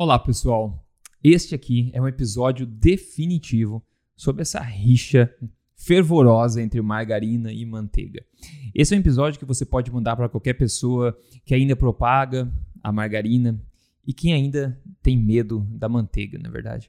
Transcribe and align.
Olá, 0.00 0.16
pessoal. 0.16 0.86
Este 1.24 1.56
aqui 1.56 1.90
é 1.92 2.00
um 2.00 2.06
episódio 2.06 2.64
definitivo 2.64 3.84
sobre 4.14 4.42
essa 4.42 4.60
rixa 4.60 5.28
fervorosa 5.74 6.62
entre 6.62 6.80
margarina 6.80 7.52
e 7.52 7.66
manteiga. 7.66 8.24
Esse 8.72 8.94
é 8.94 8.96
um 8.96 9.00
episódio 9.00 9.40
que 9.40 9.44
você 9.44 9.66
pode 9.66 9.90
mandar 9.90 10.14
para 10.14 10.28
qualquer 10.28 10.54
pessoa 10.54 11.18
que 11.44 11.52
ainda 11.52 11.74
propaga 11.74 12.48
a 12.80 12.92
margarina 12.92 13.60
e 14.06 14.14
quem 14.14 14.32
ainda 14.32 14.80
tem 15.02 15.16
medo 15.16 15.66
da 15.68 15.88
manteiga, 15.88 16.38
na 16.38 16.48
é 16.48 16.52
verdade. 16.52 16.88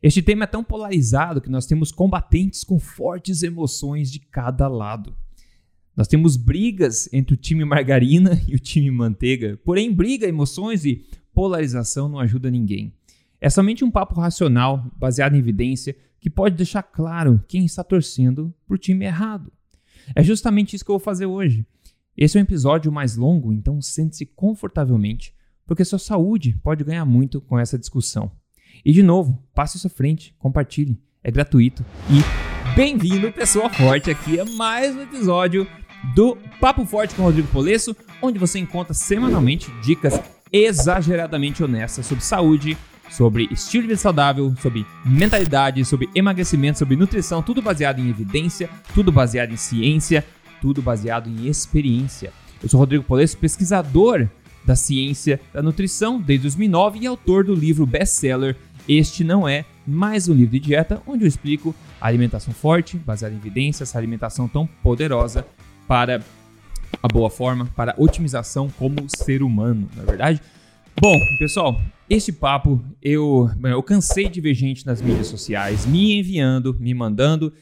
Este 0.00 0.22
tema 0.22 0.44
é 0.44 0.46
tão 0.46 0.62
polarizado 0.62 1.40
que 1.40 1.50
nós 1.50 1.66
temos 1.66 1.90
combatentes 1.90 2.62
com 2.62 2.78
fortes 2.78 3.42
emoções 3.42 4.08
de 4.08 4.20
cada 4.20 4.68
lado. 4.68 5.16
Nós 5.96 6.06
temos 6.06 6.36
brigas 6.36 7.12
entre 7.12 7.34
o 7.34 7.36
time 7.36 7.64
margarina 7.64 8.40
e 8.46 8.54
o 8.54 8.60
time 8.60 8.90
manteiga, 8.92 9.58
porém 9.64 9.92
briga, 9.92 10.28
emoções 10.28 10.84
e 10.84 11.04
polarização 11.36 12.08
não 12.08 12.18
ajuda 12.18 12.50
ninguém. 12.50 12.94
É 13.38 13.50
somente 13.50 13.84
um 13.84 13.90
papo 13.90 14.18
racional, 14.18 14.90
baseado 14.96 15.34
em 15.34 15.38
evidência, 15.38 15.94
que 16.18 16.30
pode 16.30 16.56
deixar 16.56 16.82
claro 16.82 17.44
quem 17.46 17.66
está 17.66 17.84
torcendo 17.84 18.54
por 18.66 18.78
time 18.78 19.04
errado. 19.04 19.52
É 20.14 20.22
justamente 20.22 20.74
isso 20.74 20.82
que 20.82 20.90
eu 20.90 20.94
vou 20.94 21.04
fazer 21.04 21.26
hoje. 21.26 21.66
Esse 22.16 22.38
é 22.38 22.40
um 22.40 22.44
episódio 22.44 22.90
mais 22.90 23.18
longo, 23.18 23.52
então 23.52 23.82
sente-se 23.82 24.24
confortavelmente, 24.24 25.34
porque 25.66 25.84
sua 25.84 25.98
saúde 25.98 26.58
pode 26.62 26.82
ganhar 26.82 27.04
muito 27.04 27.42
com 27.42 27.58
essa 27.58 27.78
discussão. 27.78 28.32
E 28.82 28.90
de 28.90 29.02
novo, 29.02 29.38
passe 29.54 29.76
isso 29.76 29.88
à 29.88 29.90
frente, 29.90 30.34
compartilhe, 30.38 30.98
é 31.22 31.30
gratuito 31.30 31.84
e 32.08 32.74
bem-vindo, 32.74 33.30
pessoa 33.30 33.68
forte, 33.68 34.10
aqui 34.10 34.40
a 34.40 34.44
mais 34.46 34.96
um 34.96 35.02
episódio 35.02 35.66
do 36.14 36.38
Papo 36.60 36.86
Forte 36.86 37.14
com 37.14 37.24
Rodrigo 37.24 37.48
Polesso, 37.48 37.94
onde 38.22 38.38
você 38.38 38.58
encontra 38.58 38.94
semanalmente 38.94 39.70
dicas 39.82 40.18
exageradamente 40.52 41.62
honestas 41.62 42.06
sobre 42.06 42.24
saúde, 42.24 42.76
sobre 43.10 43.48
estilo 43.50 43.82
de 43.82 43.88
vida 43.88 44.00
saudável, 44.00 44.54
sobre 44.60 44.86
mentalidade, 45.04 45.84
sobre 45.84 46.08
emagrecimento, 46.14 46.78
sobre 46.78 46.96
nutrição, 46.96 47.42
tudo 47.42 47.62
baseado 47.62 48.00
em 48.00 48.08
evidência, 48.08 48.68
tudo 48.94 49.12
baseado 49.12 49.52
em 49.52 49.56
ciência, 49.56 50.24
tudo 50.60 50.82
baseado 50.82 51.28
em 51.28 51.46
experiência. 51.46 52.32
Eu 52.62 52.68
sou 52.68 52.80
Rodrigo 52.80 53.04
Polesso, 53.04 53.36
pesquisador 53.36 54.28
da 54.64 54.74
ciência 54.74 55.40
da 55.52 55.62
nutrição 55.62 56.20
desde 56.20 56.42
2009 56.42 56.98
e 57.00 57.06
autor 57.06 57.44
do 57.44 57.54
livro 57.54 57.86
best-seller 57.86 58.56
Este 58.88 59.22
Não 59.22 59.48
É 59.48 59.64
Mais 59.86 60.28
um 60.28 60.34
Livro 60.34 60.52
de 60.52 60.60
Dieta, 60.60 61.00
onde 61.06 61.24
eu 61.24 61.28
explico 61.28 61.74
a 62.00 62.08
alimentação 62.08 62.52
forte, 62.52 62.96
baseada 62.96 63.34
em 63.34 63.38
evidências, 63.38 63.88
essa 63.88 63.98
alimentação 63.98 64.48
tão 64.48 64.66
poderosa 64.82 65.46
para 65.86 66.20
a 67.02 67.08
boa 67.08 67.30
forma, 67.30 67.66
para 67.76 67.94
otimização 67.98 68.68
como 68.70 69.06
ser 69.08 69.42
humano, 69.42 69.88
na 69.94 70.02
é 70.02 70.06
verdade? 70.06 70.40
Bom, 71.00 71.18
pessoal, 71.38 71.80
este 72.08 72.32
papo 72.32 72.82
eu, 73.02 73.50
eu 73.64 73.82
cansei 73.82 74.28
de 74.28 74.40
ver 74.40 74.54
gente 74.54 74.86
nas 74.86 75.02
mídias 75.02 75.26
sociais 75.26 75.84
me 75.84 76.18
enviando, 76.18 76.74
me 76.78 76.94
mandando. 76.94 77.52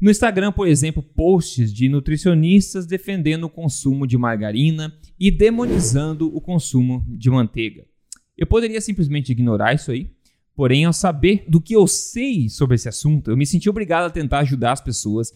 No 0.00 0.10
Instagram, 0.10 0.50
por 0.50 0.66
exemplo, 0.66 1.02
posts 1.02 1.72
de 1.72 1.88
nutricionistas 1.88 2.84
defendendo 2.86 3.44
o 3.44 3.50
consumo 3.50 4.06
de 4.06 4.18
margarina 4.18 4.92
e 5.18 5.30
demonizando 5.30 6.34
o 6.34 6.40
consumo 6.40 7.04
de 7.08 7.30
manteiga. 7.30 7.86
Eu 8.36 8.46
poderia 8.46 8.80
simplesmente 8.80 9.30
ignorar 9.30 9.74
isso 9.74 9.92
aí, 9.92 10.10
porém, 10.56 10.84
ao 10.84 10.92
saber 10.92 11.44
do 11.48 11.60
que 11.60 11.76
eu 11.76 11.86
sei 11.86 12.48
sobre 12.48 12.74
esse 12.74 12.88
assunto, 12.88 13.30
eu 13.30 13.36
me 13.36 13.46
senti 13.46 13.70
obrigado 13.70 14.06
a 14.06 14.10
tentar 14.10 14.40
ajudar 14.40 14.72
as 14.72 14.80
pessoas 14.80 15.32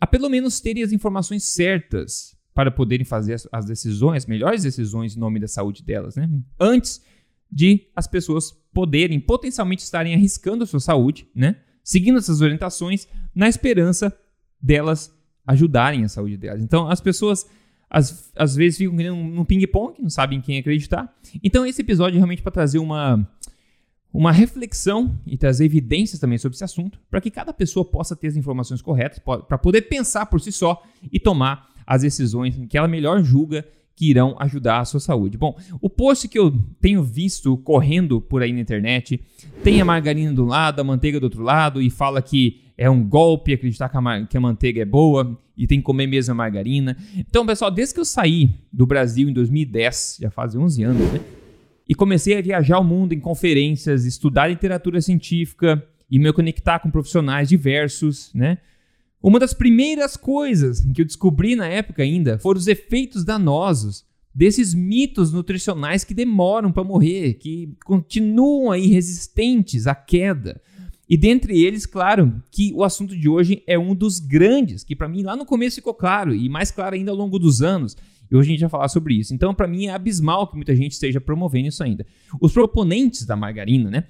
a 0.00 0.06
pelo 0.06 0.30
menos 0.30 0.60
terem 0.60 0.82
as 0.82 0.92
informações 0.92 1.44
certas 1.44 2.39
para 2.54 2.70
poderem 2.70 3.04
fazer 3.04 3.36
as, 3.52 3.64
decisões, 3.64 4.24
as 4.24 4.26
melhores 4.26 4.62
decisões 4.62 5.16
em 5.16 5.20
nome 5.20 5.38
da 5.38 5.48
saúde 5.48 5.82
delas, 5.82 6.16
né? 6.16 6.28
Antes 6.58 7.02
de 7.50 7.88
as 7.94 8.06
pessoas 8.06 8.52
poderem 8.72 9.18
potencialmente 9.20 9.82
estarem 9.82 10.14
arriscando 10.14 10.64
a 10.64 10.66
sua 10.66 10.80
saúde, 10.80 11.28
né? 11.34 11.56
Seguindo 11.82 12.18
essas 12.18 12.40
orientações 12.40 13.08
na 13.34 13.48
esperança 13.48 14.16
delas 14.60 15.12
ajudarem 15.46 16.04
a 16.04 16.08
saúde 16.08 16.36
delas. 16.36 16.62
Então, 16.62 16.88
as 16.88 17.00
pessoas 17.00 17.46
às, 17.88 18.30
às 18.36 18.54
vezes 18.54 18.78
ficam 18.78 18.94
num 18.94 19.44
ping-pong, 19.44 20.00
não 20.00 20.10
sabem 20.10 20.40
quem 20.40 20.58
acreditar. 20.58 21.12
Então, 21.42 21.66
esse 21.66 21.82
episódio 21.82 22.16
é 22.16 22.18
realmente 22.18 22.42
para 22.42 22.52
trazer 22.52 22.78
uma 22.78 23.28
uma 24.12 24.32
reflexão 24.32 25.18
e 25.24 25.36
trazer 25.36 25.64
evidências 25.64 26.18
também 26.18 26.36
sobre 26.36 26.56
esse 26.56 26.64
assunto, 26.64 27.00
para 27.08 27.20
que 27.20 27.30
cada 27.30 27.52
pessoa 27.52 27.84
possa 27.84 28.16
ter 28.16 28.26
as 28.26 28.36
informações 28.36 28.82
corretas, 28.82 29.20
para 29.20 29.56
poder 29.56 29.82
pensar 29.82 30.26
por 30.26 30.40
si 30.40 30.50
só 30.50 30.82
e 31.12 31.20
tomar 31.20 31.69
as 31.90 32.02
decisões 32.02 32.54
que 32.68 32.78
ela 32.78 32.86
melhor 32.86 33.20
julga 33.20 33.66
que 33.96 34.08
irão 34.08 34.36
ajudar 34.38 34.78
a 34.78 34.84
sua 34.84 35.00
saúde. 35.00 35.36
Bom, 35.36 35.58
o 35.80 35.90
post 35.90 36.28
que 36.28 36.38
eu 36.38 36.56
tenho 36.80 37.02
visto 37.02 37.56
correndo 37.58 38.20
por 38.20 38.42
aí 38.42 38.52
na 38.52 38.60
internet 38.60 39.20
tem 39.64 39.80
a 39.80 39.84
margarina 39.84 40.32
do 40.32 40.44
lado, 40.44 40.78
a 40.78 40.84
manteiga 40.84 41.18
do 41.18 41.24
outro 41.24 41.42
lado 41.42 41.82
e 41.82 41.90
fala 41.90 42.22
que 42.22 42.60
é 42.78 42.88
um 42.88 43.02
golpe 43.02 43.52
acreditar 43.52 43.88
que 43.88 43.96
a, 43.96 44.26
que 44.26 44.36
a 44.36 44.40
manteiga 44.40 44.80
é 44.80 44.84
boa 44.84 45.36
e 45.56 45.66
tem 45.66 45.80
que 45.80 45.84
comer 45.84 46.06
mesmo 46.06 46.30
a 46.30 46.34
margarina. 46.36 46.96
Então, 47.16 47.44
pessoal, 47.44 47.72
desde 47.72 47.92
que 47.92 48.00
eu 48.00 48.04
saí 48.04 48.50
do 48.72 48.86
Brasil 48.86 49.28
em 49.28 49.32
2010, 49.32 50.18
já 50.20 50.30
faz 50.30 50.54
11 50.54 50.84
anos, 50.84 51.12
né? 51.12 51.20
E 51.88 51.94
comecei 51.94 52.38
a 52.38 52.40
viajar 52.40 52.78
o 52.78 52.84
mundo 52.84 53.12
em 53.14 53.18
conferências, 53.18 54.04
estudar 54.04 54.46
literatura 54.46 55.00
científica 55.00 55.84
e 56.08 56.20
me 56.20 56.32
conectar 56.32 56.78
com 56.78 56.88
profissionais 56.88 57.48
diversos, 57.48 58.30
né? 58.32 58.58
Uma 59.22 59.38
das 59.38 59.52
primeiras 59.52 60.16
coisas 60.16 60.80
que 60.80 61.02
eu 61.02 61.04
descobri 61.04 61.54
na 61.54 61.66
época 61.66 62.02
ainda 62.02 62.38
foram 62.38 62.58
os 62.58 62.66
efeitos 62.66 63.24
danosos 63.24 64.04
desses 64.34 64.72
mitos 64.72 65.32
nutricionais 65.32 66.04
que 66.04 66.14
demoram 66.14 66.72
para 66.72 66.84
morrer, 66.84 67.34
que 67.34 67.74
continuam 67.84 68.70
aí 68.70 68.86
resistentes 68.86 69.86
à 69.86 69.94
queda. 69.94 70.60
E 71.08 71.16
dentre 71.16 71.60
eles, 71.60 71.84
claro, 71.84 72.40
que 72.50 72.72
o 72.74 72.84
assunto 72.84 73.16
de 73.16 73.28
hoje 73.28 73.62
é 73.66 73.76
um 73.78 73.94
dos 73.94 74.20
grandes, 74.20 74.84
que 74.84 74.94
para 74.94 75.08
mim 75.08 75.22
lá 75.22 75.36
no 75.36 75.44
começo 75.44 75.76
ficou 75.76 75.92
claro 75.92 76.34
e 76.34 76.48
mais 76.48 76.70
claro 76.70 76.94
ainda 76.94 77.10
ao 77.10 77.16
longo 77.16 77.38
dos 77.38 77.60
anos, 77.60 77.96
e 78.30 78.36
hoje 78.36 78.48
a 78.48 78.52
gente 78.52 78.60
vai 78.60 78.70
falar 78.70 78.88
sobre 78.88 79.14
isso. 79.14 79.34
Então, 79.34 79.52
para 79.52 79.66
mim, 79.66 79.86
é 79.86 79.90
abismal 79.90 80.46
que 80.46 80.54
muita 80.54 80.74
gente 80.76 80.92
esteja 80.92 81.20
promovendo 81.20 81.66
isso 81.66 81.82
ainda. 81.82 82.06
Os 82.40 82.52
proponentes 82.52 83.26
da 83.26 83.34
margarina, 83.34 83.90
né? 83.90 84.04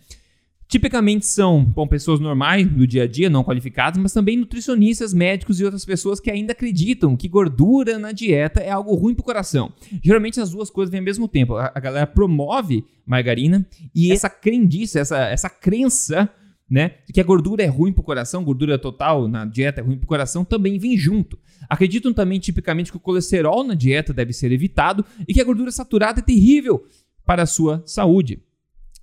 Tipicamente 0.70 1.26
são 1.26 1.64
bom, 1.64 1.84
pessoas 1.84 2.20
normais 2.20 2.64
do 2.64 2.86
dia 2.86 3.02
a 3.02 3.06
dia, 3.08 3.28
não 3.28 3.42
qualificadas, 3.42 4.00
mas 4.00 4.12
também 4.12 4.36
nutricionistas, 4.36 5.12
médicos 5.12 5.58
e 5.58 5.64
outras 5.64 5.84
pessoas 5.84 6.20
que 6.20 6.30
ainda 6.30 6.52
acreditam 6.52 7.16
que 7.16 7.26
gordura 7.26 7.98
na 7.98 8.12
dieta 8.12 8.60
é 8.60 8.70
algo 8.70 8.94
ruim 8.94 9.12
para 9.12 9.22
o 9.22 9.24
coração. 9.24 9.72
Geralmente 10.00 10.40
as 10.40 10.50
duas 10.50 10.70
coisas 10.70 10.88
vêm 10.88 11.00
ao 11.00 11.04
mesmo 11.04 11.26
tempo. 11.26 11.56
A, 11.56 11.72
a 11.74 11.80
galera 11.80 12.06
promove 12.06 12.84
margarina 13.04 13.66
e 13.92 14.12
essa 14.12 14.30
crendice, 14.30 14.96
essa, 14.96 15.18
essa 15.18 15.50
crença 15.50 16.30
né? 16.70 16.90
Que 17.12 17.20
a 17.20 17.24
gordura 17.24 17.64
é 17.64 17.66
ruim 17.66 17.92
para 17.92 18.02
o 18.02 18.04
coração, 18.04 18.44
gordura 18.44 18.78
total 18.78 19.26
na 19.26 19.44
dieta 19.44 19.80
é 19.80 19.84
ruim 19.84 19.96
para 19.96 20.04
o 20.04 20.08
coração, 20.08 20.44
também 20.44 20.78
vem 20.78 20.96
junto. 20.96 21.36
Acreditam 21.68 22.12
também 22.12 22.38
tipicamente 22.38 22.92
que 22.92 22.96
o 22.96 23.00
colesterol 23.00 23.64
na 23.64 23.74
dieta 23.74 24.12
deve 24.12 24.32
ser 24.32 24.52
evitado 24.52 25.04
e 25.26 25.34
que 25.34 25.40
a 25.40 25.44
gordura 25.44 25.72
saturada 25.72 26.20
é 26.20 26.22
terrível 26.22 26.86
para 27.26 27.42
a 27.42 27.46
sua 27.46 27.82
saúde, 27.84 28.40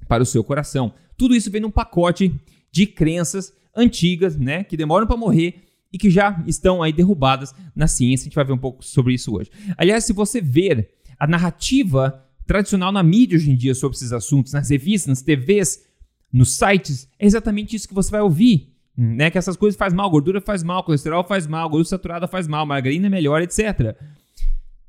para 0.07 0.23
o 0.23 0.25
seu 0.25 0.45
coração. 0.45 0.93
Tudo 1.17 1.35
isso 1.35 1.49
vem 1.49 1.61
num 1.61 1.71
pacote 1.71 2.33
de 2.71 2.85
crenças 2.85 3.53
antigas, 3.75 4.37
né? 4.37 4.63
Que 4.63 4.77
demoram 4.77 5.07
para 5.07 5.17
morrer 5.17 5.63
e 5.91 5.97
que 5.97 6.09
já 6.09 6.43
estão 6.45 6.83
aí 6.83 6.91
derrubadas 6.91 7.53
na 7.75 7.87
ciência. 7.87 8.23
A 8.23 8.25
gente 8.25 8.35
vai 8.35 8.45
ver 8.45 8.53
um 8.53 8.57
pouco 8.57 8.83
sobre 8.83 9.13
isso 9.13 9.35
hoje. 9.35 9.49
Aliás, 9.77 10.03
se 10.03 10.13
você 10.13 10.41
ver 10.41 10.89
a 11.17 11.25
narrativa 11.25 12.23
tradicional 12.45 12.91
na 12.91 13.03
mídia 13.03 13.35
hoje 13.35 13.51
em 13.51 13.55
dia 13.55 13.75
sobre 13.75 13.97
esses 13.97 14.11
assuntos, 14.11 14.53
nas 14.53 14.69
revistas, 14.69 15.07
nas 15.07 15.21
TVs, 15.21 15.83
nos 16.31 16.57
sites, 16.57 17.07
é 17.19 17.25
exatamente 17.25 17.75
isso 17.75 17.87
que 17.87 17.93
você 17.93 18.11
vai 18.11 18.21
ouvir. 18.21 18.73
Né? 18.95 19.29
Que 19.29 19.37
essas 19.37 19.55
coisas 19.55 19.77
faz 19.77 19.93
mal, 19.93 20.09
gordura 20.09 20.41
faz 20.41 20.63
mal, 20.63 20.83
colesterol 20.83 21.23
faz 21.23 21.45
mal, 21.45 21.69
gordura 21.69 21.89
saturada 21.89 22.27
faz 22.27 22.47
mal, 22.47 22.65
margarina 22.65 23.07
é 23.07 23.09
melhor, 23.09 23.41
etc. 23.41 23.95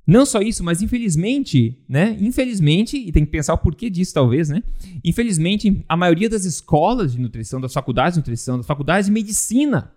Não 0.09 0.25
só 0.25 0.41
isso, 0.41 0.65
mas 0.65 0.81
infelizmente, 0.81 1.79
né? 1.87 2.17
Infelizmente, 2.19 2.97
e 2.97 3.13
tem 3.13 3.27
que 3.27 3.31
pensar 3.31 3.53
o 3.53 3.59
porquê 3.59 3.91
disso, 3.91 4.15
talvez, 4.15 4.49
né? 4.49 4.63
Infelizmente, 5.05 5.85
a 5.87 5.99
maioria 5.99 6.31
das 6.31 6.47
escolas 6.47 7.13
de 7.13 7.21
nutrição, 7.21 7.61
das 7.61 7.75
faculdades 7.75 8.15
de 8.15 8.21
nutrição, 8.21 8.57
das 8.57 8.67
faculdades 8.67 9.05
de 9.05 9.13
medicina 9.13 9.93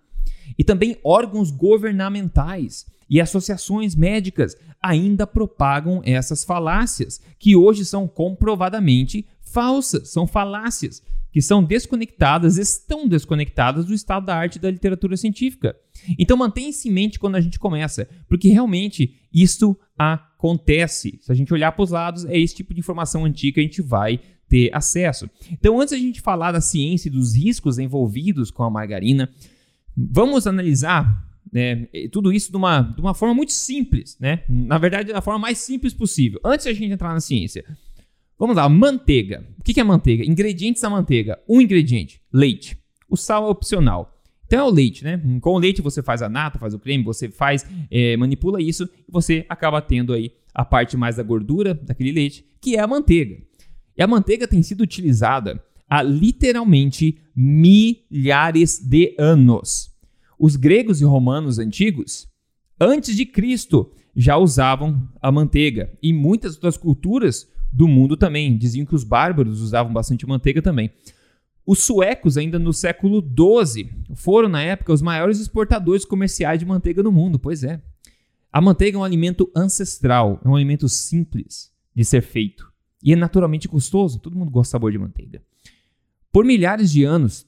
e 0.57 0.65
também 0.65 0.97
órgãos 1.01 1.49
governamentais 1.49 2.85
e 3.09 3.21
associações 3.21 3.95
médicas 3.95 4.57
ainda 4.81 5.25
propagam 5.25 6.01
essas 6.03 6.43
falácias, 6.43 7.21
que 7.39 7.55
hoje 7.55 7.85
são 7.85 8.05
comprovadamente 8.05 9.25
falsas, 9.41 10.09
são 10.09 10.27
falácias 10.27 11.01
que 11.31 11.41
são 11.41 11.63
desconectadas, 11.63 12.57
estão 12.57 13.07
desconectadas 13.07 13.85
do 13.85 13.93
estado 13.93 14.25
da 14.25 14.35
arte 14.35 14.59
da 14.59 14.69
literatura 14.69 15.15
científica. 15.15 15.75
Então 16.19 16.35
mantenha-se 16.35 16.89
em 16.89 16.91
mente 16.91 17.19
quando 17.19 17.35
a 17.35 17.41
gente 17.41 17.57
começa, 17.57 18.07
porque 18.27 18.49
realmente 18.49 19.15
isso 19.33 19.77
acontece. 19.97 21.19
Se 21.21 21.31
a 21.31 21.35
gente 21.35 21.53
olhar 21.53 21.71
para 21.71 21.83
os 21.83 21.91
lados, 21.91 22.25
é 22.25 22.37
esse 22.37 22.55
tipo 22.55 22.73
de 22.73 22.79
informação 22.79 23.23
antiga 23.23 23.55
que 23.55 23.59
a 23.61 23.63
gente 23.63 23.81
vai 23.81 24.19
ter 24.49 24.69
acesso. 24.73 25.29
Então, 25.49 25.79
antes 25.79 25.93
a 25.93 25.97
gente 25.97 26.19
falar 26.19 26.51
da 26.51 26.59
ciência 26.59 27.07
e 27.07 27.11
dos 27.11 27.33
riscos 27.33 27.79
envolvidos 27.79 28.51
com 28.51 28.63
a 28.63 28.69
margarina, 28.69 29.29
vamos 29.95 30.45
analisar 30.45 31.25
né, 31.51 31.87
tudo 32.11 32.33
isso 32.33 32.51
de 32.51 32.57
uma, 32.57 32.81
de 32.81 32.99
uma 32.99 33.13
forma 33.13 33.33
muito 33.33 33.53
simples, 33.53 34.17
né? 34.19 34.43
Na 34.49 34.77
verdade, 34.77 35.13
da 35.13 35.21
forma 35.21 35.39
mais 35.39 35.57
simples 35.59 35.93
possível. 35.93 36.39
Antes 36.43 36.67
a 36.67 36.73
gente 36.73 36.91
entrar 36.91 37.13
na 37.13 37.21
ciência, 37.21 37.63
Vamos 38.41 38.55
lá, 38.55 38.67
manteiga. 38.67 39.45
O 39.59 39.63
que 39.63 39.79
é 39.79 39.83
manteiga? 39.83 40.25
Ingredientes 40.25 40.81
da 40.81 40.89
manteiga. 40.89 41.39
Um 41.47 41.61
ingrediente, 41.61 42.19
leite. 42.33 42.75
O 43.07 43.15
sal 43.15 43.45
é 43.45 43.49
opcional. 43.51 44.19
Então 44.47 44.61
é 44.61 44.63
o 44.63 44.73
leite, 44.73 45.03
né? 45.03 45.21
Com 45.39 45.51
o 45.51 45.59
leite 45.59 45.79
você 45.79 46.01
faz 46.01 46.23
a 46.23 46.27
nata, 46.27 46.57
faz 46.57 46.73
o 46.73 46.79
creme, 46.79 47.03
você 47.03 47.29
faz, 47.29 47.63
é, 47.91 48.17
manipula 48.17 48.59
isso 48.59 48.89
e 49.07 49.11
você 49.11 49.45
acaba 49.47 49.79
tendo 49.79 50.11
aí 50.11 50.31
a 50.55 50.65
parte 50.65 50.97
mais 50.97 51.17
da 51.17 51.23
gordura 51.23 51.75
daquele 51.75 52.11
leite, 52.11 52.43
que 52.59 52.75
é 52.75 52.79
a 52.79 52.87
manteiga. 52.87 53.37
E 53.95 54.01
a 54.01 54.07
manteiga 54.07 54.47
tem 54.47 54.63
sido 54.63 54.81
utilizada 54.81 55.63
há 55.87 56.01
literalmente 56.01 57.19
milhares 57.35 58.79
de 58.79 59.13
anos. 59.19 59.91
Os 60.39 60.55
gregos 60.55 60.99
e 60.99 61.05
romanos 61.05 61.59
antigos, 61.59 62.27
antes 62.79 63.15
de 63.15 63.23
Cristo, 63.23 63.91
já 64.15 64.35
usavam 64.35 65.07
a 65.21 65.31
manteiga. 65.31 65.91
E 66.01 66.11
muitas 66.11 66.55
outras 66.55 66.75
culturas 66.75 67.47
do 67.71 67.87
mundo 67.87 68.17
também. 68.17 68.57
Diziam 68.57 68.85
que 68.85 68.95
os 68.95 69.03
bárbaros 69.03 69.61
usavam 69.61 69.93
bastante 69.93 70.25
manteiga 70.25 70.61
também. 70.61 70.91
Os 71.65 71.79
suecos, 71.83 72.37
ainda 72.37 72.57
no 72.57 72.73
século 72.73 73.21
XII, 73.21 73.89
foram, 74.15 74.49
na 74.49 74.61
época, 74.61 74.91
os 74.91 75.01
maiores 75.01 75.39
exportadores 75.39 76.03
comerciais 76.03 76.59
de 76.59 76.65
manteiga 76.65 77.03
no 77.03 77.11
mundo. 77.11 77.37
Pois 77.37 77.63
é. 77.63 77.81
A 78.51 78.59
manteiga 78.59 78.97
é 78.97 78.99
um 78.99 79.03
alimento 79.03 79.49
ancestral, 79.55 80.41
é 80.43 80.47
um 80.47 80.55
alimento 80.55 80.89
simples 80.89 81.71
de 81.95 82.03
ser 82.03 82.21
feito. 82.21 82.69
E 83.01 83.13
é 83.13 83.15
naturalmente 83.15 83.67
gostoso, 83.67 84.19
todo 84.19 84.35
mundo 84.35 84.51
gosta 84.51 84.71
do 84.71 84.73
sabor 84.73 84.91
de 84.91 84.97
manteiga. 84.97 85.41
Por 86.31 86.43
milhares 86.45 86.91
de 86.91 87.03
anos, 87.03 87.47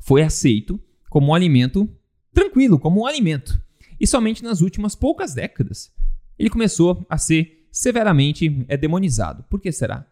foi 0.00 0.22
aceito 0.22 0.80
como 1.10 1.28
um 1.28 1.34
alimento 1.34 1.88
tranquilo, 2.32 2.78
como 2.78 3.02
um 3.02 3.06
alimento. 3.06 3.60
E 3.98 4.06
somente 4.06 4.42
nas 4.42 4.60
últimas 4.60 4.94
poucas 4.94 5.34
décadas 5.34 5.92
ele 6.38 6.50
começou 6.50 7.06
a 7.08 7.18
ser 7.18 7.61
severamente 7.72 8.64
é 8.68 8.76
demonizado. 8.76 9.44
Por 9.50 9.60
que 9.60 9.72
será? 9.72 10.06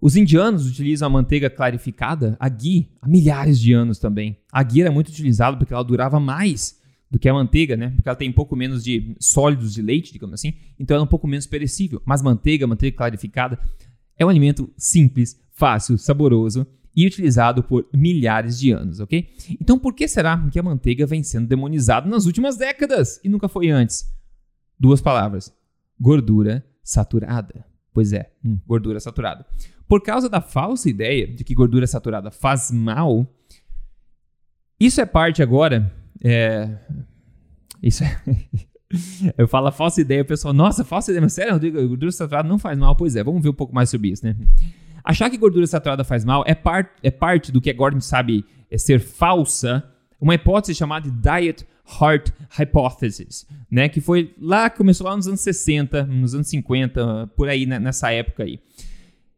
Os 0.00 0.16
indianos 0.16 0.66
utilizam 0.66 1.06
a 1.06 1.10
manteiga 1.10 1.48
clarificada, 1.48 2.36
a 2.40 2.48
ghee, 2.48 2.90
há 3.00 3.08
milhares 3.08 3.60
de 3.60 3.72
anos 3.72 3.98
também. 3.98 4.38
A 4.50 4.62
ghee 4.62 4.80
era 4.80 4.90
muito 4.90 5.08
utilizada 5.08 5.56
porque 5.56 5.72
ela 5.72 5.84
durava 5.84 6.18
mais 6.18 6.80
do 7.10 7.18
que 7.18 7.28
a 7.28 7.34
manteiga, 7.34 7.76
né? 7.76 7.90
Porque 7.90 8.08
ela 8.08 8.16
tem 8.16 8.30
um 8.30 8.32
pouco 8.32 8.56
menos 8.56 8.82
de 8.82 9.14
sólidos 9.20 9.74
de 9.74 9.82
leite, 9.82 10.12
digamos 10.12 10.34
assim, 10.34 10.54
então 10.78 10.94
ela 10.94 11.04
é 11.04 11.06
um 11.06 11.08
pouco 11.08 11.28
menos 11.28 11.46
perecível. 11.46 12.00
Mas 12.04 12.22
manteiga, 12.22 12.66
manteiga 12.66 12.96
clarificada, 12.96 13.58
é 14.18 14.24
um 14.24 14.28
alimento 14.28 14.72
simples, 14.76 15.38
fácil, 15.50 15.98
saboroso 15.98 16.66
e 16.96 17.06
utilizado 17.06 17.62
por 17.62 17.86
milhares 17.92 18.58
de 18.58 18.70
anos, 18.72 19.00
ok? 19.00 19.28
Então 19.60 19.78
por 19.78 19.94
que 19.94 20.08
será 20.08 20.48
que 20.50 20.58
a 20.58 20.62
manteiga 20.62 21.06
vem 21.06 21.22
sendo 21.22 21.46
demonizada 21.46 22.08
nas 22.08 22.26
últimas 22.26 22.56
décadas 22.56 23.20
e 23.22 23.28
nunca 23.28 23.48
foi 23.48 23.68
antes? 23.68 24.06
Duas 24.78 25.00
palavras: 25.00 25.52
gordura 26.00 26.64
saturada. 26.90 27.64
Pois 27.92 28.12
é, 28.12 28.30
hum, 28.44 28.58
gordura 28.66 28.98
saturada. 28.98 29.46
Por 29.88 30.02
causa 30.02 30.28
da 30.28 30.40
falsa 30.40 30.90
ideia 30.90 31.26
de 31.26 31.44
que 31.44 31.54
gordura 31.54 31.86
saturada 31.86 32.30
faz 32.30 32.70
mal, 32.70 33.26
isso 34.78 35.00
é 35.00 35.06
parte 35.06 35.42
agora. 35.42 35.92
É, 36.22 36.76
isso 37.82 38.02
é. 38.04 38.20
Eu 39.38 39.46
falo 39.46 39.68
a 39.68 39.72
falsa 39.72 40.00
ideia, 40.00 40.22
o 40.22 40.24
pessoal, 40.24 40.52
nossa, 40.52 40.84
falsa 40.84 41.12
ideia, 41.12 41.22
mas 41.22 41.32
sério, 41.32 41.52
Rodrigo, 41.52 41.86
gordura 41.86 42.10
saturada 42.10 42.48
não 42.48 42.58
faz 42.58 42.76
mal? 42.76 42.96
Pois 42.96 43.14
é, 43.14 43.22
vamos 43.22 43.40
ver 43.40 43.50
um 43.50 43.54
pouco 43.54 43.72
mais 43.72 43.88
sobre 43.88 44.10
isso, 44.10 44.26
né? 44.26 44.36
Achar 45.04 45.30
que 45.30 45.38
gordura 45.38 45.66
saturada 45.66 46.02
faz 46.02 46.24
mal 46.24 46.42
é, 46.44 46.56
par, 46.56 46.90
é 47.00 47.10
parte 47.10 47.52
do 47.52 47.60
que 47.60 47.70
agora 47.70 47.94
me 47.94 48.02
sabe 48.02 48.44
é 48.68 48.76
ser 48.76 48.98
falsa, 48.98 49.88
uma 50.20 50.34
hipótese 50.34 50.74
chamada 50.74 51.08
de 51.08 51.16
Diet 51.16 51.64
Heart 52.00 52.30
Hypothesis, 52.50 53.46
né? 53.70 53.88
Que 53.88 54.00
foi 54.00 54.34
lá, 54.40 54.70
começou 54.70 55.06
lá 55.06 55.16
nos 55.16 55.26
anos 55.26 55.40
60, 55.40 56.04
nos 56.04 56.34
anos 56.34 56.48
50, 56.48 57.32
por 57.36 57.48
aí, 57.48 57.66
né? 57.66 57.78
nessa 57.78 58.10
época 58.12 58.44
aí. 58.44 58.60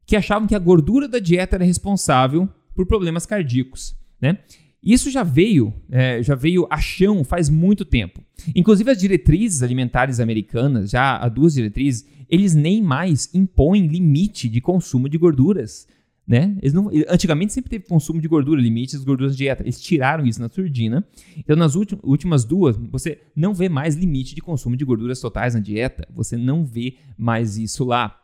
Que 0.04 0.16
achavam 0.16 0.48
que 0.48 0.54
a 0.54 0.58
gordura 0.58 1.08
da 1.08 1.18
dieta 1.18 1.56
era 1.56 1.64
responsável 1.64 2.48
por 2.74 2.86
problemas 2.86 3.26
cardíacos, 3.26 3.94
né? 4.20 4.38
Isso 4.82 5.10
já 5.12 5.22
veio, 5.22 5.72
é, 5.90 6.20
já 6.22 6.34
veio 6.34 6.66
a 6.68 6.80
chão 6.80 7.22
faz 7.22 7.48
muito 7.48 7.84
tempo. 7.84 8.20
Inclusive 8.54 8.90
as 8.90 8.98
diretrizes 8.98 9.62
alimentares 9.62 10.18
americanas, 10.18 10.90
já 10.90 11.16
há 11.16 11.28
duas 11.28 11.54
diretrizes, 11.54 12.04
eles 12.28 12.52
nem 12.52 12.82
mais 12.82 13.30
impõem 13.32 13.86
limite 13.86 14.48
de 14.48 14.60
consumo 14.60 15.08
de 15.08 15.18
gorduras. 15.18 15.86
Né? 16.26 16.56
Eles 16.62 16.72
não, 16.72 16.88
antigamente 17.08 17.52
sempre 17.52 17.68
teve 17.68 17.84
consumo 17.84 18.20
de 18.20 18.28
gordura, 18.28 18.60
limites 18.60 19.00
de 19.00 19.04
gorduras 19.04 19.32
de 19.32 19.38
dieta. 19.38 19.62
Eles 19.64 19.80
tiraram 19.80 20.24
isso 20.24 20.40
na 20.40 20.48
surdina. 20.48 21.04
Então, 21.36 21.56
nas 21.56 21.74
últimas 21.74 22.44
duas, 22.44 22.76
você 22.76 23.20
não 23.34 23.52
vê 23.52 23.68
mais 23.68 23.96
limite 23.96 24.34
de 24.34 24.40
consumo 24.40 24.76
de 24.76 24.84
gorduras 24.84 25.20
totais 25.20 25.54
na 25.54 25.60
dieta. 25.60 26.06
Você 26.14 26.36
não 26.36 26.64
vê 26.64 26.96
mais 27.18 27.58
isso 27.58 27.84
lá. 27.84 28.18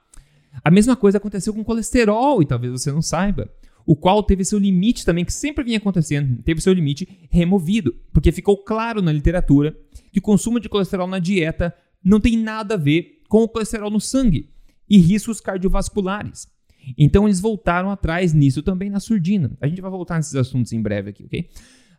A 0.65 0.71
mesma 0.71 0.97
coisa 0.97 1.19
aconteceu 1.19 1.53
com 1.53 1.65
colesterol, 1.65 2.41
e 2.43 2.47
talvez 2.47 2.73
você 2.73 2.91
não 2.91 3.03
saiba. 3.03 3.51
O 3.85 3.97
qual 3.97 4.23
teve 4.23 4.45
seu 4.45 4.59
limite 4.59 5.05
também, 5.05 5.25
que 5.25 5.33
sempre 5.33 5.65
vinha 5.65 5.79
acontecendo, 5.79 6.43
teve 6.43 6.61
seu 6.61 6.73
limite 6.73 7.09
removido. 7.31 7.95
Porque 8.13 8.31
ficou 8.31 8.57
claro 8.59 9.03
na 9.03 9.13
literatura 9.13 9.77
que 10.13 10.19
o 10.19 10.23
consumo 10.23 10.61
de 10.61 10.69
colesterol 10.69 11.07
na 11.07 11.19
dieta 11.19 11.75
não 12.05 12.21
tem 12.21 12.37
nada 12.37 12.75
a 12.75 12.79
ver 12.79 13.23
com 13.29 13.43
o 13.43 13.49
colesterol 13.49 13.91
no 13.91 14.01
sangue 14.01 14.51
e 14.89 14.99
riscos 14.99 15.41
cardiovasculares. 15.41 16.49
Então 16.97 17.27
eles 17.27 17.41
voltaram 17.41 17.91
atrás 17.91 18.33
nisso 18.33 18.63
também 18.63 18.89
na 18.91 19.01
surdina. 19.01 19.51
A 19.61 19.67
gente 19.67 19.81
vai 19.81 19.91
voltar 19.91 20.17
nesses 20.17 20.35
assuntos 20.35 20.73
em 20.73 20.81
breve 20.81 21.11
aqui, 21.11 21.25
ok? 21.25 21.49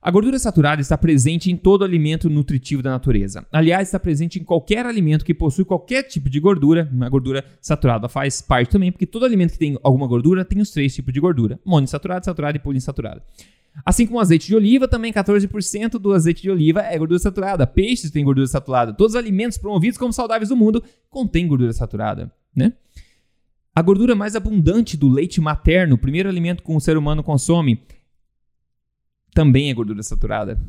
A 0.01 0.09
gordura 0.11 0.39
saturada 0.39 0.81
está 0.81 0.97
presente 0.97 1.51
em 1.51 1.57
todo 1.57 1.83
alimento 1.83 2.29
nutritivo 2.29 2.81
da 2.81 2.89
natureza. 2.89 3.45
Aliás, 3.51 3.89
está 3.89 3.99
presente 3.99 4.39
em 4.39 4.43
qualquer 4.45 4.85
alimento 4.85 5.25
que 5.25 5.33
possui 5.33 5.65
qualquer 5.65 6.03
tipo 6.03 6.29
de 6.29 6.39
gordura. 6.39 6.89
A 7.01 7.09
gordura 7.09 7.43
saturada 7.59 8.07
faz 8.07 8.41
parte 8.41 8.69
também, 8.69 8.93
porque 8.93 9.05
todo 9.05 9.25
alimento 9.25 9.51
que 9.51 9.59
tem 9.59 9.77
alguma 9.83 10.07
gordura 10.07 10.45
tem 10.45 10.61
os 10.61 10.71
três 10.71 10.95
tipos 10.95 11.13
de 11.13 11.19
gordura: 11.19 11.59
monoinsaturada, 11.65 12.23
saturada 12.23 12.55
e 12.55 12.61
poliinsaturada. 12.61 13.21
Assim 13.85 14.05
como 14.05 14.19
azeite 14.19 14.47
de 14.47 14.55
oliva, 14.55 14.87
também 14.87 15.11
14% 15.11 15.91
do 15.99 16.13
azeite 16.13 16.41
de 16.41 16.49
oliva 16.49 16.81
é 16.81 16.97
gordura 16.97 17.19
saturada. 17.19 17.67
Peixes 17.67 18.09
têm 18.09 18.23
gordura 18.23 18.47
saturada. 18.47 18.93
Todos 18.93 19.15
os 19.15 19.19
alimentos 19.19 19.57
promovidos 19.57 19.97
como 19.97 20.13
saudáveis 20.13 20.49
do 20.49 20.55
mundo 20.55 20.81
contêm 21.09 21.45
gordura 21.45 21.73
saturada, 21.73 22.31
né? 22.55 22.73
A 23.79 23.81
gordura 23.81 24.13
mais 24.13 24.35
abundante 24.35 24.97
do 24.97 25.07
leite 25.07 25.39
materno, 25.39 25.95
o 25.95 25.97
primeiro 25.97 26.27
alimento 26.27 26.61
que 26.61 26.69
o 26.69 26.81
ser 26.81 26.97
humano 26.97 27.23
consome, 27.23 27.81
também 29.33 29.69
é 29.69 29.73
gordura 29.73 30.03
saturada. 30.03 30.59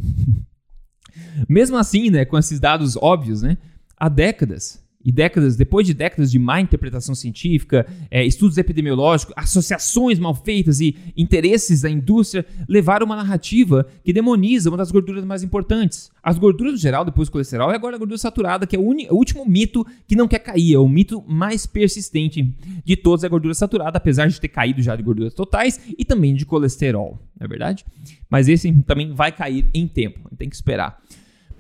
Mesmo 1.49 1.77
assim, 1.77 2.09
né, 2.09 2.25
com 2.25 2.39
esses 2.39 2.61
dados 2.61 2.97
óbvios, 2.97 3.43
né, 3.43 3.59
há 3.97 4.09
décadas 4.09 4.81
e 5.05 5.11
décadas, 5.11 5.57
depois 5.57 5.87
de 5.87 5.95
décadas 5.95 6.31
de 6.31 6.39
má 6.39 6.61
interpretação 6.61 7.15
científica, 7.15 7.87
é, 8.11 8.25
estudos 8.25 8.59
epidemiológicos, 8.59 9.35
associações 9.37 10.19
mal 10.19 10.35
feitas 10.35 10.81
e 10.81 10.95
interesses 11.17 11.81
da 11.83 11.91
indústria 11.91 12.45
levaram 12.69 13.07
uma 13.07 13.17
narrativa 13.17 13.87
que 14.05 14.13
demoniza 14.13 14.69
uma 14.69 14.77
das 14.77 14.91
gorduras 14.91 15.25
mais 15.25 15.43
importantes. 15.43 16.11
As 16.23 16.39
gorduras 16.39 16.73
no 16.73 16.79
geral, 16.79 17.05
depois 17.05 17.29
do 17.29 17.33
colesterol, 17.33 17.71
e 17.71 17.75
agora 17.75 17.97
a 17.97 17.99
gordura 17.99 18.19
saturada, 18.19 18.67
que 18.67 18.77
é 18.77 18.79
o, 18.79 18.83
o, 18.83 19.15
último 19.15 19.47
mito 19.47 19.87
que 20.07 20.15
não 20.15 20.29
quer 20.29 20.41
cair, 20.41 20.75
é 20.75 20.79
o 20.79 20.89
mito 20.89 21.25
mais 21.27 21.67
persistente 21.67 22.55
de 22.85 22.97
todos, 22.97 23.25
é 23.25 23.27
a 23.27 23.31
gordura 23.31 23.55
saturada, 23.55 23.97
apesar 23.97 24.27
de 24.27 24.39
ter 24.39 24.49
caído 24.49 24.83
já 24.83 24.95
de 24.95 25.03
gorduras 25.03 25.33
totais 25.33 25.81
e 25.99 26.05
também 26.05 26.35
de 26.35 26.45
colesterol, 26.45 27.19
não 27.39 27.45
é 27.47 27.49
verdade? 27.49 27.87
Mas 28.29 28.49
esse 28.49 28.71
também 28.83 29.15
vai 29.15 29.33
cair 29.33 29.67
em 29.73 29.89
tempo, 29.89 30.29
tem 30.37 30.49
que 30.49 30.55
esperar. 30.55 31.01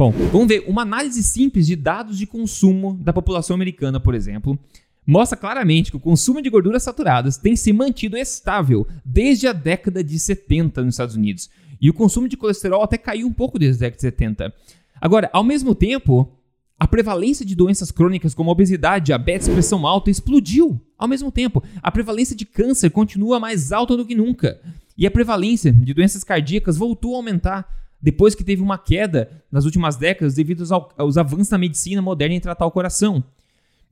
Bom, 0.00 0.12
vamos 0.32 0.48
ver. 0.48 0.64
Uma 0.66 0.80
análise 0.80 1.22
simples 1.22 1.66
de 1.66 1.76
dados 1.76 2.16
de 2.16 2.26
consumo 2.26 2.98
da 3.02 3.12
população 3.12 3.54
americana, 3.54 4.00
por 4.00 4.14
exemplo, 4.14 4.58
mostra 5.06 5.36
claramente 5.36 5.90
que 5.90 5.96
o 5.98 6.00
consumo 6.00 6.40
de 6.40 6.48
gorduras 6.48 6.82
saturadas 6.82 7.36
tem 7.36 7.54
se 7.54 7.70
mantido 7.70 8.16
estável 8.16 8.86
desde 9.04 9.46
a 9.46 9.52
década 9.52 10.02
de 10.02 10.18
70 10.18 10.82
nos 10.82 10.94
Estados 10.94 11.16
Unidos. 11.16 11.50
E 11.78 11.90
o 11.90 11.92
consumo 11.92 12.26
de 12.26 12.38
colesterol 12.38 12.82
até 12.82 12.96
caiu 12.96 13.26
um 13.26 13.32
pouco 13.34 13.58
desde 13.58 13.84
a 13.84 13.88
década 13.88 13.96
de 13.96 14.00
70. 14.00 14.54
Agora, 14.98 15.28
ao 15.34 15.44
mesmo 15.44 15.74
tempo, 15.74 16.32
a 16.78 16.88
prevalência 16.88 17.44
de 17.44 17.54
doenças 17.54 17.90
crônicas 17.90 18.32
como 18.32 18.50
obesidade, 18.50 19.04
diabetes, 19.04 19.50
pressão 19.50 19.86
alta 19.86 20.10
explodiu. 20.10 20.80
Ao 20.96 21.06
mesmo 21.06 21.30
tempo, 21.30 21.62
a 21.82 21.92
prevalência 21.92 22.34
de 22.34 22.46
câncer 22.46 22.88
continua 22.88 23.38
mais 23.38 23.70
alta 23.70 23.94
do 23.98 24.06
que 24.06 24.14
nunca. 24.14 24.62
E 24.96 25.06
a 25.06 25.10
prevalência 25.10 25.70
de 25.70 25.92
doenças 25.92 26.24
cardíacas 26.24 26.78
voltou 26.78 27.12
a 27.12 27.16
aumentar 27.18 27.80
depois 28.02 28.34
que 28.34 28.44
teve 28.44 28.62
uma 28.62 28.78
queda 28.78 29.44
nas 29.50 29.64
últimas 29.64 29.96
décadas 29.96 30.34
devido 30.34 30.62
aos, 30.62 30.92
aos 30.96 31.16
avanços 31.18 31.48
da 31.48 31.58
medicina 31.58 32.00
moderna 32.00 32.34
em 32.34 32.40
tratar 32.40 32.66
o 32.66 32.70
coração. 32.70 33.22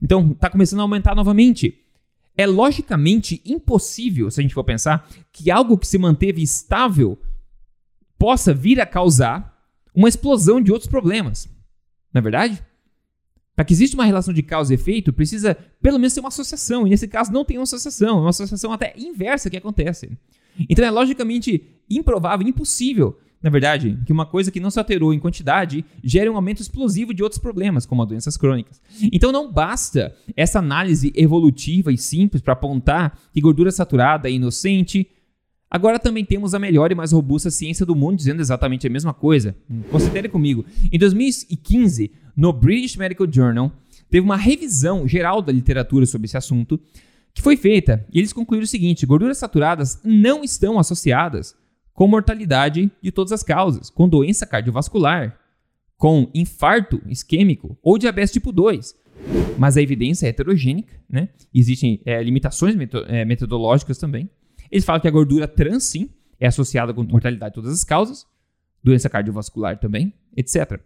Então, 0.01 0.31
está 0.31 0.49
começando 0.49 0.79
a 0.79 0.83
aumentar 0.83 1.13
novamente. 1.13 1.77
É 2.35 2.47
logicamente 2.47 3.41
impossível, 3.45 4.31
se 4.31 4.39
a 4.39 4.43
gente 4.43 4.53
for 4.53 4.63
pensar, 4.63 5.07
que 5.31 5.51
algo 5.51 5.77
que 5.77 5.87
se 5.87 5.97
manteve 5.97 6.41
estável 6.41 7.19
possa 8.17 8.53
vir 8.53 8.79
a 8.79 8.85
causar 8.85 9.57
uma 9.93 10.09
explosão 10.09 10.61
de 10.61 10.71
outros 10.71 10.89
problemas. 10.89 11.49
Não 12.13 12.19
é 12.19 12.21
verdade? 12.21 12.63
Para 13.55 13.65
que 13.65 13.73
exista 13.73 13.97
uma 13.97 14.05
relação 14.05 14.33
de 14.33 14.41
causa 14.41 14.73
e 14.73 14.75
efeito, 14.75 15.11
precisa 15.11 15.53
pelo 15.81 15.99
menos 15.99 16.13
ter 16.13 16.21
uma 16.21 16.29
associação. 16.29 16.87
E 16.87 16.89
nesse 16.89 17.07
caso 17.07 17.31
não 17.31 17.43
tem 17.43 17.57
uma 17.57 17.63
associação, 17.63 18.17
é 18.17 18.21
uma 18.21 18.29
associação 18.29 18.71
até 18.71 18.93
inversa 18.97 19.49
que 19.49 19.57
acontece. 19.57 20.17
Então 20.69 20.83
é 20.85 20.89
logicamente 20.89 21.63
improvável, 21.89 22.47
impossível 22.47 23.19
na 23.41 23.49
verdade, 23.49 23.97
que 24.05 24.11
uma 24.11 24.25
coisa 24.25 24.51
que 24.51 24.59
não 24.59 24.69
se 24.69 24.79
alterou 24.79 25.13
em 25.13 25.19
quantidade 25.19 25.85
gera 26.03 26.31
um 26.31 26.35
aumento 26.35 26.61
explosivo 26.61 27.13
de 27.13 27.23
outros 27.23 27.39
problemas, 27.39 27.85
como 27.85 28.01
as 28.01 28.07
doenças 28.09 28.35
crônicas. 28.35 28.81
Então 29.13 29.31
não 29.31 29.51
basta 29.51 30.13
essa 30.35 30.59
análise 30.59 31.13
evolutiva 31.15 31.91
e 31.91 31.97
simples 31.97 32.41
para 32.41 32.53
apontar 32.53 33.17
que 33.31 33.39
gordura 33.39 33.71
saturada 33.71 34.29
é 34.29 34.33
inocente. 34.33 35.07
Agora 35.71 35.97
também 35.97 36.25
temos 36.25 36.53
a 36.53 36.59
melhor 36.59 36.91
e 36.91 36.95
mais 36.95 37.13
robusta 37.13 37.49
ciência 37.49 37.85
do 37.85 37.95
mundo 37.95 38.17
dizendo 38.17 38.41
exatamente 38.41 38.85
a 38.85 38.89
mesma 38.89 39.13
coisa. 39.13 39.55
Considere 39.89 40.27
comigo. 40.27 40.65
Em 40.91 40.99
2015, 40.99 42.11
no 42.35 42.51
British 42.51 42.97
Medical 42.97 43.27
Journal, 43.31 43.71
teve 44.09 44.25
uma 44.25 44.37
revisão 44.37 45.07
geral 45.07 45.41
da 45.41 45.53
literatura 45.53 46.05
sobre 46.05 46.25
esse 46.25 46.35
assunto 46.35 46.77
que 47.33 47.41
foi 47.41 47.55
feita 47.55 48.05
e 48.11 48.19
eles 48.19 48.33
concluíram 48.33 48.65
o 48.65 48.67
seguinte: 48.67 49.05
gorduras 49.05 49.37
saturadas 49.37 50.01
não 50.03 50.43
estão 50.43 50.77
associadas 50.77 51.55
com 51.99 52.07
mortalidade 52.07 52.89
de 53.01 53.11
todas 53.11 53.33
as 53.33 53.43
causas, 53.43 53.89
com 53.89 54.07
doença 54.07 54.45
cardiovascular, 54.45 55.37
com 55.97 56.31
infarto 56.33 57.01
isquêmico 57.05 57.77
ou 57.83 57.97
diabetes 57.97 58.31
tipo 58.31 58.53
2. 58.53 58.95
Mas 59.57 59.75
a 59.75 59.81
evidência 59.81 60.25
é 60.25 60.29
heterogênica, 60.29 60.97
né? 61.09 61.27
Existem 61.53 62.01
é, 62.05 62.23
limitações 62.23 62.73
é, 63.09 63.25
metodológicas 63.25 63.97
também. 63.97 64.29
Eles 64.71 64.85
falam 64.85 65.01
que 65.01 65.09
a 65.09 65.11
gordura 65.11 65.45
trans, 65.45 65.83
sim, 65.83 66.09
é 66.39 66.47
associada 66.47 66.93
com 66.93 67.03
mortalidade 67.03 67.51
de 67.51 67.55
todas 67.55 67.73
as 67.73 67.83
causas, 67.83 68.25
doença 68.81 69.09
cardiovascular 69.09 69.77
também, 69.77 70.13
etc. 70.37 70.79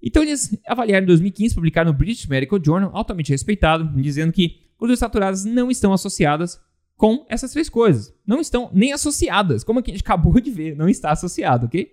Então 0.00 0.22
eles 0.22 0.56
avaliaram 0.68 1.02
em 1.02 1.08
2015, 1.08 1.52
publicaram 1.52 1.90
no 1.90 1.98
British 1.98 2.26
Medical 2.26 2.60
Journal, 2.64 2.92
altamente 2.94 3.32
respeitado, 3.32 4.00
dizendo 4.00 4.32
que 4.32 4.60
gorduras 4.78 5.00
saturadas 5.00 5.44
não 5.44 5.68
estão 5.68 5.92
associadas 5.92 6.60
com 6.96 7.24
essas 7.28 7.52
três 7.52 7.68
coisas. 7.68 8.12
Não 8.26 8.40
estão 8.40 8.70
nem 8.72 8.92
associadas, 8.92 9.64
como 9.64 9.80
a 9.80 9.82
gente 9.84 10.00
acabou 10.00 10.40
de 10.40 10.50
ver, 10.50 10.76
não 10.76 10.88
está 10.88 11.10
associado, 11.10 11.66
ok? 11.66 11.92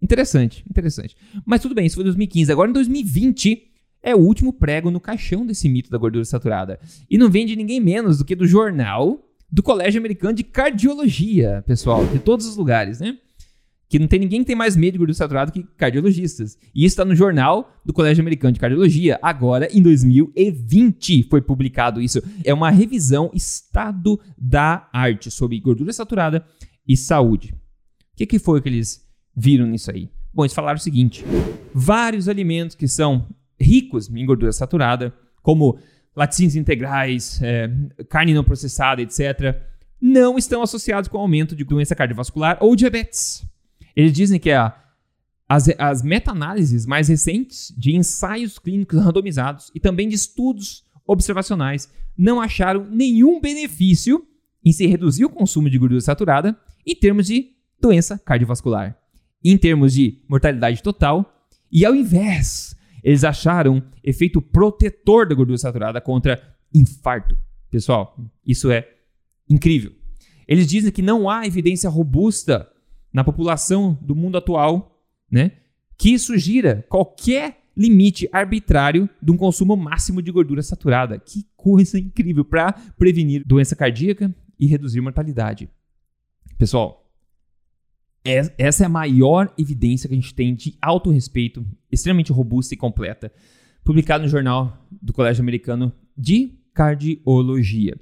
Interessante, 0.00 0.64
interessante. 0.68 1.16
Mas 1.46 1.60
tudo 1.60 1.74
bem, 1.74 1.86
isso 1.86 1.94
foi 1.94 2.04
2015. 2.04 2.50
Agora 2.50 2.68
em 2.68 2.72
2020 2.72 3.70
é 4.02 4.14
o 4.14 4.18
último 4.18 4.52
prego 4.52 4.90
no 4.90 5.00
caixão 5.00 5.46
desse 5.46 5.68
mito 5.68 5.90
da 5.90 5.98
gordura 5.98 6.24
saturada. 6.24 6.80
E 7.08 7.16
não 7.16 7.30
vem 7.30 7.46
de 7.46 7.54
ninguém 7.54 7.80
menos 7.80 8.18
do 8.18 8.24
que 8.24 8.34
do 8.34 8.46
jornal 8.46 9.24
do 9.50 9.62
Colégio 9.62 10.00
Americano 10.00 10.34
de 10.34 10.42
Cardiologia, 10.42 11.62
pessoal, 11.66 12.04
de 12.06 12.18
todos 12.18 12.46
os 12.46 12.56
lugares, 12.56 13.00
né? 13.00 13.18
Que 13.92 13.98
não 13.98 14.06
tem 14.06 14.20
ninguém 14.20 14.40
que 14.40 14.46
tem 14.46 14.56
mais 14.56 14.74
medo 14.74 14.92
de 14.92 14.98
gordura 14.98 15.14
saturada 15.14 15.52
que 15.52 15.62
cardiologistas. 15.76 16.56
E 16.74 16.82
isso 16.82 16.94
está 16.94 17.04
no 17.04 17.14
jornal 17.14 17.70
do 17.84 17.92
Colégio 17.92 18.22
Americano 18.22 18.54
de 18.54 18.58
Cardiologia. 18.58 19.18
Agora, 19.20 19.68
em 19.70 19.82
2020, 19.82 21.24
foi 21.24 21.42
publicado 21.42 22.00
isso. 22.00 22.22
É 22.42 22.54
uma 22.54 22.70
revisão 22.70 23.30
estado 23.34 24.18
da 24.38 24.88
arte 24.94 25.30
sobre 25.30 25.60
gordura 25.60 25.92
saturada 25.92 26.42
e 26.88 26.96
saúde. 26.96 27.52
O 28.14 28.16
que, 28.16 28.24
que 28.24 28.38
foi 28.38 28.62
que 28.62 28.70
eles 28.70 29.06
viram 29.36 29.66
nisso 29.66 29.90
aí? 29.90 30.08
Bom, 30.32 30.44
eles 30.44 30.54
falaram 30.54 30.78
o 30.78 30.82
seguinte: 30.82 31.22
vários 31.74 32.30
alimentos 32.30 32.74
que 32.74 32.88
são 32.88 33.28
ricos 33.60 34.08
em 34.08 34.24
gordura 34.24 34.52
saturada, 34.52 35.12
como 35.42 35.78
laticínios 36.16 36.56
integrais, 36.56 37.42
é, 37.42 37.70
carne 38.08 38.32
não 38.32 38.42
processada, 38.42 39.02
etc., 39.02 39.54
não 40.00 40.38
estão 40.38 40.62
associados 40.62 41.10
com 41.10 41.18
aumento 41.18 41.54
de 41.54 41.62
doença 41.62 41.94
cardiovascular 41.94 42.56
ou 42.58 42.74
diabetes. 42.74 43.52
Eles 43.94 44.12
dizem 44.12 44.38
que 44.38 44.50
a, 44.50 44.74
as, 45.48 45.68
as 45.78 46.02
meta-análises 46.02 46.86
mais 46.86 47.08
recentes 47.08 47.74
de 47.76 47.94
ensaios 47.94 48.58
clínicos 48.58 48.98
randomizados 48.98 49.70
e 49.74 49.80
também 49.80 50.08
de 50.08 50.14
estudos 50.14 50.84
observacionais 51.06 51.90
não 52.16 52.40
acharam 52.40 52.86
nenhum 52.90 53.40
benefício 53.40 54.26
em 54.64 54.72
se 54.72 54.86
reduzir 54.86 55.24
o 55.24 55.30
consumo 55.30 55.68
de 55.68 55.78
gordura 55.78 56.00
saturada 56.00 56.56
em 56.86 56.94
termos 56.94 57.26
de 57.26 57.50
doença 57.80 58.18
cardiovascular, 58.18 58.96
em 59.44 59.58
termos 59.58 59.92
de 59.92 60.22
mortalidade 60.28 60.82
total, 60.82 61.48
e 61.70 61.84
ao 61.84 61.94
invés, 61.94 62.76
eles 63.02 63.24
acharam 63.24 63.82
efeito 64.04 64.40
protetor 64.40 65.26
da 65.26 65.34
gordura 65.34 65.58
saturada 65.58 66.00
contra 66.00 66.40
infarto. 66.72 67.36
Pessoal, 67.70 68.16
isso 68.46 68.70
é 68.70 68.88
incrível. 69.48 69.92
Eles 70.46 70.66
dizem 70.66 70.92
que 70.92 71.02
não 71.02 71.28
há 71.28 71.46
evidência 71.46 71.90
robusta 71.90 72.68
na 73.12 73.22
população 73.22 73.98
do 74.00 74.14
mundo 74.14 74.38
atual, 74.38 75.02
né, 75.30 75.52
que 75.96 76.10
isso 76.10 76.36
gira 76.36 76.84
qualquer 76.88 77.62
limite 77.76 78.28
arbitrário 78.32 79.08
de 79.22 79.30
um 79.30 79.36
consumo 79.36 79.76
máximo 79.76 80.20
de 80.20 80.30
gordura 80.30 80.62
saturada. 80.62 81.18
Que 81.18 81.46
coisa 81.56 81.98
incrível 81.98 82.44
para 82.44 82.72
prevenir 82.98 83.44
doença 83.46 83.74
cardíaca 83.74 84.34
e 84.58 84.66
reduzir 84.66 85.00
mortalidade. 85.00 85.70
Pessoal, 86.58 87.10
essa 88.24 88.84
é 88.84 88.86
a 88.86 88.90
maior 88.90 89.52
evidência 89.58 90.08
que 90.08 90.14
a 90.14 90.20
gente 90.20 90.34
tem 90.34 90.54
de 90.54 90.76
alto 90.80 91.10
respeito, 91.10 91.66
extremamente 91.90 92.32
robusta 92.32 92.74
e 92.74 92.76
completa, 92.76 93.32
publicada 93.82 94.22
no 94.22 94.30
jornal 94.30 94.86
do 94.90 95.12
Colégio 95.12 95.42
Americano 95.42 95.92
de 96.16 96.52
Cardiologia. 96.72 97.96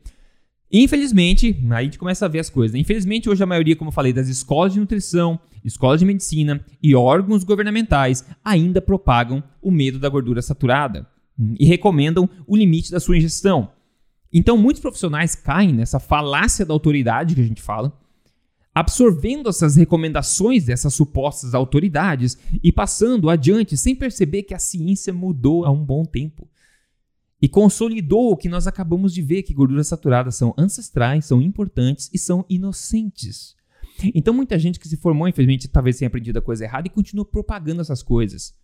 Infelizmente, 0.73 1.57
aí 1.71 1.77
a 1.77 1.83
gente 1.83 1.99
começa 1.99 2.25
a 2.25 2.29
ver 2.29 2.39
as 2.39 2.49
coisas. 2.49 2.75
Né? 2.75 2.81
Infelizmente, 2.81 3.29
hoje 3.29 3.43
a 3.43 3.47
maioria, 3.47 3.75
como 3.75 3.89
eu 3.89 3.93
falei, 3.93 4.13
das 4.13 4.29
escolas 4.29 4.73
de 4.73 4.79
nutrição, 4.79 5.41
escolas 5.65 5.99
de 5.99 6.07
medicina 6.07 6.65
e 6.83 6.95
órgãos 6.95 7.43
governamentais 7.43 8.25
ainda 8.45 8.81
propagam 8.81 9.43
o 9.61 9.71
medo 9.71 9.99
da 9.99 10.09
gordura 10.09 10.41
saturada 10.41 11.09
hum, 11.39 11.55
e 11.59 11.67
recomendam 11.67 12.31
o 12.47 12.57
limite 12.57 12.91
da 12.91 13.01
sua 13.01 13.17
ingestão. 13.17 13.73
Então, 14.33 14.57
muitos 14.57 14.81
profissionais 14.81 15.35
caem 15.35 15.73
nessa 15.73 15.99
falácia 15.99 16.65
da 16.65 16.73
autoridade 16.73 17.35
que 17.35 17.41
a 17.41 17.47
gente 17.47 17.61
fala, 17.61 17.93
absorvendo 18.73 19.49
essas 19.49 19.75
recomendações 19.75 20.67
dessas 20.67 20.95
supostas 20.95 21.53
autoridades 21.53 22.39
e 22.63 22.71
passando 22.71 23.29
adiante 23.29 23.77
sem 23.77 23.97
perceber 23.97 24.45
que 24.45 24.55
a 24.55 24.59
ciência 24.61 25.13
mudou 25.13 25.65
há 25.65 25.71
um 25.73 25.85
bom 25.85 26.05
tempo 26.05 26.49
e 27.41 27.49
consolidou 27.49 28.31
o 28.31 28.37
que 28.37 28.49
nós 28.49 28.67
acabamos 28.67 29.15
de 29.15 29.23
ver, 29.23 29.43
que 29.43 29.55
gorduras 29.55 29.87
saturadas 29.87 30.37
são 30.37 30.55
ancestrais, 30.59 31.25
são 31.25 31.41
importantes 31.41 32.11
e 32.13 32.19
são 32.19 32.45
inocentes. 32.49 33.57
Então 34.15 34.35
muita 34.35 34.59
gente 34.59 34.79
que 34.79 34.89
se 34.89 34.97
formou, 34.97 35.29
infelizmente, 35.29 35.69
talvez 35.69 35.99
tenha 35.99 36.09
aprendido 36.09 36.39
a 36.39 36.43
coisa 36.43 36.65
errada 36.65 36.87
e 36.87 36.91
continua 36.91 37.25
propagando 37.25 37.81
essas 37.81 38.03
coisas. 38.03 38.55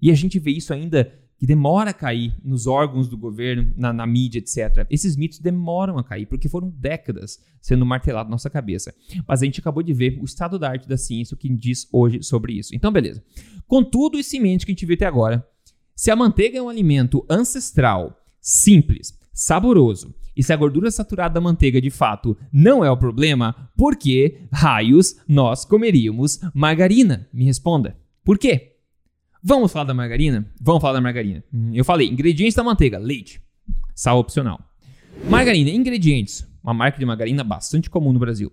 E 0.00 0.10
a 0.10 0.14
gente 0.14 0.38
vê 0.38 0.50
isso 0.50 0.72
ainda 0.72 1.12
que 1.38 1.46
demora 1.46 1.90
a 1.90 1.94
cair 1.94 2.34
nos 2.42 2.66
órgãos 2.66 3.08
do 3.08 3.16
governo, 3.16 3.70
na, 3.76 3.92
na, 3.92 4.06
mídia, 4.06 4.38
etc. 4.38 4.86
Esses 4.88 5.16
mitos 5.16 5.38
demoram 5.38 5.98
a 5.98 6.04
cair, 6.04 6.26
porque 6.26 6.48
foram 6.48 6.70
décadas 6.70 7.38
sendo 7.60 7.84
martelados 7.84 8.30
na 8.30 8.34
nossa 8.34 8.48
cabeça. 8.48 8.94
Mas 9.28 9.42
a 9.42 9.44
gente 9.44 9.60
acabou 9.60 9.82
de 9.82 9.92
ver 9.92 10.18
o 10.20 10.24
estado 10.24 10.58
da 10.58 10.70
arte 10.70 10.88
da 10.88 10.96
ciência, 10.96 11.34
o 11.34 11.38
que 11.38 11.48
diz 11.50 11.86
hoje 11.92 12.22
sobre 12.22 12.54
isso. 12.54 12.74
Então, 12.74 12.90
beleza. 12.90 13.22
Com 13.66 13.84
tudo 13.84 14.18
isso 14.18 14.34
em 14.34 14.40
mente 14.40 14.64
que 14.64 14.72
a 14.72 14.74
gente 14.74 14.86
viu 14.86 14.94
até 14.94 15.04
agora, 15.04 15.46
se 15.94 16.10
a 16.10 16.16
manteiga 16.16 16.58
é 16.58 16.62
um 16.62 16.70
alimento 16.70 17.24
ancestral 17.28 18.16
simples, 18.46 19.18
saboroso. 19.32 20.14
E 20.36 20.42
se 20.42 20.52
a 20.52 20.56
gordura 20.56 20.88
saturada 20.90 21.34
da 21.34 21.40
manteiga 21.40 21.80
de 21.80 21.90
fato 21.90 22.36
não 22.52 22.84
é 22.84 22.90
o 22.90 22.96
problema, 22.96 23.70
por 23.76 23.96
que 23.96 24.38
raios 24.52 25.16
nós 25.26 25.64
comeríamos 25.64 26.38
margarina? 26.54 27.28
Me 27.32 27.44
responda. 27.44 27.96
Por 28.24 28.38
quê? 28.38 28.76
Vamos 29.42 29.72
falar 29.72 29.86
da 29.86 29.94
margarina? 29.94 30.46
Vamos 30.60 30.80
falar 30.80 30.94
da 30.94 31.00
margarina. 31.00 31.42
Eu 31.72 31.84
falei, 31.84 32.08
ingredientes 32.08 32.54
da 32.54 32.62
manteiga: 32.62 32.98
leite, 32.98 33.40
sal 33.94 34.18
opcional. 34.18 34.60
Margarina, 35.28 35.70
ingredientes. 35.70 36.46
Uma 36.62 36.74
marca 36.74 36.98
de 36.98 37.06
margarina 37.06 37.42
bastante 37.42 37.90
comum 37.90 38.12
no 38.12 38.18
Brasil. 38.20 38.52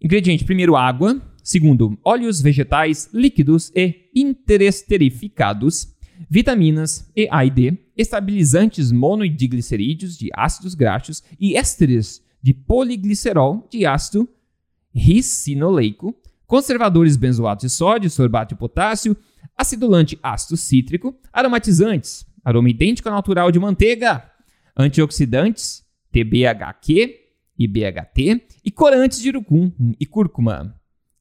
Ingrediente: 0.00 0.44
primeiro, 0.44 0.76
água. 0.76 1.20
Segundo, 1.42 1.98
óleos 2.02 2.40
vegetais 2.40 3.10
líquidos 3.12 3.70
e 3.74 4.10
interesterificados 4.14 5.94
vitaminas 6.30 7.10
E, 7.14 7.28
A 7.30 7.44
e 7.44 7.50
D, 7.50 7.83
estabilizantes 7.96 8.90
mono 8.92 9.24
e 9.24 9.28
diglicerídeos 9.28 10.16
de 10.16 10.30
ácidos 10.34 10.74
graxos 10.74 11.22
e 11.38 11.56
ésteres 11.56 12.22
de 12.42 12.52
poliglicerol 12.52 13.66
de 13.70 13.86
ácido 13.86 14.28
ricinoleico, 14.94 16.14
conservadores 16.46 17.16
benzoatos 17.16 17.62
de 17.62 17.70
sódio, 17.70 18.10
sorbato 18.10 18.54
de 18.54 18.58
potássio, 18.58 19.16
acidulante 19.56 20.18
ácido 20.22 20.56
cítrico, 20.56 21.16
aromatizantes, 21.32 22.26
aroma 22.44 22.70
idêntico 22.70 23.08
ao 23.08 23.14
natural 23.14 23.50
de 23.50 23.58
manteiga, 23.58 24.30
antioxidantes, 24.76 25.84
TBHQ 26.12 27.18
e 27.58 27.66
BHT, 27.66 28.46
e 28.64 28.70
corantes 28.70 29.20
de 29.20 29.30
urucum 29.30 29.72
e 29.98 30.06
cúrcuma. 30.06 30.74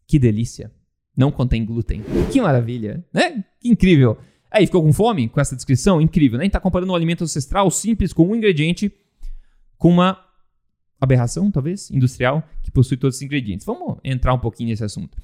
Que 0.07 0.19
delícia! 0.19 0.71
Não 1.15 1.31
contém 1.31 1.63
glúten. 1.63 2.03
Que 2.31 2.41
maravilha, 2.41 3.05
né? 3.13 3.45
Que 3.59 3.69
incrível! 3.69 4.17
Aí, 4.53 4.67
ficou 4.67 4.83
com 4.83 4.93
fome 4.93 5.27
com 5.27 5.41
essa 5.41 5.55
descrição? 5.55 5.99
Incrível, 5.99 6.37
né? 6.37 6.43
A 6.43 6.45
gente 6.45 6.53
tá 6.53 6.59
comparando 6.59 6.91
um 6.91 6.95
alimento 6.95 7.23
ancestral 7.23 7.71
simples 7.71 8.13
com 8.13 8.27
um 8.27 8.35
ingrediente 8.35 8.93
com 9.77 9.89
uma 9.89 10.23
aberração, 11.01 11.51
talvez, 11.51 11.89
industrial, 11.91 12.47
que 12.61 12.71
possui 12.71 12.95
todos 12.95 13.15
esses 13.15 13.25
ingredientes. 13.25 13.65
Vamos 13.65 13.97
entrar 14.03 14.33
um 14.33 14.39
pouquinho 14.39 14.69
nesse 14.69 14.83
assunto. 14.83 15.17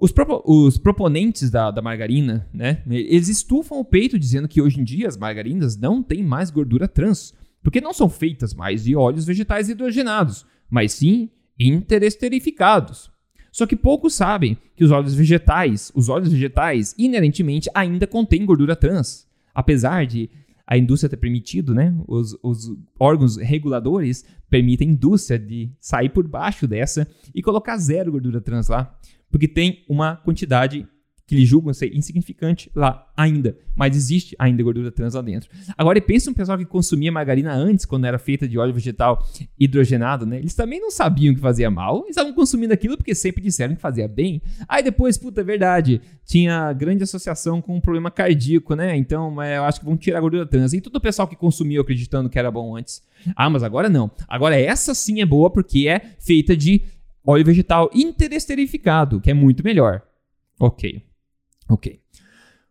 Os, 0.00 0.10
propo 0.10 0.42
os 0.44 0.76
proponentes 0.76 1.50
da, 1.50 1.70
da, 1.70 1.80
margarina, 1.80 2.48
né? 2.52 2.82
Eles 2.88 3.28
estufam 3.28 3.78
o 3.78 3.84
peito 3.84 4.18
dizendo 4.18 4.48
que 4.48 4.60
hoje 4.60 4.80
em 4.80 4.84
dia 4.84 5.06
as 5.06 5.16
margarinas 5.16 5.76
não 5.76 6.02
têm 6.02 6.24
mais 6.24 6.50
gordura 6.50 6.88
trans, 6.88 7.32
porque 7.62 7.80
não 7.80 7.92
são 7.92 8.08
feitas 8.08 8.52
mais 8.52 8.84
de 8.84 8.96
óleos 8.96 9.24
vegetais 9.24 9.68
hidrogenados, 9.68 10.44
mas 10.68 10.92
sim 10.92 11.30
interesterificados. 11.58 13.13
Só 13.54 13.66
que 13.66 13.76
poucos 13.76 14.14
sabem 14.14 14.58
que 14.74 14.82
os 14.82 14.90
óleos 14.90 15.14
vegetais, 15.14 15.92
os 15.94 16.08
óleos 16.08 16.32
vegetais, 16.32 16.92
inerentemente 16.98 17.70
ainda 17.72 18.04
contêm 18.04 18.44
gordura 18.44 18.74
trans. 18.74 19.28
Apesar 19.54 20.04
de 20.06 20.28
a 20.66 20.76
indústria 20.76 21.08
ter 21.08 21.18
permitido, 21.18 21.72
né? 21.72 21.94
Os, 22.08 22.36
os 22.42 22.76
órgãos 22.98 23.36
reguladores 23.36 24.24
permitem 24.50 24.88
a 24.88 24.90
indústria 24.90 25.38
de 25.38 25.70
sair 25.78 26.08
por 26.08 26.26
baixo 26.26 26.66
dessa 26.66 27.06
e 27.32 27.40
colocar 27.40 27.76
zero 27.76 28.10
gordura 28.10 28.40
trans 28.40 28.66
lá, 28.66 28.92
porque 29.30 29.46
tem 29.46 29.84
uma 29.88 30.16
quantidade 30.16 30.84
que 31.26 31.34
eles 31.34 31.48
julgam 31.48 31.72
ser 31.72 31.94
insignificante 31.96 32.70
lá 32.74 33.10
ainda, 33.16 33.56
mas 33.74 33.96
existe 33.96 34.36
ainda 34.38 34.62
gordura 34.62 34.90
trans 34.90 35.14
lá 35.14 35.22
dentro. 35.22 35.48
Agora, 35.76 36.00
pensa 36.00 36.30
um 36.30 36.34
pessoal 36.34 36.58
que 36.58 36.66
consumia 36.66 37.10
margarina 37.10 37.52
antes, 37.54 37.86
quando 37.86 38.04
era 38.04 38.18
feita 38.18 38.46
de 38.46 38.58
óleo 38.58 38.74
vegetal 38.74 39.26
hidrogenado, 39.58 40.26
né? 40.26 40.38
Eles 40.38 40.54
também 40.54 40.80
não 40.80 40.90
sabiam 40.90 41.34
que 41.34 41.40
fazia 41.40 41.70
mal, 41.70 41.98
eles 42.00 42.10
estavam 42.10 42.34
consumindo 42.34 42.74
aquilo 42.74 42.96
porque 42.96 43.14
sempre 43.14 43.42
disseram 43.42 43.74
que 43.74 43.80
fazia 43.80 44.06
bem. 44.06 44.42
Aí 44.68 44.82
depois, 44.82 45.16
puta, 45.16 45.40
é 45.40 45.44
verdade, 45.44 46.00
tinha 46.26 46.72
grande 46.74 47.04
associação 47.04 47.62
com 47.62 47.76
um 47.76 47.80
problema 47.80 48.10
cardíaco, 48.10 48.74
né? 48.74 48.94
Então, 48.94 49.40
é, 49.40 49.56
eu 49.56 49.64
acho 49.64 49.80
que 49.80 49.86
vão 49.86 49.96
tirar 49.96 50.18
a 50.18 50.20
gordura 50.20 50.44
trans. 50.44 50.74
E 50.74 50.80
todo 50.80 50.96
o 50.96 51.00
pessoal 51.00 51.26
que 51.26 51.36
consumiu 51.36 51.80
acreditando 51.80 52.28
que 52.28 52.38
era 52.38 52.50
bom 52.50 52.76
antes. 52.76 53.02
Ah, 53.34 53.48
mas 53.48 53.62
agora 53.62 53.88
não. 53.88 54.10
Agora 54.28 54.60
essa 54.60 54.94
sim 54.94 55.22
é 55.22 55.26
boa 55.26 55.48
porque 55.48 55.88
é 55.88 56.00
feita 56.18 56.54
de 56.54 56.82
óleo 57.26 57.44
vegetal 57.44 57.90
interesterificado, 57.94 59.20
que 59.22 59.30
é 59.30 59.34
muito 59.34 59.64
melhor. 59.64 60.02
Ok. 60.60 61.02
Ok. 61.68 62.00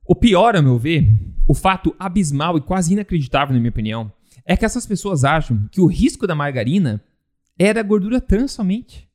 O 0.05 0.15
pior, 0.15 0.55
a 0.55 0.61
meu 0.61 0.77
ver, 0.77 1.07
o 1.47 1.53
fato 1.53 1.95
abismal 1.97 2.57
e 2.57 2.61
quase 2.61 2.93
inacreditável, 2.93 3.53
na 3.53 3.59
minha 3.59 3.69
opinião, 3.69 4.11
é 4.45 4.57
que 4.57 4.65
essas 4.65 4.85
pessoas 4.85 5.23
acham 5.23 5.67
que 5.71 5.79
o 5.79 5.85
risco 5.85 6.27
da 6.27 6.35
margarina 6.35 7.01
era 7.57 7.79
a 7.79 7.83
gordura 7.83 8.19
trans 8.19 8.51
somente. 8.51 9.07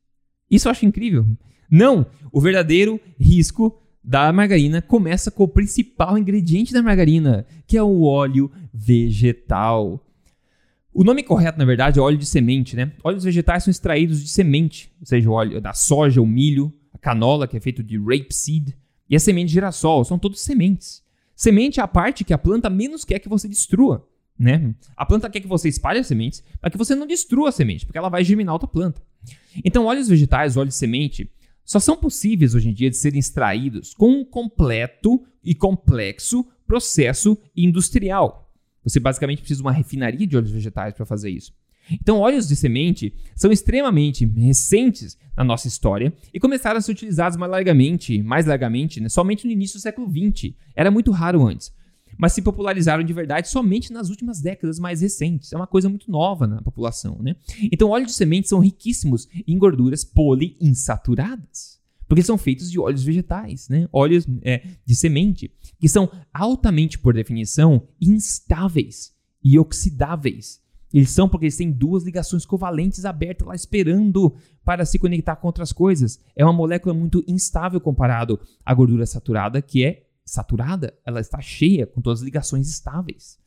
Isso 0.50 0.68
eu 0.68 0.72
acho 0.72 0.86
incrível. 0.86 1.26
Não, 1.70 2.06
o 2.32 2.40
verdadeiro 2.40 2.98
risco 3.18 3.78
da 4.02 4.32
margarina 4.32 4.80
começa 4.80 5.30
com 5.30 5.44
o 5.44 5.48
principal 5.48 6.16
ingrediente 6.16 6.72
da 6.72 6.82
margarina, 6.82 7.44
que 7.66 7.76
é 7.76 7.82
o 7.82 8.04
óleo 8.04 8.50
vegetal. 8.72 10.02
O 10.94 11.04
nome 11.04 11.22
correto, 11.22 11.58
na 11.58 11.66
verdade, 11.66 11.98
é 11.98 12.02
óleo 12.02 12.16
de 12.16 12.24
semente, 12.24 12.74
né? 12.74 12.92
Óleos 13.04 13.24
vegetais 13.24 13.64
são 13.64 13.70
extraídos 13.70 14.22
de 14.22 14.28
semente, 14.28 14.90
ou 14.98 15.06
seja, 15.06 15.28
o 15.28 15.34
óleo 15.34 15.60
da 15.60 15.74
soja, 15.74 16.22
o 16.22 16.26
milho, 16.26 16.72
a 16.92 16.98
canola, 16.98 17.46
que 17.46 17.56
é 17.56 17.60
feito 17.60 17.82
de 17.82 17.98
rapeseed, 17.98 18.74
e 19.08 19.16
a 19.16 19.20
semente 19.20 19.48
de 19.48 19.54
girassol 19.54 20.04
são 20.04 20.18
todos 20.18 20.40
sementes. 20.40 21.02
Semente 21.34 21.80
é 21.80 21.82
a 21.82 21.88
parte 21.88 22.24
que 22.24 22.32
a 22.32 22.38
planta 22.38 22.68
menos 22.68 23.04
quer 23.04 23.18
que 23.18 23.28
você 23.28 23.48
destrua. 23.48 24.08
Né? 24.38 24.74
A 24.96 25.04
planta 25.04 25.28
quer 25.28 25.40
que 25.40 25.48
você 25.48 25.68
espalhe 25.68 25.98
as 25.98 26.06
sementes 26.06 26.42
para 26.60 26.70
que 26.70 26.78
você 26.78 26.94
não 26.94 27.06
destrua 27.06 27.48
a 27.48 27.52
semente, 27.52 27.84
porque 27.84 27.98
ela 27.98 28.08
vai 28.08 28.22
germinar 28.22 28.54
outra 28.54 28.68
planta. 28.68 29.02
Então, 29.64 29.86
óleos 29.86 30.08
vegetais, 30.08 30.56
óleos 30.56 30.74
de 30.74 30.78
semente, 30.78 31.30
só 31.64 31.78
são 31.78 31.96
possíveis 31.96 32.54
hoje 32.54 32.68
em 32.68 32.72
dia 32.72 32.88
de 32.88 32.96
serem 32.96 33.18
extraídos 33.18 33.94
com 33.94 34.10
um 34.10 34.24
completo 34.24 35.22
e 35.42 35.54
complexo 35.54 36.46
processo 36.66 37.36
industrial. 37.56 38.50
Você 38.84 39.00
basicamente 39.00 39.38
precisa 39.38 39.58
de 39.58 39.66
uma 39.66 39.72
refinaria 39.72 40.26
de 40.26 40.36
óleos 40.36 40.52
vegetais 40.52 40.94
para 40.94 41.04
fazer 41.04 41.30
isso. 41.30 41.52
Então, 41.90 42.18
óleos 42.18 42.46
de 42.46 42.56
semente 42.56 43.14
são 43.34 43.50
extremamente 43.50 44.26
recentes 44.26 45.16
na 45.36 45.44
nossa 45.44 45.68
história 45.68 46.12
e 46.32 46.40
começaram 46.40 46.78
a 46.78 46.80
ser 46.80 46.92
utilizados 46.92 47.38
mais 47.38 47.50
largamente, 47.50 48.22
mais 48.22 48.46
largamente, 48.46 49.00
né, 49.00 49.08
somente 49.08 49.46
no 49.46 49.52
início 49.52 49.78
do 49.78 49.82
século 49.82 50.08
XX. 50.08 50.54
Era 50.74 50.90
muito 50.90 51.10
raro 51.10 51.46
antes. 51.46 51.72
Mas 52.18 52.32
se 52.32 52.42
popularizaram 52.42 53.04
de 53.04 53.12
verdade 53.12 53.48
somente 53.48 53.92
nas 53.92 54.10
últimas 54.10 54.40
décadas 54.40 54.80
mais 54.80 55.00
recentes. 55.00 55.52
É 55.52 55.56
uma 55.56 55.68
coisa 55.68 55.88
muito 55.88 56.10
nova 56.10 56.48
na 56.48 56.60
população, 56.60 57.16
né? 57.20 57.36
Então, 57.70 57.90
óleos 57.90 58.08
de 58.08 58.16
semente 58.16 58.48
são 58.48 58.58
riquíssimos 58.58 59.28
em 59.46 59.56
gorduras 59.56 60.04
poliinsaturadas. 60.04 61.78
Porque 62.08 62.22
são 62.22 62.38
feitos 62.38 62.70
de 62.70 62.80
óleos 62.80 63.04
vegetais, 63.04 63.68
né? 63.68 63.88
Óleos 63.92 64.26
é, 64.42 64.62
de 64.84 64.94
semente, 64.96 65.52
que 65.78 65.88
são 65.88 66.10
altamente, 66.32 66.98
por 66.98 67.14
definição, 67.14 67.86
instáveis 68.00 69.12
e 69.44 69.58
oxidáveis. 69.58 70.60
Eles 70.92 71.10
são 71.10 71.28
porque 71.28 71.46
eles 71.46 71.56
têm 71.56 71.70
duas 71.70 72.04
ligações 72.04 72.46
covalentes 72.46 73.04
abertas 73.04 73.46
lá 73.46 73.54
esperando 73.54 74.34
para 74.64 74.84
se 74.86 74.98
conectar 74.98 75.36
com 75.36 75.46
outras 75.46 75.72
coisas. 75.72 76.18
É 76.34 76.44
uma 76.44 76.52
molécula 76.52 76.94
muito 76.94 77.22
instável 77.28 77.80
comparado 77.80 78.40
à 78.64 78.72
gordura 78.72 79.04
saturada, 79.04 79.60
que 79.60 79.84
é 79.84 80.06
saturada, 80.24 80.94
ela 81.04 81.20
está 81.20 81.40
cheia 81.40 81.86
com 81.86 82.00
todas 82.00 82.20
as 82.20 82.24
ligações 82.24 82.68
estáveis. 82.68 83.38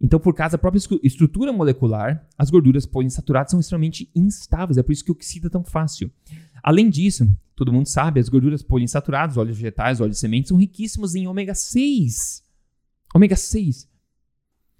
Então, 0.00 0.20
por 0.20 0.32
causa 0.32 0.52
da 0.52 0.58
própria 0.58 0.80
estrutura 1.02 1.52
molecular, 1.52 2.26
as 2.36 2.50
gorduras 2.50 2.86
poliinsaturadas 2.86 3.50
são 3.50 3.58
extremamente 3.58 4.10
instáveis, 4.14 4.78
é 4.78 4.82
por 4.82 4.92
isso 4.92 5.04
que 5.04 5.10
oxida 5.10 5.50
tão 5.50 5.64
fácil. 5.64 6.10
Além 6.62 6.88
disso, 6.88 7.28
todo 7.56 7.72
mundo 7.72 7.86
sabe, 7.86 8.20
as 8.20 8.28
gorduras 8.28 8.62
poliinsaturadas, 8.62 9.36
óleos 9.36 9.56
vegetais, 9.56 10.00
óleos 10.00 10.16
de 10.16 10.20
semente, 10.20 10.48
são 10.48 10.56
riquíssimos 10.56 11.14
em 11.14 11.26
ômega 11.26 11.54
6. 11.54 12.44
Ômega 13.14 13.34
6 13.34 13.88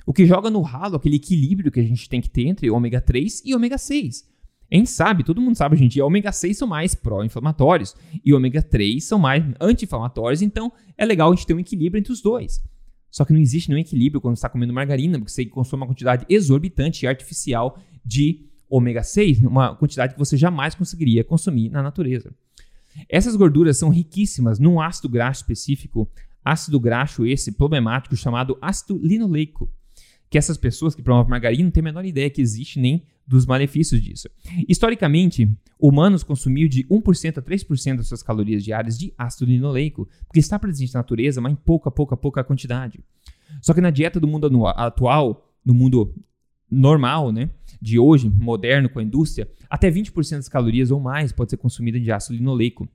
o 0.08 0.12
que 0.14 0.24
joga 0.24 0.48
no 0.48 0.62
ralo 0.62 0.96
aquele 0.96 1.16
equilíbrio 1.16 1.70
que 1.70 1.78
a 1.78 1.84
gente 1.84 2.08
tem 2.08 2.18
que 2.18 2.30
ter 2.30 2.46
entre 2.46 2.70
ômega 2.70 2.98
3 2.98 3.42
e 3.44 3.54
ômega 3.54 3.76
6. 3.76 4.24
A 4.72 4.74
gente 4.74 4.88
sabe, 4.88 5.22
todo 5.22 5.38
mundo 5.38 5.54
sabe, 5.54 5.76
gente, 5.76 6.00
ômega 6.00 6.32
6 6.32 6.56
são 6.56 6.66
mais 6.66 6.94
pró-inflamatórios 6.94 7.94
e 8.24 8.32
ômega 8.32 8.62
3 8.62 9.04
são 9.04 9.18
mais 9.18 9.44
anti-inflamatórios, 9.60 10.40
então 10.40 10.72
é 10.96 11.04
legal 11.04 11.30
a 11.30 11.34
gente 11.34 11.46
ter 11.46 11.52
um 11.52 11.60
equilíbrio 11.60 12.00
entre 12.00 12.10
os 12.10 12.22
dois. 12.22 12.58
Só 13.10 13.22
que 13.22 13.34
não 13.34 13.40
existe 13.40 13.68
nenhum 13.68 13.82
equilíbrio 13.82 14.18
quando 14.18 14.36
você 14.36 14.38
está 14.38 14.48
comendo 14.48 14.72
margarina, 14.72 15.18
porque 15.18 15.30
você 15.30 15.44
consome 15.44 15.82
uma 15.82 15.88
quantidade 15.88 16.24
exorbitante 16.26 17.04
e 17.04 17.06
artificial 17.06 17.78
de 18.02 18.46
ômega 18.66 19.02
6, 19.02 19.42
uma 19.42 19.76
quantidade 19.76 20.14
que 20.14 20.18
você 20.18 20.38
jamais 20.38 20.74
conseguiria 20.74 21.22
consumir 21.22 21.68
na 21.68 21.82
natureza. 21.82 22.34
Essas 23.10 23.36
gorduras 23.36 23.76
são 23.76 23.90
riquíssimas 23.90 24.58
num 24.58 24.80
ácido 24.80 25.06
graxo 25.06 25.42
específico, 25.42 26.10
ácido 26.42 26.80
graxo 26.80 27.26
esse 27.26 27.52
problemático 27.52 28.16
chamado 28.16 28.56
ácido 28.62 28.96
linoleico 28.96 29.70
que 30.30 30.38
essas 30.38 30.56
pessoas 30.56 30.94
que 30.94 31.02
promovem 31.02 31.30
margarina 31.30 31.64
não 31.64 31.70
têm 31.70 31.80
a 31.80 31.84
menor 31.84 32.04
ideia 32.04 32.30
que 32.30 32.40
existe 32.40 32.78
nem 32.78 33.04
dos 33.26 33.44
malefícios 33.44 34.02
disso. 34.02 34.28
Historicamente, 34.68 35.50
humanos 35.78 36.22
consumiam 36.22 36.68
de 36.68 36.84
1% 36.84 37.38
a 37.38 37.42
3% 37.42 37.96
das 37.96 38.08
suas 38.08 38.22
calorias 38.22 38.64
diárias 38.64 38.98
de 38.98 39.12
ácido 39.18 39.50
linoleico, 39.50 40.08
porque 40.26 40.40
está 40.40 40.58
presente 40.58 40.94
na 40.94 41.00
natureza, 41.00 41.40
mas 41.40 41.52
em 41.52 41.56
pouca, 41.56 41.90
pouca, 41.90 42.16
pouca 42.16 42.42
quantidade. 42.42 43.00
Só 43.60 43.74
que 43.74 43.80
na 43.80 43.90
dieta 43.90 44.18
do 44.18 44.26
mundo 44.26 44.66
atual, 44.66 45.52
no 45.64 45.74
mundo 45.74 46.14
normal, 46.70 47.30
né, 47.32 47.50
de 47.80 47.98
hoje, 47.98 48.28
moderno 48.28 48.88
com 48.88 48.98
a 48.98 49.02
indústria, 49.02 49.48
até 49.68 49.90
20% 49.90 50.36
das 50.36 50.48
calorias 50.48 50.90
ou 50.90 51.00
mais 51.00 51.32
pode 51.32 51.50
ser 51.50 51.56
consumida 51.58 52.00
de 52.00 52.10
ácido 52.10 52.36
linoleico. 52.36 52.88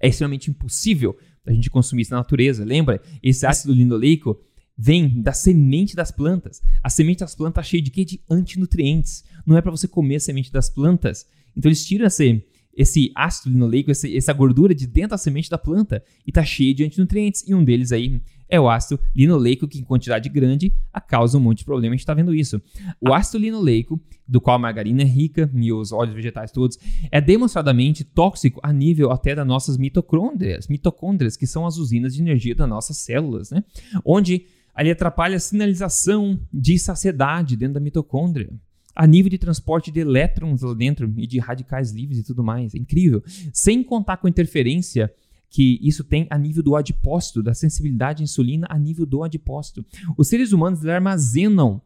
É 0.00 0.08
extremamente 0.08 0.50
impossível 0.50 1.16
a 1.46 1.52
gente 1.52 1.70
consumir 1.70 2.02
isso 2.02 2.10
na 2.10 2.18
natureza. 2.18 2.64
Lembra? 2.64 3.00
Esse 3.22 3.46
ácido 3.46 3.72
linoleico 3.72 4.38
vem 4.78 5.20
da 5.20 5.32
semente 5.32 5.96
das 5.96 6.12
plantas. 6.12 6.62
A 6.82 6.88
semente 6.88 7.20
das 7.20 7.34
plantas 7.34 7.62
está 7.62 7.62
cheia 7.70 7.82
de 7.82 7.90
quê? 7.90 8.04
De 8.04 8.20
antinutrientes. 8.30 9.24
Não 9.44 9.56
é 9.56 9.60
para 9.60 9.72
você 9.72 9.88
comer 9.88 10.16
a 10.16 10.20
semente 10.20 10.52
das 10.52 10.70
plantas. 10.70 11.26
Então 11.56 11.68
eles 11.68 11.84
tiram 11.84 12.06
esse, 12.06 12.44
esse 12.76 13.10
ácido 13.16 13.50
linoleico, 13.50 13.90
esse, 13.90 14.16
essa 14.16 14.32
gordura 14.32 14.72
de 14.72 14.86
dentro 14.86 15.10
da 15.10 15.18
semente 15.18 15.50
da 15.50 15.58
planta 15.58 16.02
e 16.24 16.30
está 16.30 16.44
cheio 16.44 16.72
de 16.74 16.84
antinutrientes. 16.84 17.42
E 17.48 17.54
um 17.54 17.64
deles 17.64 17.90
aí 17.90 18.22
é 18.48 18.58
o 18.58 18.68
ácido 18.68 19.00
linoleico, 19.14 19.66
que 19.66 19.80
em 19.80 19.84
quantidade 19.84 20.28
grande 20.28 20.72
causa 21.08 21.36
um 21.36 21.40
monte 21.40 21.58
de 21.58 21.64
problema. 21.64 21.94
A 21.94 21.96
gente 21.96 22.02
está 22.02 22.14
vendo 22.14 22.34
isso. 22.34 22.62
O 23.00 23.12
ácido 23.12 23.38
linoleico, 23.38 24.00
do 24.26 24.40
qual 24.40 24.56
a 24.56 24.58
margarina 24.58 25.02
é 25.02 25.04
rica 25.04 25.50
e 25.54 25.72
os 25.72 25.90
óleos 25.90 26.14
vegetais 26.14 26.52
todos, 26.52 26.78
é 27.10 27.20
demonstradamente 27.20 28.04
tóxico 28.04 28.60
a 28.62 28.72
nível 28.72 29.10
até 29.10 29.34
das 29.34 29.46
nossas 29.46 29.76
mitocôndrias. 29.76 30.68
Mitocôndrias, 30.68 31.36
que 31.36 31.46
são 31.46 31.66
as 31.66 31.76
usinas 31.76 32.14
de 32.14 32.22
energia 32.22 32.54
das 32.54 32.68
nossas 32.68 32.98
células, 32.98 33.50
né? 33.50 33.64
Onde 34.04 34.46
ali 34.78 34.92
atrapalha 34.92 35.36
a 35.36 35.40
sinalização 35.40 36.38
de 36.54 36.78
saciedade 36.78 37.56
dentro 37.56 37.74
da 37.74 37.80
mitocôndria. 37.80 38.48
A 38.94 39.08
nível 39.08 39.28
de 39.28 39.36
transporte 39.36 39.90
de 39.90 39.98
elétrons 39.98 40.62
lá 40.62 40.72
dentro 40.72 41.12
e 41.16 41.26
de 41.26 41.40
radicais 41.40 41.90
livres 41.90 42.20
e 42.20 42.22
tudo 42.22 42.44
mais. 42.44 42.76
É 42.76 42.78
incrível. 42.78 43.20
Sem 43.52 43.82
contar 43.82 44.18
com 44.18 44.28
a 44.28 44.30
interferência 44.30 45.12
que 45.50 45.80
isso 45.82 46.04
tem 46.04 46.28
a 46.30 46.38
nível 46.38 46.62
do 46.62 46.76
adipócito, 46.76 47.42
da 47.42 47.54
sensibilidade 47.54 48.22
à 48.22 48.24
insulina 48.24 48.68
a 48.70 48.78
nível 48.78 49.04
do 49.04 49.24
adipócito. 49.24 49.84
Os 50.16 50.28
seres 50.28 50.52
humanos 50.52 50.86
armazenam 50.86 51.82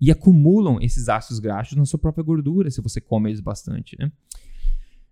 e 0.00 0.12
acumulam 0.12 0.78
esses 0.80 1.08
ácidos 1.08 1.40
graxos 1.40 1.76
na 1.76 1.84
sua 1.84 1.98
própria 1.98 2.22
gordura, 2.22 2.70
se 2.70 2.80
você 2.80 3.00
come 3.00 3.28
eles 3.28 3.40
bastante, 3.40 3.96
né? 3.98 4.12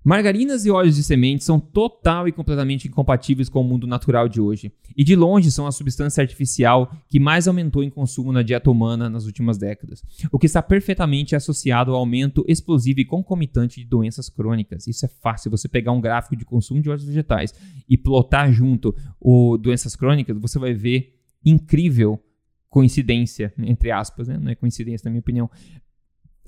Margarinas 0.04 0.66
e 0.66 0.70
óleos 0.70 0.96
de 0.96 1.02
semente 1.02 1.42
são 1.42 1.58
total 1.58 2.28
e 2.28 2.32
completamente 2.32 2.86
incompatíveis 2.86 3.48
com 3.48 3.62
o 3.62 3.64
mundo 3.64 3.86
natural 3.86 4.28
de 4.28 4.38
hoje, 4.38 4.70
e 4.94 5.02
de 5.02 5.16
longe 5.16 5.50
são 5.50 5.66
a 5.66 5.72
substância 5.72 6.20
artificial 6.20 6.92
que 7.08 7.18
mais 7.18 7.48
aumentou 7.48 7.82
em 7.82 7.88
consumo 7.88 8.30
na 8.30 8.42
dieta 8.42 8.70
humana 8.70 9.08
nas 9.08 9.24
últimas 9.24 9.56
décadas, 9.56 10.02
o 10.30 10.38
que 10.38 10.44
está 10.44 10.60
perfeitamente 10.60 11.34
associado 11.34 11.92
ao 11.92 11.96
aumento 11.96 12.44
explosivo 12.46 13.00
e 13.00 13.04
concomitante 13.04 13.80
de 13.80 13.86
doenças 13.86 14.28
crônicas. 14.28 14.86
Isso 14.86 15.06
é 15.06 15.08
fácil, 15.08 15.50
você 15.50 15.68
pegar 15.68 15.92
um 15.92 16.00
gráfico 16.02 16.36
de 16.36 16.44
consumo 16.44 16.82
de 16.82 16.90
óleos 16.90 17.04
vegetais 17.04 17.54
e 17.88 17.96
plotar 17.96 18.52
junto 18.52 18.94
o 19.18 19.56
doenças 19.56 19.96
crônicas, 19.96 20.36
você 20.38 20.58
vai 20.58 20.74
ver 20.74 21.14
incrível 21.42 22.20
coincidência, 22.68 23.54
entre 23.58 23.90
aspas, 23.90 24.26
né? 24.26 24.36
não 24.36 24.50
é 24.50 24.54
coincidência 24.56 25.06
na 25.06 25.12
minha 25.12 25.20
opinião. 25.20 25.48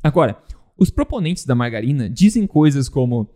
Agora, 0.02 0.36
os 0.76 0.90
proponentes 0.90 1.46
da 1.46 1.54
margarina 1.54 2.10
dizem 2.10 2.46
coisas 2.46 2.88
como. 2.88 3.30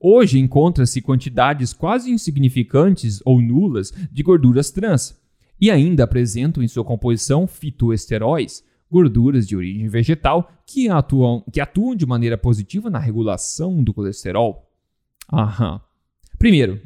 Hoje 0.00 0.38
encontra-se 0.38 1.00
quantidades 1.00 1.72
quase 1.72 2.10
insignificantes 2.10 3.20
ou 3.24 3.40
nulas 3.40 3.92
de 4.10 4.22
gorduras 4.22 4.70
trans 4.70 5.18
e 5.60 5.70
ainda 5.70 6.04
apresentam 6.04 6.62
em 6.62 6.68
sua 6.68 6.84
composição 6.84 7.46
fitoesteróis, 7.46 8.62
gorduras 8.90 9.46
de 9.48 9.56
origem 9.56 9.88
vegetal 9.88 10.50
que 10.66 10.88
atuam, 10.88 11.44
que 11.52 11.60
atuam 11.60 11.94
de 11.94 12.04
maneira 12.04 12.36
positiva 12.36 12.90
na 12.90 12.98
regulação 12.98 13.82
do 13.82 13.94
colesterol. 13.94 14.70
Aham. 15.32 15.80
Primeiro, 16.38 16.80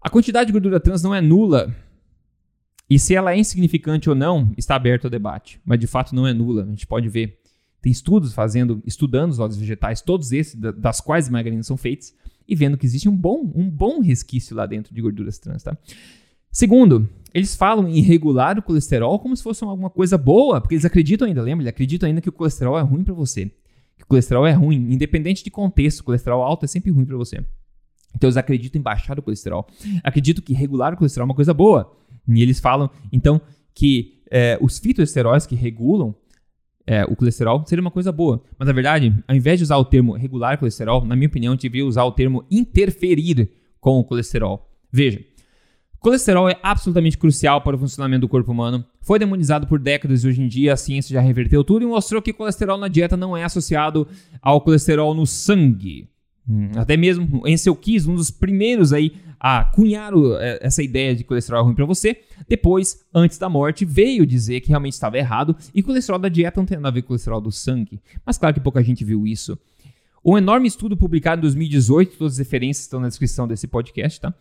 a 0.00 0.08
quantidade 0.08 0.46
de 0.46 0.52
gordura 0.52 0.80
trans 0.80 1.02
não 1.02 1.14
é 1.14 1.20
nula. 1.20 1.74
E 2.88 2.98
se 2.98 3.14
ela 3.14 3.32
é 3.32 3.38
insignificante 3.38 4.08
ou 4.08 4.14
não, 4.14 4.52
está 4.56 4.76
aberto 4.76 5.04
ao 5.04 5.10
debate. 5.10 5.60
Mas 5.64 5.78
de 5.78 5.86
fato 5.86 6.14
não 6.14 6.26
é 6.26 6.32
nula. 6.32 6.64
A 6.64 6.66
gente 6.66 6.86
pode 6.86 7.08
ver. 7.08 7.40
Tem 7.84 7.92
estudos 7.92 8.32
fazendo, 8.32 8.82
estudando 8.86 9.30
os 9.30 9.38
óleos 9.38 9.58
vegetais, 9.58 10.00
todos 10.00 10.32
esses, 10.32 10.54
das 10.54 11.02
quais 11.02 11.28
margarinas 11.28 11.66
são 11.66 11.76
feitos, 11.76 12.14
e 12.48 12.56
vendo 12.56 12.78
que 12.78 12.86
existe 12.86 13.10
um 13.10 13.14
bom, 13.14 13.52
um 13.54 13.68
bom 13.68 14.00
resquício 14.00 14.56
lá 14.56 14.64
dentro 14.64 14.94
de 14.94 15.02
gorduras 15.02 15.38
trans, 15.38 15.62
tá? 15.62 15.76
Segundo, 16.50 17.06
eles 17.34 17.54
falam 17.54 17.86
em 17.86 18.00
regular 18.00 18.58
o 18.58 18.62
colesterol 18.62 19.18
como 19.18 19.36
se 19.36 19.42
fosse 19.42 19.62
alguma 19.62 19.90
coisa 19.90 20.16
boa, 20.16 20.62
porque 20.62 20.76
eles 20.76 20.86
acreditam 20.86 21.28
ainda, 21.28 21.42
lembra? 21.42 21.62
Eles 21.62 21.74
acreditam 21.74 22.06
ainda 22.08 22.22
que 22.22 22.28
o 22.30 22.32
colesterol 22.32 22.78
é 22.78 22.80
ruim 22.80 23.04
para 23.04 23.12
você. 23.12 23.52
Que 23.98 24.04
o 24.04 24.06
colesterol 24.06 24.46
é 24.46 24.52
ruim, 24.52 24.90
independente 24.90 25.44
de 25.44 25.50
contexto, 25.50 26.00
o 26.00 26.04
colesterol 26.04 26.42
alto 26.42 26.64
é 26.64 26.68
sempre 26.68 26.90
ruim 26.90 27.04
para 27.04 27.18
você. 27.18 27.44
Então 28.14 28.28
eles 28.28 28.38
acreditam 28.38 28.80
em 28.80 28.82
baixar 28.82 29.18
o 29.18 29.22
colesterol. 29.22 29.66
Acredito 30.02 30.40
que 30.40 30.54
regular 30.54 30.94
o 30.94 30.96
colesterol 30.96 31.26
é 31.26 31.28
uma 31.28 31.34
coisa 31.34 31.52
boa. 31.52 31.94
E 32.26 32.40
eles 32.40 32.60
falam, 32.60 32.88
então, 33.12 33.42
que 33.74 34.22
é, 34.30 34.56
os 34.62 34.78
fitoesteróis 34.78 35.44
que 35.44 35.54
regulam 35.54 36.14
é, 36.86 37.04
o 37.04 37.16
colesterol 37.16 37.64
seria 37.66 37.80
uma 37.80 37.90
coisa 37.90 38.12
boa. 38.12 38.42
Mas 38.58 38.66
na 38.66 38.72
verdade, 38.72 39.14
ao 39.26 39.34
invés 39.34 39.58
de 39.58 39.64
usar 39.64 39.76
o 39.76 39.84
termo 39.84 40.12
regular 40.12 40.58
colesterol, 40.58 41.04
na 41.04 41.16
minha 41.16 41.28
opinião, 41.28 41.56
devia 41.56 41.84
usar 41.84 42.04
o 42.04 42.12
termo 42.12 42.44
interferir 42.50 43.50
com 43.80 43.98
o 43.98 44.04
colesterol. 44.04 44.70
Veja, 44.92 45.20
Colesterol 46.04 46.50
é 46.50 46.58
absolutamente 46.62 47.16
crucial 47.16 47.62
para 47.62 47.76
o 47.76 47.78
funcionamento 47.78 48.20
do 48.20 48.28
corpo 48.28 48.52
humano. 48.52 48.84
Foi 49.00 49.18
demonizado 49.18 49.66
por 49.66 49.78
décadas 49.78 50.22
e 50.22 50.28
hoje 50.28 50.42
em 50.42 50.46
dia 50.46 50.74
a 50.74 50.76
ciência 50.76 51.14
já 51.14 51.20
reverteu 51.22 51.64
tudo 51.64 51.82
e 51.82 51.86
mostrou 51.86 52.20
que 52.20 52.30
colesterol 52.30 52.76
na 52.76 52.88
dieta 52.88 53.16
não 53.16 53.34
é 53.34 53.42
associado 53.42 54.06
ao 54.42 54.60
colesterol 54.60 55.14
no 55.14 55.26
sangue. 55.26 56.10
Hum, 56.46 56.72
até 56.76 56.94
mesmo 56.94 57.42
Ansel 57.46 57.74
Keys, 57.74 58.06
um 58.06 58.14
dos 58.16 58.30
primeiros 58.30 58.92
aí 58.92 59.12
a 59.46 59.62
cunhar 59.62 60.10
é, 60.40 60.58
essa 60.62 60.82
ideia 60.82 61.14
de 61.14 61.22
colesterol 61.22 61.62
ruim 61.62 61.74
para 61.74 61.84
você, 61.84 62.18
depois, 62.48 63.04
antes 63.14 63.36
da 63.36 63.46
morte, 63.46 63.84
veio 63.84 64.24
dizer 64.24 64.62
que 64.62 64.70
realmente 64.70 64.94
estava 64.94 65.18
errado 65.18 65.54
e 65.74 65.82
colesterol 65.82 66.18
da 66.18 66.30
dieta 66.30 66.58
não 66.58 66.64
tem 66.64 66.78
nada 66.78 66.88
a 66.88 66.90
ver 66.90 67.02
com 67.02 67.08
colesterol 67.08 67.42
do 67.42 67.52
sangue. 67.52 68.00
Mas 68.24 68.38
claro 68.38 68.54
que 68.54 68.60
pouca 68.60 68.82
gente 68.82 69.04
viu 69.04 69.26
isso. 69.26 69.58
Um 70.24 70.38
enorme 70.38 70.66
estudo 70.66 70.96
publicado 70.96 71.40
em 71.40 71.42
2018, 71.42 72.16
todas 72.16 72.32
as 72.32 72.38
referências 72.38 72.86
estão 72.86 72.98
na 72.98 73.08
descrição 73.08 73.46
desse 73.46 73.66
podcast, 73.66 74.18
tá? 74.18 74.32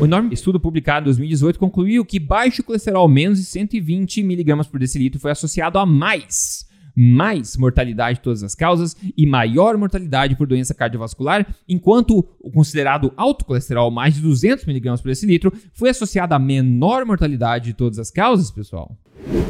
O 0.00 0.04
enorme 0.04 0.34
estudo 0.34 0.58
publicado 0.58 1.04
em 1.04 1.10
2018 1.10 1.56
concluiu 1.56 2.04
que 2.04 2.18
baixo 2.18 2.64
colesterol, 2.64 3.06
menos 3.06 3.38
de 3.38 3.44
120 3.44 4.22
mg 4.22 4.68
por 4.68 4.80
decilitro, 4.80 5.20
foi 5.20 5.30
associado 5.30 5.78
a 5.78 5.86
mais 5.86 6.67
mais 7.00 7.56
mortalidade 7.56 8.18
de 8.18 8.24
todas 8.24 8.42
as 8.42 8.56
causas 8.56 8.96
e 9.16 9.24
maior 9.24 9.76
mortalidade 9.76 10.34
por 10.34 10.48
doença 10.48 10.74
cardiovascular, 10.74 11.46
enquanto 11.68 12.26
o 12.40 12.50
considerado 12.50 13.12
alto 13.16 13.44
colesterol, 13.44 13.88
mais 13.88 14.14
de 14.14 14.20
200 14.20 14.66
mg 14.66 15.00
por 15.00 15.06
decilitro, 15.06 15.52
foi 15.72 15.90
associado 15.90 16.34
a 16.34 16.40
menor 16.40 17.06
mortalidade 17.06 17.66
de 17.66 17.74
todas 17.74 18.00
as 18.00 18.10
causas, 18.10 18.50
pessoal. 18.50 18.98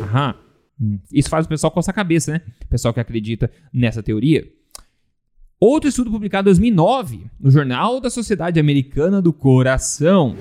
Aham. 0.03 0.35
Hum. 0.79 0.99
Isso 1.11 1.31
faz 1.31 1.47
o 1.47 1.49
pessoal 1.49 1.71
coçar 1.71 1.93
a 1.93 1.97
cabeça, 1.97 2.33
né? 2.33 2.43
O 2.67 2.69
pessoal 2.69 2.93
que 2.93 3.01
acredita 3.01 3.51
nessa 3.73 4.03
teoria. 4.03 4.47
Outro 5.59 5.89
estudo 5.89 6.11
publicado 6.11 6.51
em 6.51 6.53
2009 6.53 7.31
no 7.41 7.51
Jornal 7.51 7.99
da 7.99 8.11
Sociedade 8.11 8.61
Americana 8.61 9.23
do 9.23 9.33
Coração 9.33 10.37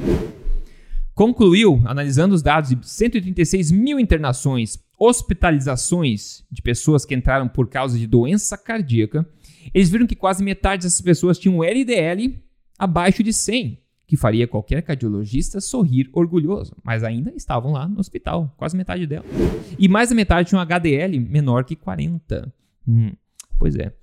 concluiu, 1.16 1.82
analisando 1.86 2.36
os 2.36 2.44
dados 2.44 2.70
de 2.70 2.78
136 2.86 3.72
mil 3.72 3.98
internações, 3.98 4.78
hospitalizações 5.00 6.44
de 6.52 6.62
pessoas 6.62 7.06
que 7.06 7.14
entraram 7.14 7.48
por 7.48 7.70
causa 7.70 7.98
de 7.98 8.08
doença 8.08 8.58
cardíaca, 8.58 9.28
eles 9.74 9.90
viram 9.90 10.08
que 10.08 10.16
quase 10.16 10.44
metade 10.44 10.84
dessas 10.84 11.02
pessoas 11.02 11.38
tinham 11.38 11.58
um 11.58 11.64
LDL 11.64 12.42
abaixo 12.80 13.24
de 13.24 13.32
100, 13.32 13.80
que 14.06 14.16
faria 14.16 14.48
qualquer 14.48 14.82
cardiologista 14.82 15.60
sorrir 15.60 16.10
orgulhoso, 16.14 16.76
mas 16.84 17.04
ainda 17.04 17.32
estavam 17.36 17.74
lá 17.74 17.88
no 17.88 18.00
hospital, 18.00 18.54
quase 18.58 18.76
metade 18.76 19.06
delas. 19.06 19.30
E 19.78 19.88
mais 19.88 20.10
da 20.10 20.16
metade 20.16 20.50
tinha 20.50 20.60
um 20.60 20.62
HDL 20.62 21.20
menor 21.20 21.64
que 21.64 21.76
40. 21.76 22.54
Hum, 22.88 23.12
pois 23.60 23.76
é. 23.76 23.94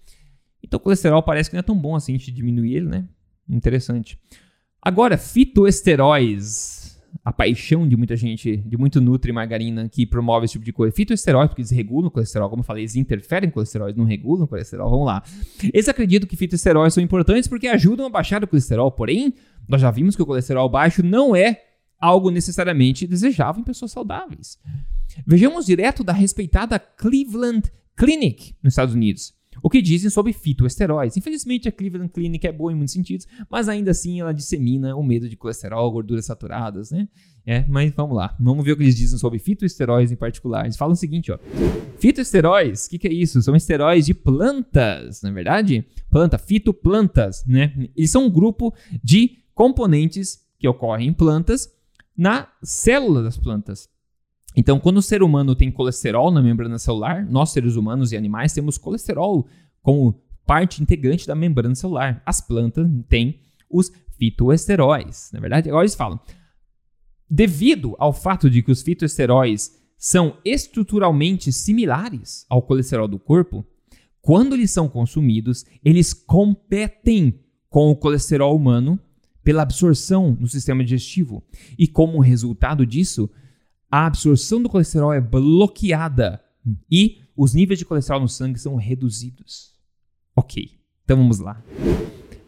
Então 0.63 0.79
o 0.79 0.81
colesterol 0.81 1.23
parece 1.23 1.51
que 1.51 1.57
não 1.57 1.61
é 1.61 1.63
tão 1.63 1.77
bom 1.77 1.95
assim 1.97 2.17
de 2.17 2.31
diminuir 2.31 2.77
ele, 2.77 2.87
né? 2.87 3.09
Interessante. 3.49 4.19
Agora, 4.81 5.17
fitoesteróis. 5.17 6.84
A 7.23 7.33
paixão 7.33 7.87
de 7.87 7.97
muita 7.97 8.17
gente, 8.17 8.57
de 8.57 8.77
muito 8.77 9.01
Nutri 9.01 9.33
margarina 9.33 9.89
que 9.89 10.07
promove 10.07 10.47
esse 10.47 10.53
tipo 10.53 10.65
de 10.65 10.73
coisa. 10.73 10.95
Fitoesteróis, 10.95 11.49
porque 11.49 11.63
eles 11.63 11.71
regulam 11.71 12.09
o 12.09 12.11
colesterol, 12.11 12.49
como 12.49 12.61
eu 12.61 12.65
falei, 12.65 12.83
eles 12.83 12.97
interferem 12.97 13.49
no 13.49 13.53
colesterol, 13.53 13.89
eles 13.89 13.97
não 13.97 14.05
regulam 14.05 14.45
o 14.45 14.49
colesterol. 14.49 14.91
Vamos 14.91 15.07
lá. 15.07 15.23
Eles 15.63 15.89
acreditam 15.89 16.29
que 16.29 16.37
fitoesteróis 16.37 16.95
são 16.95 17.03
importantes 17.03 17.49
porque 17.49 17.69
ajudam 17.69 18.07
a 18.07 18.11
baixar 18.11 18.43
o 18.43 18.49
colesterol, 18.49 18.91
porém, 18.91 19.35
nós 19.69 19.81
já 19.81 19.91
vimos 19.91 20.17
que 20.17 20.23
o 20.23 20.27
colesterol 20.27 20.69
baixo 20.69 21.03
não 21.03 21.37
é 21.37 21.63
algo 21.99 22.31
necessariamente 22.31 23.07
desejável 23.07 23.61
em 23.61 23.65
pessoas 23.65 23.93
saudáveis. 23.93 24.59
Vejamos 25.27 25.67
direto 25.67 26.03
da 26.03 26.13
respeitada 26.13 26.79
Cleveland 26.79 27.71
Clinic, 27.97 28.55
nos 28.63 28.73
Estados 28.73 28.95
Unidos 28.95 29.33
o 29.63 29.71
que 29.71 29.81
dizem 29.81 30.11
sobre 30.11 30.33
fitoesteróis. 30.33 31.17
Infelizmente, 31.17 31.69
a 31.69 31.73
Cleveland 31.73 32.13
Clinic 32.13 32.47
é 32.47 32.53
boa 32.53 32.73
em 32.73 32.75
muitos 32.75 32.95
sentidos, 32.95 33.27
mas 33.51 33.69
ainda 33.69 33.91
assim 33.91 34.21
ela 34.21 34.33
dissemina 34.33 34.95
o 34.97 35.03
medo 35.03 35.29
de 35.29 35.37
colesterol, 35.37 35.91
gorduras 35.91 36.27
saturadas, 36.27 36.91
né? 36.91 37.09
É, 37.47 37.65
mas 37.69 37.93
vamos 37.93 38.17
lá. 38.17 38.35
Vamos 38.41 38.65
ver 38.65 38.73
o 38.73 38.77
que 38.77 38.83
eles 38.83 38.97
dizem 38.97 39.19
sobre 39.19 39.39
fitoesteróis 39.39 40.11
em 40.11 40.17
particular. 40.17 40.65
Eles 40.65 40.77
falam 40.77 40.95
o 40.95 40.97
seguinte, 40.97 41.31
ó. 41.31 41.39
Fitoesteróis, 41.99 42.87
o 42.87 42.91
que, 42.91 42.99
que, 42.99 43.09
é 43.09 43.13
isso? 43.13 43.43
São 43.43 43.55
esteróis 43.55 44.07
de 44.07 44.15
plantas, 44.15 45.21
na 45.23 45.29
é 45.29 45.33
verdade? 45.33 45.85
Planta, 46.11 46.39
fitoplantas, 46.39 47.45
né? 47.47 47.89
Eles 47.95 48.11
são 48.11 48.27
um 48.27 48.31
grupo 48.31 48.73
de 49.03 49.39
componentes 49.55 50.41
que 50.59 50.67
ocorrem 50.67 51.09
em 51.09 51.13
plantas 51.13 51.71
na 52.17 52.49
célula 52.63 53.23
das 53.23 53.37
plantas. 53.37 53.89
Então, 54.57 54.79
quando 54.79 54.99
o 54.99 55.03
ser 55.03 55.23
humano 55.23 55.55
tem 55.55 55.71
colesterol 55.71 56.31
na 56.31 56.43
membrana 56.43 56.79
celular, 56.79 57.27
nós 57.27 57.51
seres 57.51 57.77
humanos 57.77 58.13
e 58.13 58.17
animais 58.17 58.53
temos 58.53 58.79
colesterol 58.79 59.47
como 59.83 60.23
parte 60.47 60.83
integrante 60.83 61.27
da 61.27 61.35
membrana 61.35 61.75
celular. 61.75 62.23
As 62.25 62.41
plantas 62.41 62.89
têm 63.09 63.41
os 63.69 63.91
fitoesteróis. 64.17 65.31
Na 65.33 65.41
verdade, 65.41 65.69
agora 65.69 65.85
eles 65.85 65.95
falam, 65.95 66.21
devido 67.29 67.97
ao 67.99 68.13
fato 68.13 68.49
de 68.49 68.63
que 68.63 68.71
os 68.71 68.83
fitoesteróis 68.83 69.73
são 69.97 70.37
estruturalmente 70.45 71.53
similares 71.53 72.47
ao 72.49 72.63
colesterol 72.63 73.09
do 73.09 73.19
corpo, 73.19 73.67
quando 74.21 74.55
eles 74.55 74.71
são 74.71 74.89
consumidos, 74.89 75.65
eles 75.85 76.13
competem 76.13 77.41
com 77.69 77.91
o 77.91 77.97
colesterol 77.97 78.57
humano 78.57 78.99
pela 79.43 79.63
absorção 79.63 80.37
no 80.41 80.47
sistema 80.47 80.83
digestivo. 80.83 81.43
E 81.79 81.87
como 81.87 82.21
resultado 82.21 82.87
disso, 82.87 83.29
a 83.95 84.07
absorção 84.07 84.61
do 84.61 84.69
colesterol 84.69 85.13
é 85.13 85.21
bloqueada 85.21 86.43
e 86.91 87.21
os 87.37 87.55
níveis 87.55 87.79
de 87.79 87.85
colesterol 87.85 88.21
no 88.21 88.29
sangue 88.29 88.59
são 88.59 88.75
reduzidos. 88.75 89.71
Ok, 90.35 90.69
então 91.05 91.17
vamos 91.17 91.39
lá. 91.39 91.63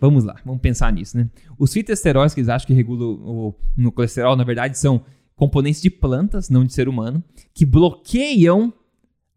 Vamos 0.00 0.24
lá, 0.24 0.40
vamos 0.44 0.60
pensar 0.60 0.92
nisso, 0.92 1.16
né? 1.16 1.30
Os 1.56 1.72
fitoesteróis 1.72 2.34
que 2.34 2.40
eles 2.40 2.48
acham 2.48 2.66
que 2.66 2.74
regulam 2.74 3.10
o, 3.10 3.54
no 3.76 3.92
colesterol, 3.92 4.34
na 4.34 4.42
verdade, 4.42 4.76
são 4.76 5.04
componentes 5.36 5.80
de 5.80 5.88
plantas, 5.88 6.50
não 6.50 6.64
de 6.64 6.72
ser 6.72 6.88
humano, 6.88 7.22
que 7.54 7.64
bloqueiam 7.64 8.74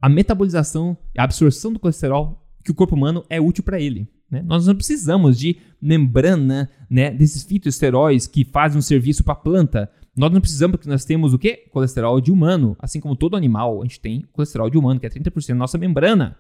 a 0.01 0.09
metabolização, 0.09 0.97
a 1.15 1.25
absorção 1.25 1.71
do 1.71 1.77
colesterol 1.77 2.43
que 2.63 2.71
o 2.71 2.75
corpo 2.75 2.95
humano 2.95 3.23
é 3.29 3.39
útil 3.39 3.63
para 3.63 3.79
ele. 3.79 4.07
Né? 4.31 4.41
Nós 4.41 4.65
não 4.65 4.73
precisamos 4.73 5.37
de 5.37 5.57
membrana 5.79 6.71
né, 6.89 7.11
desses 7.11 7.43
fitoesteróis 7.43 8.25
que 8.25 8.43
fazem 8.43 8.79
um 8.79 8.81
serviço 8.81 9.23
para 9.23 9.33
a 9.33 9.37
planta 9.37 9.91
nós 10.19 10.33
não 10.33 10.41
precisamos 10.41 10.75
porque 10.75 10.89
nós 10.89 11.05
temos 11.05 11.33
o 11.33 11.39
quê? 11.39 11.65
Colesterol 11.71 12.19
de 12.19 12.29
humano. 12.29 12.75
Assim 12.77 12.99
como 12.99 13.15
todo 13.15 13.37
animal, 13.37 13.81
a 13.81 13.85
gente 13.85 14.01
tem 14.01 14.25
colesterol 14.33 14.69
de 14.69 14.77
humano, 14.77 14.99
que 14.99 15.05
é 15.05 15.09
30% 15.09 15.47
da 15.47 15.55
nossa 15.55 15.77
membrana. 15.77 16.37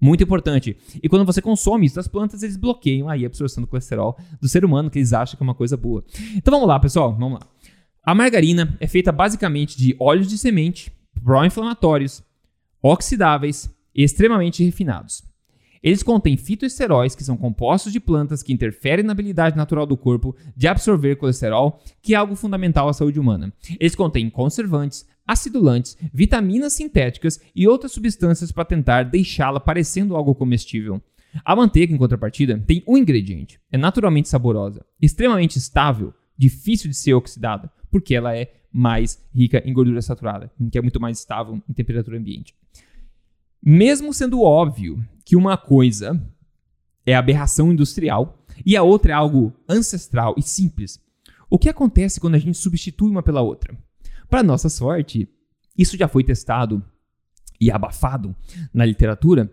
Muito 0.00 0.24
importante. 0.24 0.74
E 1.02 1.06
quando 1.06 1.26
você 1.26 1.42
consome 1.42 1.84
isso 1.84 1.96
das 1.96 2.08
plantas, 2.08 2.42
eles 2.42 2.56
bloqueiam 2.56 3.10
aí 3.10 3.22
a 3.22 3.26
absorção 3.26 3.62
do 3.62 3.66
colesterol 3.66 4.16
do 4.40 4.48
ser 4.48 4.64
humano, 4.64 4.88
que 4.88 4.98
eles 4.98 5.12
acham 5.12 5.36
que 5.36 5.42
é 5.42 5.44
uma 5.44 5.54
coisa 5.54 5.76
boa. 5.76 6.02
Então 6.34 6.50
vamos 6.50 6.66
lá, 6.66 6.80
pessoal, 6.80 7.14
vamos 7.14 7.40
lá. 7.40 7.46
A 8.02 8.14
margarina 8.14 8.74
é 8.80 8.86
feita 8.86 9.12
basicamente 9.12 9.76
de 9.76 9.94
óleos 10.00 10.26
de 10.26 10.38
semente, 10.38 10.90
pró-inflamatórios, 11.22 12.22
oxidáveis 12.82 13.70
e 13.94 14.02
extremamente 14.02 14.64
refinados. 14.64 15.22
Eles 15.84 16.02
contêm 16.02 16.34
fitoesteróis, 16.34 17.14
que 17.14 17.22
são 17.22 17.36
compostos 17.36 17.92
de 17.92 18.00
plantas 18.00 18.42
que 18.42 18.54
interferem 18.54 19.04
na 19.04 19.12
habilidade 19.12 19.54
natural 19.54 19.84
do 19.84 19.98
corpo 19.98 20.34
de 20.56 20.66
absorver 20.66 21.16
colesterol, 21.16 21.78
que 22.00 22.14
é 22.14 22.16
algo 22.16 22.34
fundamental 22.34 22.88
à 22.88 22.94
saúde 22.94 23.20
humana. 23.20 23.52
Eles 23.78 23.94
contêm 23.94 24.30
conservantes, 24.30 25.06
acidulantes, 25.26 25.98
vitaminas 26.10 26.72
sintéticas 26.72 27.38
e 27.54 27.68
outras 27.68 27.92
substâncias 27.92 28.50
para 28.50 28.64
tentar 28.64 29.02
deixá-la 29.02 29.60
parecendo 29.60 30.16
algo 30.16 30.34
comestível. 30.34 31.02
A 31.44 31.54
manteiga, 31.54 31.92
em 31.92 31.98
contrapartida, 31.98 32.58
tem 32.66 32.82
um 32.88 32.96
ingrediente: 32.96 33.60
é 33.70 33.76
naturalmente 33.76 34.30
saborosa, 34.30 34.86
extremamente 35.02 35.58
estável, 35.58 36.14
difícil 36.34 36.88
de 36.88 36.96
ser 36.96 37.12
oxidada, 37.12 37.70
porque 37.90 38.14
ela 38.14 38.34
é 38.34 38.50
mais 38.72 39.22
rica 39.34 39.62
em 39.66 39.72
gordura 39.74 40.00
saturada, 40.00 40.50
que 40.72 40.78
é 40.78 40.80
muito 40.80 40.98
mais 40.98 41.18
estável 41.18 41.62
em 41.68 41.74
temperatura 41.74 42.16
ambiente. 42.16 42.54
Mesmo 43.62 44.14
sendo 44.14 44.42
óbvio 44.42 45.04
que 45.24 45.36
uma 45.36 45.56
coisa 45.56 46.20
é 47.06 47.14
aberração 47.14 47.72
industrial 47.72 48.44
e 48.64 48.76
a 48.76 48.82
outra 48.82 49.12
é 49.12 49.14
algo 49.14 49.52
ancestral 49.68 50.34
e 50.36 50.42
simples, 50.42 51.00
o 51.50 51.58
que 51.58 51.68
acontece 51.68 52.20
quando 52.20 52.34
a 52.34 52.38
gente 52.38 52.58
substitui 52.58 53.10
uma 53.10 53.22
pela 53.22 53.40
outra? 53.40 53.76
Para 54.28 54.42
nossa 54.42 54.68
sorte, 54.68 55.28
isso 55.76 55.96
já 55.96 56.08
foi 56.08 56.24
testado 56.24 56.82
e 57.60 57.70
abafado 57.70 58.34
na 58.72 58.84
literatura. 58.84 59.52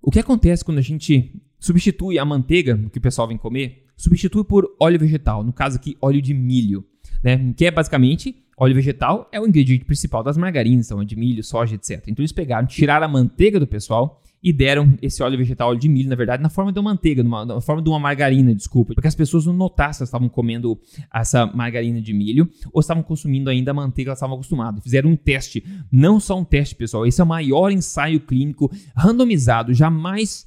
O 0.00 0.10
que 0.10 0.18
acontece 0.18 0.64
quando 0.64 0.78
a 0.78 0.82
gente 0.82 1.40
substitui 1.58 2.18
a 2.18 2.24
manteiga 2.24 2.78
que 2.90 2.98
o 2.98 3.00
pessoal 3.00 3.28
vem 3.28 3.36
comer, 3.36 3.86
substitui 3.96 4.44
por 4.44 4.68
óleo 4.80 4.98
vegetal, 4.98 5.42
no 5.42 5.52
caso 5.52 5.76
aqui, 5.76 5.96
óleo 6.00 6.22
de 6.22 6.32
milho, 6.32 6.84
né? 7.22 7.52
Que 7.56 7.66
é 7.66 7.70
basicamente 7.70 8.44
óleo 8.56 8.74
vegetal 8.74 9.28
é 9.32 9.40
o 9.40 9.46
ingrediente 9.46 9.84
principal 9.84 10.22
das 10.22 10.36
margarinas, 10.36 10.86
então 10.86 11.04
de 11.04 11.16
milho, 11.16 11.42
soja, 11.44 11.74
etc. 11.74 12.02
Então 12.08 12.22
eles 12.22 12.32
pegaram, 12.32 12.66
tiraram 12.66 13.06
a 13.06 13.08
manteiga 13.08 13.60
do 13.60 13.66
pessoal 13.66 14.22
e 14.42 14.52
deram 14.52 14.96
esse 15.02 15.22
óleo 15.22 15.36
vegetal, 15.36 15.70
óleo 15.70 15.78
de 15.78 15.88
milho, 15.88 16.08
na 16.08 16.14
verdade, 16.14 16.42
na 16.42 16.48
forma 16.48 16.72
de 16.72 16.78
uma 16.78 16.90
manteiga, 16.90 17.22
numa, 17.22 17.44
na 17.44 17.60
forma 17.60 17.82
de 17.82 17.88
uma 17.88 17.98
margarina, 17.98 18.54
desculpa, 18.54 18.94
porque 18.94 19.08
as 19.08 19.14
pessoas 19.14 19.46
não 19.46 19.52
notassem 19.52 19.94
se 19.94 20.02
elas 20.02 20.08
estavam 20.08 20.28
comendo 20.28 20.78
essa 21.12 21.46
margarina 21.46 22.00
de 22.00 22.12
milho 22.12 22.48
ou 22.72 22.80
estavam 22.80 23.02
consumindo 23.02 23.50
ainda 23.50 23.72
a 23.72 23.74
manteiga 23.74 24.08
que 24.08 24.10
elas 24.10 24.18
estavam 24.18 24.36
acostumadas. 24.36 24.82
Fizeram 24.82 25.10
um 25.10 25.16
teste, 25.16 25.64
não 25.90 26.20
só 26.20 26.38
um 26.38 26.44
teste, 26.44 26.74
pessoal, 26.74 27.06
esse 27.06 27.20
é 27.20 27.24
o 27.24 27.26
maior 27.26 27.70
ensaio 27.72 28.20
clínico 28.20 28.70
randomizado, 28.96 29.74
jamais 29.74 30.46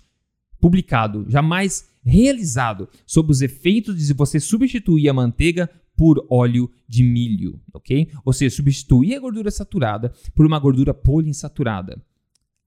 publicado, 0.60 1.25
jamais 1.27 1.89
realizado 2.04 2.88
sobre 3.06 3.32
os 3.32 3.41
efeitos 3.41 3.97
de 3.97 4.13
você 4.13 4.39
substituir 4.39 5.10
a 5.10 5.13
manteiga 5.13 5.69
por 5.95 6.25
óleo 6.30 6.71
de 6.88 7.04
milho, 7.04 7.60
ok? 7.73 8.10
Ou 8.23 8.34
seja, 8.34 8.56
substituir 8.56 9.15
a 9.15 9.19
gordura 9.19 9.51
saturada 9.51 10.12
por 10.34 10.45
uma 10.45 10.58
gordura 10.58 10.93
poliinsaturada 10.93 12.01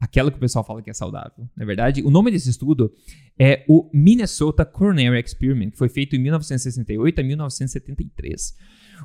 aquela 0.04 0.30
que 0.30 0.36
o 0.36 0.40
pessoal 0.40 0.64
fala 0.64 0.82
que 0.82 0.90
é 0.90 0.92
saudável. 0.92 1.48
Na 1.56 1.62
é 1.62 1.66
verdade, 1.66 2.02
o 2.02 2.10
nome 2.10 2.30
desse 2.30 2.50
estudo 2.50 2.92
é 3.38 3.64
o 3.68 3.90
Minnesota 3.92 4.64
Coronary 4.64 5.18
Experiment, 5.18 5.70
que 5.70 5.78
foi 5.78 5.88
feito 5.88 6.14
em 6.14 6.18
1968 6.18 7.20
a 7.20 7.24
1973. 7.24 8.54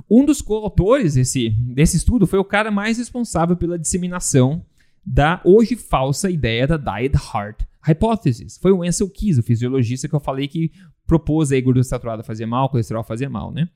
Um 0.10 0.26
dos 0.26 0.42
coautores 0.42 1.14
desse, 1.14 1.50
desse 1.50 1.98
estudo 1.98 2.28
foi 2.28 2.38
o 2.38 2.44
cara 2.44 2.70
mais 2.70 2.98
responsável 2.98 3.56
pela 3.56 3.80
disseminação 3.80 4.64
da 5.06 5.42
hoje 5.44 5.76
falsa 5.76 6.30
ideia 6.30 6.68
da 6.68 6.78
Diet 6.78 7.16
Heart 7.16 7.64
Hypothesis. 7.82 8.58
Foi 8.58 8.72
o 8.72 8.84
Ansel 8.84 9.10
Keys, 9.10 9.38
o 9.38 9.44
fisiologista 9.44 10.08
que 10.08 10.16
eu 10.16 10.20
falei 10.20 10.48
que 10.48 10.72
propôs 11.08 11.52
a 11.52 11.60
gordura 11.60 11.84
saturada 11.84 12.24
fazia 12.24 12.46
mal, 12.46 12.70
colesterol 12.70 13.04
fazia 13.04 13.30
mal, 13.30 13.52
né? 13.52 13.70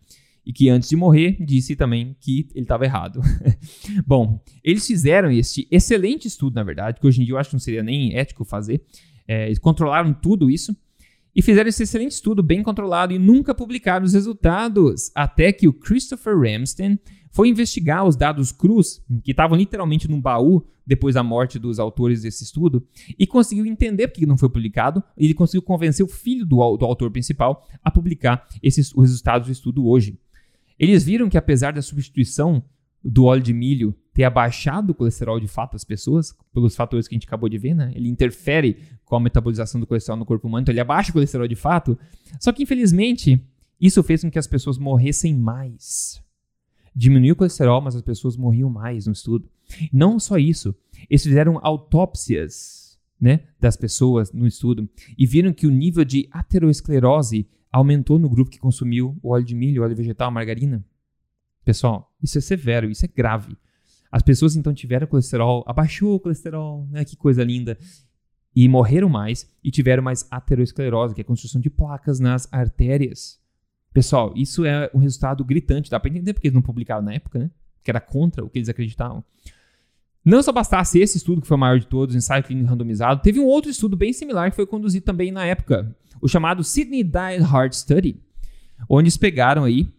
E 0.46 0.52
que 0.52 0.70
antes 0.70 0.90
de 0.90 0.96
morrer 0.96 1.38
disse 1.44 1.76
também 1.76 2.16
que 2.20 2.50
ele 2.54 2.64
estava 2.64 2.86
errado. 2.86 3.22
Bom, 4.06 4.44
eles 4.64 4.86
fizeram 4.86 5.32
este 5.32 5.68
excelente 5.72 6.28
estudo, 6.28 6.56
na 6.56 6.64
verdade, 6.64 7.00
que 7.00 7.08
hoje 7.08 7.22
em 7.22 7.26
dia 7.26 7.34
eu 7.34 7.38
acho 7.38 7.50
que 7.50 7.56
não 7.56 7.60
seria 7.60 7.84
nem 7.84 8.16
ético 8.16 8.44
fazer. 8.44 8.84
É, 9.28 9.46
eles 9.46 9.60
controlaram 9.60 10.14
tudo 10.14 10.50
isso 10.50 10.76
e 11.36 11.42
fizeram 11.42 11.70
esse 11.70 11.84
excelente 11.84 12.12
estudo 12.12 12.44
bem 12.44 12.62
controlado 12.62 13.14
e 13.14 13.20
nunca 13.20 13.56
publicaram 13.56 14.06
os 14.06 14.14
resultados, 14.14 15.12
até 15.16 15.52
que 15.52 15.68
o 15.68 15.74
Christopher 15.74 16.38
Ramsden 16.38 17.00
foi 17.32 17.50
investigar 17.50 18.06
os 18.06 18.16
dados 18.16 18.52
crus, 18.52 19.02
que 19.24 19.32
estavam 19.32 19.58
literalmente 19.58 20.08
num 20.08 20.22
baú 20.22 20.64
depois 20.86 21.16
da 21.16 21.24
morte 21.24 21.58
dos 21.58 21.80
autores 21.80 22.22
desse 22.22 22.44
estudo, 22.44 22.86
e 23.18 23.26
conseguiu 23.26 23.66
entender 23.66 24.08
por 24.10 24.20
que 24.20 24.26
não 24.26 24.38
foi 24.38 24.50
publicado, 24.50 25.04
ele 25.18 25.34
conseguiu 25.34 25.64
convencer 25.64 26.06
o 26.06 26.10
filho 26.10 26.46
do, 26.46 26.78
do 26.78 26.86
autor 26.86 27.10
principal 27.10 27.68
a 27.84 27.90
publicar 27.90 28.48
esses, 28.62 28.94
os 28.94 29.10
resultados 29.10 29.48
do 29.48 29.52
estudo 29.52 29.88
hoje. 29.88 30.20
Eles 30.78 31.04
viram 31.04 31.30
que 31.30 31.38
apesar 31.38 31.74
da 31.74 31.82
substituição 31.82 32.64
do 33.04 33.26
óleo 33.26 33.44
de 33.44 33.54
milho 33.54 33.96
ter 34.14 34.24
abaixado 34.24 34.92
o 34.92 34.96
colesterol 34.96 35.40
de 35.40 35.48
fato 35.48 35.74
das 35.74 35.84
pessoas, 35.84 36.36
pelos 36.54 36.76
fatores 36.76 37.08
que 37.08 37.16
a 37.16 37.18
gente 37.18 37.28
acabou 37.28 37.50
de 37.50 37.58
ver, 37.58 37.74
né? 37.74 37.92
Ele 37.96 38.08
interfere 38.08 38.78
com 39.04 39.16
a 39.16 39.20
metabolização 39.20 39.82
do 39.82 39.88
colesterol 39.88 40.18
no 40.18 40.26
corpo 40.26 40.48
humano, 40.48 40.64
então 40.64 40.72
ele 40.72 40.80
abaixa 40.80 41.10
o 41.10 41.14
colesterol 41.14 41.48
de 41.48 41.56
fato. 41.56 41.98
Só 42.40 42.52
que 42.52 42.64
infelizmente, 42.64 43.42
isso 43.82 44.02
fez 44.04 44.22
com 44.22 44.32
que 44.32 44.40
as 44.40 44.48
pessoas 44.48 44.78
morressem 44.78 45.36
mais. 45.36 46.22
Diminuiu 46.96 47.34
o 47.34 47.36
colesterol, 47.36 47.82
mas 47.82 47.96
as 47.96 48.02
pessoas 48.02 48.38
morriam 48.38 48.70
mais 48.70 49.08
no 49.08 49.14
estudo. 49.14 49.50
Não 49.92 50.20
só 50.20 50.38
isso, 50.38 50.76
eles 51.10 51.24
fizeram 51.24 51.60
autópsias 51.62 53.00
né, 53.20 53.42
das 53.60 53.76
pessoas 53.76 54.32
no 54.32 54.46
estudo 54.46 54.88
e 55.18 55.26
viram 55.26 55.54
que 55.54 55.66
o 55.66 55.72
nível 55.72 56.06
de 56.06 56.28
aterosclerose 56.32 57.48
aumentou 57.74 58.20
no 58.20 58.30
grupo 58.30 58.52
que 58.52 58.60
consumiu 58.60 59.18
o 59.24 59.32
óleo 59.32 59.44
de 59.44 59.56
milho, 59.56 59.82
óleo 59.82 59.96
vegetal, 59.96 60.30
margarina. 60.30 60.86
Pessoal, 61.66 62.14
isso 62.22 62.38
é 62.38 62.42
severo, 62.42 62.90
isso 62.90 63.04
é 63.04 63.08
grave. 63.08 63.58
As 64.12 64.22
pessoas 64.22 64.56
então 64.56 64.72
tiveram 64.72 65.08
colesterol, 65.08 65.64
abaixou 65.68 66.14
o 66.14 66.20
colesterol, 66.20 66.88
né? 66.92 67.04
Que 67.04 67.18
coisa 67.18 67.44
linda. 67.44 67.76
E 68.56 68.70
morreram 68.70 69.10
mais 69.10 69.52
e 69.64 69.72
tiveram 69.72 70.04
mais 70.04 70.28
aterosclerose, 70.30 71.16
que 71.16 71.22
é 71.22 71.24
a 71.24 71.26
construção 71.26 71.60
de 71.60 71.72
placas 71.72 72.20
nas 72.20 72.48
artérias. 72.54 73.42
Pessoal, 73.92 74.32
isso 74.36 74.64
é 74.66 74.92
um 74.94 75.00
resultado 75.00 75.44
gritante. 75.44 75.90
Dá 75.90 76.00
para 76.00 76.12
entender 76.12 76.34
porque 76.34 76.48
eles 76.48 76.56
não 76.56 76.62
publicaram 76.62 77.02
na 77.02 77.14
época, 77.14 77.40
né? 77.40 77.50
Que 77.84 77.90
era 77.90 78.00
contra 78.00 78.46
o 78.46 78.50
que 78.50 78.60
eles 78.60 78.70
acreditavam. 78.70 79.24
Não 80.24 80.42
só 80.42 80.52
bastasse 80.52 81.00
esse 81.00 81.18
estudo, 81.18 81.42
que 81.42 81.48
foi 81.48 81.58
o 81.58 81.60
maior 81.60 81.80
de 81.80 81.88
todos, 81.88 82.16
ensaio 82.16 82.44
clínico 82.44 82.70
randomizado, 82.70 83.22
teve 83.22 83.40
um 83.40 83.46
outro 83.46 83.70
estudo 83.70 83.98
bem 83.98 84.14
similar 84.14 84.50
que 84.50 84.56
foi 84.56 84.66
conduzido 84.66 85.06
também 85.06 85.32
na 85.32 85.46
época, 85.46 85.94
o 86.22 86.28
chamado 86.28 86.64
Sydney 86.64 87.04
Diet 87.04 87.42
Heart 87.42 87.74
Study, 87.74 88.18
onde 88.88 89.04
eles 89.04 89.18
pegaram 89.18 89.66
aí, 89.66 89.90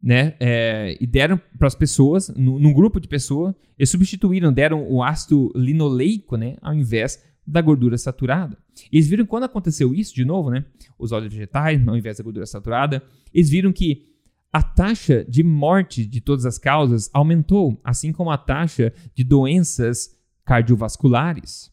né, 0.00 0.34
é, 0.38 0.96
e 1.00 1.06
deram 1.06 1.40
para 1.58 1.66
as 1.66 1.74
pessoas, 1.74 2.28
no, 2.28 2.58
num 2.58 2.72
grupo 2.72 3.00
de 3.00 3.08
pessoas, 3.08 3.54
eles 3.78 3.90
substituíram, 3.90 4.52
deram 4.52 4.86
o 4.88 5.02
ácido 5.02 5.52
linoleico, 5.54 6.36
né, 6.36 6.56
ao 6.60 6.74
invés 6.74 7.20
da 7.44 7.60
gordura 7.60 7.98
saturada. 7.98 8.56
Eles 8.92 9.08
viram 9.08 9.26
quando 9.26 9.44
aconteceu 9.44 9.92
isso, 9.92 10.14
de 10.14 10.24
novo, 10.24 10.50
né, 10.50 10.64
os 10.96 11.10
óleos 11.10 11.32
vegetais 11.32 11.86
ao 11.86 11.96
invés 11.96 12.18
da 12.18 12.24
gordura 12.24 12.46
saturada, 12.46 13.02
eles 13.34 13.50
viram 13.50 13.72
que 13.72 14.11
a 14.52 14.62
taxa 14.62 15.24
de 15.24 15.42
morte 15.42 16.04
de 16.04 16.20
todas 16.20 16.44
as 16.44 16.58
causas 16.58 17.08
aumentou, 17.14 17.80
assim 17.82 18.12
como 18.12 18.30
a 18.30 18.36
taxa 18.36 18.92
de 19.14 19.24
doenças 19.24 20.14
cardiovasculares 20.44 21.72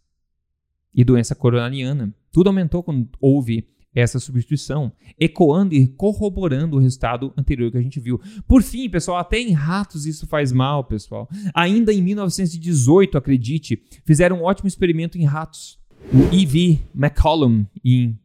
e 0.93 1.03
doença 1.03 1.35
coronariana. 1.35 2.13
Tudo 2.31 2.47
aumentou 2.47 2.81
quando 2.81 3.09
houve 3.19 3.67
essa 3.93 4.19
substituição, 4.19 4.93
ecoando 5.19 5.73
e 5.73 5.87
corroborando 5.87 6.77
o 6.77 6.79
resultado 6.79 7.33
anterior 7.35 7.71
que 7.71 7.77
a 7.77 7.81
gente 7.81 7.99
viu. 7.99 8.21
Por 8.47 8.61
fim, 8.61 8.89
pessoal, 8.89 9.17
até 9.17 9.39
em 9.39 9.51
ratos 9.51 10.05
isso 10.05 10.27
faz 10.27 10.51
mal, 10.51 10.83
pessoal. 10.83 11.27
Ainda 11.53 11.91
em 11.91 12.01
1918, 12.01 13.17
acredite, 13.17 13.83
fizeram 14.05 14.37
um 14.37 14.43
ótimo 14.43 14.67
experimento 14.67 15.17
em 15.17 15.25
ratos. 15.25 15.79
O 16.13 16.33
E.V. 16.33 16.79
McCollum, 16.95 17.65
em 17.83 18.17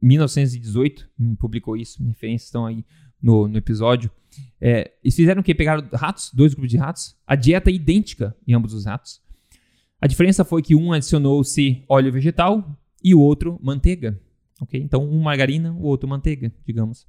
1918, 0.00 1.10
publicou 1.38 1.76
isso, 1.76 2.02
referências 2.04 2.48
estão 2.48 2.64
aí 2.64 2.84
no, 3.24 3.48
no 3.48 3.56
episódio. 3.56 4.10
É, 4.60 4.92
eles 5.02 5.16
fizeram 5.16 5.40
o 5.40 5.44
quê? 5.44 5.54
Pegaram 5.54 5.88
ratos, 5.94 6.30
dois 6.34 6.52
grupos 6.52 6.70
de 6.70 6.76
ratos, 6.76 7.16
a 7.26 7.34
dieta 7.34 7.70
é 7.70 7.72
idêntica 7.72 8.36
em 8.46 8.52
ambos 8.52 8.74
os 8.74 8.84
ratos. 8.84 9.22
A 9.98 10.06
diferença 10.06 10.44
foi 10.44 10.60
que 10.60 10.74
um 10.74 10.92
adicionou-se 10.92 11.82
óleo 11.88 12.12
vegetal 12.12 12.78
e 13.02 13.14
o 13.14 13.20
outro 13.20 13.58
manteiga. 13.62 14.20
Okay? 14.60 14.80
Então, 14.80 15.02
um 15.02 15.20
margarina, 15.22 15.72
o 15.72 15.84
outro 15.84 16.06
manteiga, 16.06 16.52
digamos. 16.66 17.06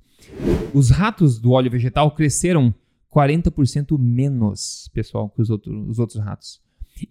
Os 0.73 0.89
ratos 0.89 1.38
do 1.38 1.51
óleo 1.51 1.69
vegetal 1.69 2.10
cresceram 2.12 2.73
40% 3.13 3.97
menos, 3.99 4.89
pessoal, 4.93 5.30
que 5.30 5.41
os, 5.41 5.49
outro, 5.49 5.88
os 5.89 5.99
outros 5.99 6.23
ratos. 6.23 6.62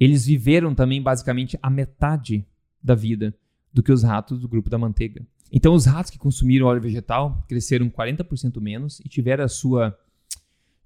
Eles 0.00 0.24
viveram 0.24 0.74
também 0.74 1.02
basicamente 1.02 1.58
a 1.62 1.68
metade 1.68 2.46
da 2.82 2.94
vida 2.94 3.34
do 3.72 3.82
que 3.82 3.92
os 3.92 4.02
ratos 4.02 4.40
do 4.40 4.48
grupo 4.48 4.70
da 4.70 4.78
manteiga. 4.78 5.26
Então, 5.52 5.74
os 5.74 5.86
ratos 5.86 6.10
que 6.10 6.18
consumiram 6.18 6.66
óleo 6.66 6.80
vegetal 6.80 7.44
cresceram 7.48 7.88
40% 7.88 8.60
menos 8.60 9.00
e 9.00 9.08
tiveram 9.08 9.44
a 9.44 9.48
sua 9.48 9.96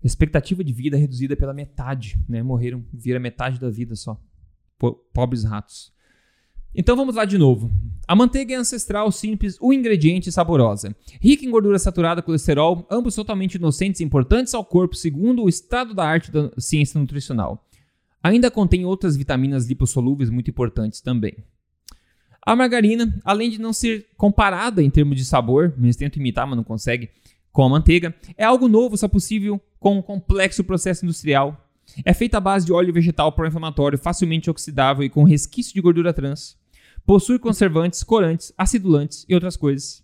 expectativa 0.03 0.62
de 0.62 0.73
vida 0.73 0.97
reduzida 0.97 1.37
pela 1.37 1.55
metade, 1.55 2.23
né? 2.29 2.42
Morreram, 2.42 2.85
viram 2.92 3.21
metade 3.21 3.59
da 3.59 3.71
vida 3.71 3.97
só. 3.97 4.21
Pobres 5.12 5.44
ratos. 5.44 5.92
Então 6.75 6.94
vamos 6.94 7.16
lá 7.16 7.25
de 7.25 7.38
novo. 7.38 7.73
A 8.07 8.14
manteiga 8.14 8.55
é 8.55 8.57
ancestral, 8.57 9.11
simples, 9.11 9.57
o 9.61 9.73
ingrediente 9.73 10.31
saborosa. 10.31 10.94
Rica 11.21 11.44
em 11.44 11.51
gordura 11.51 11.79
saturada, 11.79 12.23
colesterol, 12.23 12.87
ambos 12.90 13.14
totalmente 13.14 13.57
inocentes 13.57 14.01
e 14.01 14.05
importantes 14.05 14.55
ao 14.55 14.64
corpo, 14.64 14.94
segundo 14.94 15.42
o 15.42 15.49
estado 15.49 15.94
da 15.94 16.05
arte 16.07 16.31
da 16.31 16.51
ciência 16.59 17.01
nutricional. 17.01 17.66
Ainda 18.23 18.51
contém 18.51 18.85
outras 18.85 19.16
vitaminas 19.16 19.66
lipossolúveis 19.66 20.31
muito 20.31 20.51
importantes 20.51 21.01
também. 21.01 21.37
A 22.49 22.57
margarina, 22.57 23.15
além 23.27 23.51
de 23.51 23.61
não 23.61 23.75
ser 23.75 24.07
comparada 24.17 24.83
em 24.83 24.89
termos 24.89 25.19
de 25.19 25.25
sabor, 25.27 25.75
eles 25.79 25.97
tentam 25.97 26.19
imitar, 26.19 26.47
mas 26.47 26.57
não 26.57 26.65
consegue, 26.65 27.11
com 27.53 27.63
a 27.63 27.69
manteiga, 27.69 28.15
é 28.39 28.45
algo 28.47 28.69
novo, 28.69 28.97
só 28.97 29.07
possível 29.07 29.61
com 29.79 29.99
um 29.99 30.01
complexo 30.01 30.65
processo 30.65 31.05
industrial. 31.05 31.71
É 32.07 32.15
feita 32.15 32.39
à 32.39 32.41
base 32.41 32.65
de 32.65 32.73
óleo 32.73 32.91
vegetal 32.91 33.33
pró-inflamatório, 33.33 33.99
facilmente 33.99 34.49
oxidável 34.49 35.05
e 35.05 35.11
com 35.11 35.25
resquício 35.25 35.75
de 35.75 35.81
gordura 35.83 36.11
trans. 36.11 36.57
possui 37.05 37.39
conservantes, 37.39 38.03
corantes, 38.03 38.51
acidulantes 38.57 39.27
e 39.29 39.35
outras 39.35 39.55
coisas. 39.55 40.03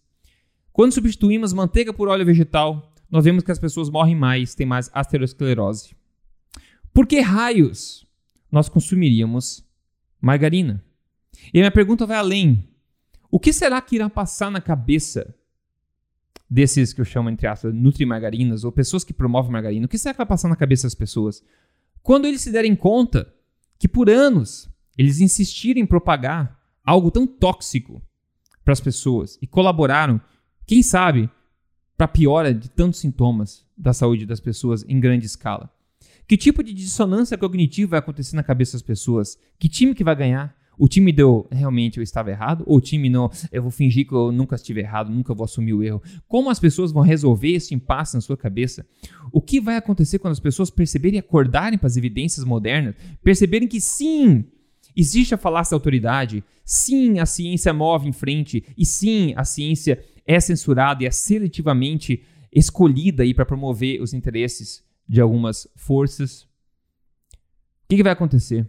Quando 0.71 0.93
substituímos 0.93 1.55
manteiga 1.55 1.95
por 1.95 2.09
óleo 2.09 2.27
vegetal, 2.27 2.93
nós 3.11 3.25
vemos 3.25 3.43
que 3.43 3.53
as 3.53 3.59
pessoas 3.59 3.89
morrem 3.89 4.15
mais, 4.15 4.55
têm 4.55 4.67
mais 4.67 4.91
aterosclerose. 4.93 5.97
Por 6.93 7.07
que 7.07 7.21
raios 7.21 8.07
nós 8.53 8.69
consumiríamos 8.69 9.65
margarina? 10.21 10.85
E 11.53 11.59
a 11.59 11.63
minha 11.63 11.71
pergunta 11.71 12.07
vai 12.07 12.17
além. 12.17 12.69
O 13.31 13.41
que 13.41 13.53
será 13.53 13.81
que 13.81 13.97
irá 13.97 14.09
passar 14.09 14.51
na 14.51 14.61
cabeça 14.61 15.35
desses 16.49 16.93
que 16.93 17.01
eu 17.01 17.05
chamo, 17.05 17.29
entre 17.29 17.47
aspas, 17.47 17.75
nutrimargarinas 17.75 18.65
ou 18.65 18.73
pessoas 18.73 19.05
que 19.05 19.13
promovem 19.13 19.51
margarina? 19.51 19.87
O 19.87 19.89
que 19.89 19.99
será 19.99 20.15
que 20.15 20.19
vai 20.19 20.27
passar 20.27 20.49
na 20.49 20.57
cabeça 20.57 20.87
das 20.87 20.95
pessoas? 20.95 21.43
Quando 22.03 22.27
eles 22.27 22.43
se 22.43 22.53
derem 22.53 22.77
conta 22.77 23.33
que 23.79 23.89
por 23.89 24.09
anos 24.09 24.71
eles 24.97 25.21
insistiram 25.21 25.81
em 25.81 25.87
propagar 25.87 26.61
algo 26.85 27.11
tão 27.11 27.27
tóxico 27.27 28.03
para 28.65 28.73
as 28.73 28.81
pessoas 28.81 29.39
e 29.43 29.47
colaboraram, 29.47 30.21
quem 30.67 30.83
sabe, 30.83 31.29
para 31.97 32.05
a 32.05 32.09
piora 32.09 32.55
de 32.55 32.71
tantos 32.71 33.01
sintomas 33.01 33.67
da 33.77 33.93
saúde 33.93 34.27
das 34.27 34.41
pessoas 34.41 34.85
em 34.89 35.01
grande 35.01 35.27
escala. 35.27 35.71
Que 36.27 36.37
tipo 36.37 36.63
de 36.63 36.73
dissonância 36.73 37.37
cognitiva 37.37 37.91
vai 37.91 37.99
acontecer 37.99 38.37
na 38.37 38.43
cabeça 38.43 38.73
das 38.73 38.83
pessoas? 38.83 39.39
Que 39.59 39.69
time 39.69 39.95
que 39.95 40.05
vai 40.05 40.17
ganhar? 40.17 40.57
O 40.79 40.89
time 40.89 41.13
deu 41.13 41.47
realmente 41.51 41.99
eu 41.99 42.03
estava 42.03 42.31
errado? 42.31 42.65
Ou 42.67 42.79
o 42.79 42.81
time 42.81 43.09
não, 43.09 43.31
eu 43.53 43.63
vou 43.63 43.71
fingir 43.71 44.07
que 44.07 44.15
eu 44.15 44.33
nunca 44.33 44.57
estive 44.57 44.81
errado, 44.81 45.11
nunca 45.11 45.35
vou 45.35 45.45
assumir 45.45 45.73
o 45.73 45.83
erro? 45.83 46.03
Como 46.27 46.51
as 46.51 46.59
pessoas 46.59 46.93
vão 46.93 47.03
resolver 47.03 47.53
esse 47.53 47.75
impasse 47.75 48.15
na 48.15 48.21
sua 48.21 48.37
cabeça? 48.37 48.87
O 49.33 49.41
que 49.41 49.61
vai 49.61 49.77
acontecer 49.77 50.19
quando 50.19 50.33
as 50.33 50.41
pessoas 50.41 50.71
perceberem 50.71 51.17
e 51.17 51.21
acordarem 51.21 51.79
para 51.79 51.87
as 51.87 51.97
evidências 51.97 52.45
modernas? 52.45 52.95
Perceberem 53.23 53.69
que 53.69 53.81
sim, 53.81 54.45
existe 54.97 55.35
a 55.35 55.39
falácia 55.39 55.71
da 55.71 55.77
autoridade, 55.77 56.45
sim, 56.65 57.19
a 57.19 57.27
ciência 57.27 57.73
move 57.73 58.09
em 58.09 58.13
frente, 58.13 58.65
e 58.77 58.85
sim, 58.85 59.33
a 59.37 59.45
ciência 59.45 60.03
é 60.27 60.39
censurada 60.41 61.03
e 61.03 61.07
é 61.07 61.11
seletivamente 61.11 62.23
escolhida 62.53 63.23
aí 63.23 63.35
para 63.35 63.45
promover 63.45 64.01
os 64.01 64.15
interesses 64.15 64.83
de 65.09 65.21
algumas 65.21 65.69
forças. 65.77 66.43
O 66.43 67.89
que, 67.89 67.97
que 67.97 68.03
vai 68.03 68.13
acontecer? 68.13 68.69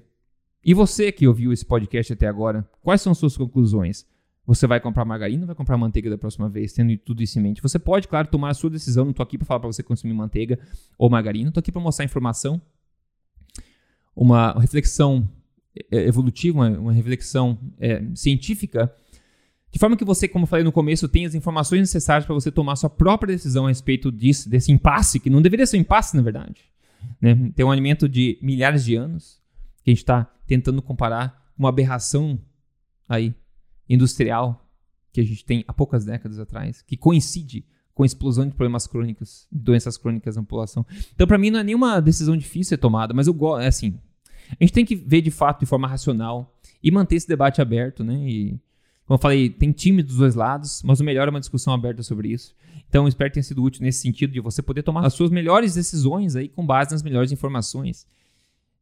E 0.66 0.74
você 0.74 1.12
que 1.12 1.28
ouviu 1.28 1.54
esse 1.54 1.64
podcast 1.64 2.12
até 2.12 2.28
agora, 2.28 2.68
quais 2.82 3.00
são 3.00 3.14
suas 3.14 3.38
conclusões? 3.38 4.04
Você 4.48 4.66
vai 4.66 4.80
comprar 4.80 5.06
margarina 5.06 5.44
ou 5.44 5.48
vai 5.48 5.56
comprar 5.56 5.78
manteiga 5.78 6.10
da 6.10 6.18
próxima 6.18 6.50
vez, 6.50 6.74
tendo 6.74 6.98
tudo 6.98 7.22
isso 7.22 7.38
em 7.38 7.42
mente? 7.44 7.62
Você 7.62 7.78
pode, 7.78 8.08
claro, 8.08 8.28
tomar 8.28 8.50
a 8.50 8.54
sua 8.56 8.72
decisão. 8.72 9.06
Não 9.06 9.12
estou 9.12 9.24
aqui 9.24 9.38
para 9.38 9.46
falar 9.46 9.60
para 9.60 9.72
você 9.72 9.84
consumir 9.84 10.16
manteiga 10.16 10.58
ou 10.98 11.08
margarina. 11.08 11.50
Estou 11.50 11.60
aqui 11.60 11.72
para 11.72 11.82
mostrar 11.82 12.04
informação, 12.04 12.60
uma 14.16 14.60
reflexão 14.60 15.30
é, 15.92 16.08
evolutiva, 16.08 16.68
uma, 16.68 16.94
reflexão 16.94 17.60
é, 17.80 18.04
científica, 18.16 18.92
de 19.72 19.78
forma 19.78 19.96
que 19.96 20.06
você, 20.06 20.28
como 20.28 20.44
eu 20.44 20.48
falei 20.48 20.64
no 20.64 20.72
começo, 20.72 21.08
tenha 21.08 21.28
as 21.28 21.36
informações 21.36 21.82
necessárias 21.82 22.26
para 22.26 22.34
você 22.34 22.50
tomar 22.50 22.76
sua 22.76 22.90
própria 22.90 23.36
decisão 23.36 23.66
a 23.66 23.70
respeito 23.70 24.12
disso, 24.12 24.50
desse 24.50 24.72
impasse, 24.72 25.20
que 25.20 25.30
não 25.30 25.44
deveria 25.44 25.68
ser 25.68 25.78
um 25.78 25.82
impasse, 25.82 26.16
na 26.16 26.24
verdade. 26.24 26.62
Né? 27.22 27.52
Tem 27.56 27.64
um 27.64 27.72
alimento 27.72 28.10
de 28.10 28.40
milhares 28.42 28.84
de 28.84 28.96
anos 28.96 29.45
que 29.86 29.92
a 29.92 29.94
gente 29.94 30.02
está 30.02 30.26
tentando 30.48 30.82
comparar 30.82 31.54
uma 31.56 31.70
aberração 31.70 32.40
aí 33.08 33.36
industrial 33.88 34.68
que 35.14 35.22
a 35.22 35.24
gente 35.24 35.46
tem 35.46 35.64
há 35.68 35.72
poucas 35.72 36.04
décadas 36.04 36.40
atrás, 36.40 36.82
que 36.82 36.98
coincide 36.98 37.64
com 37.94 38.02
a 38.02 38.06
explosão 38.06 38.48
de 38.48 38.56
problemas 38.56 38.88
crônicos, 38.88 39.48
doenças 39.52 39.96
crônicas 39.96 40.36
na 40.36 40.42
população. 40.42 40.84
Então, 41.14 41.28
para 41.28 41.38
mim, 41.38 41.52
não 41.52 41.60
é 41.60 41.64
nenhuma 41.64 42.02
decisão 42.02 42.36
difícil 42.36 42.70
ser 42.70 42.78
tomada, 42.78 43.14
mas 43.14 43.28
eu 43.28 43.34
gosto, 43.34 43.62
é 43.62 43.68
assim, 43.68 43.98
a 44.50 44.64
gente 44.64 44.74
tem 44.74 44.84
que 44.84 44.96
ver 44.96 45.22
de 45.22 45.30
fato 45.30 45.60
de 45.60 45.68
forma 45.68 45.88
racional 45.88 46.58
e 46.84 46.90
manter 46.90 47.16
esse 47.16 47.28
debate 47.28 47.62
aberto, 47.62 48.04
né? 48.04 48.28
E, 48.28 48.60
como 49.06 49.18
eu 49.18 49.22
falei, 49.22 49.50
tem 49.52 49.72
time 49.72 50.02
dos 50.02 50.18
dois 50.18 50.34
lados, 50.34 50.82
mas 50.84 51.00
o 51.00 51.04
melhor 51.04 51.28
é 51.28 51.32
uma 51.32 51.40
discussão 51.40 51.74
aberta 51.74 52.02
sobre 52.02 52.30
isso. 52.30 52.56
Então, 52.90 53.08
espero 53.08 53.30
que 53.30 53.36
tenha 53.36 53.44
sido 53.44 53.64
útil 53.64 53.84
nesse 53.84 54.02
sentido 54.02 54.34
de 54.34 54.40
você 54.40 54.64
poder 54.64 54.82
tomar 54.82 55.06
as 55.06 55.14
suas 55.14 55.30
melhores 55.30 55.76
decisões 55.76 56.36
aí 56.36 56.50
com 56.50 56.66
base 56.66 56.92
nas 56.92 57.04
melhores 57.04 57.32
informações. 57.32 58.08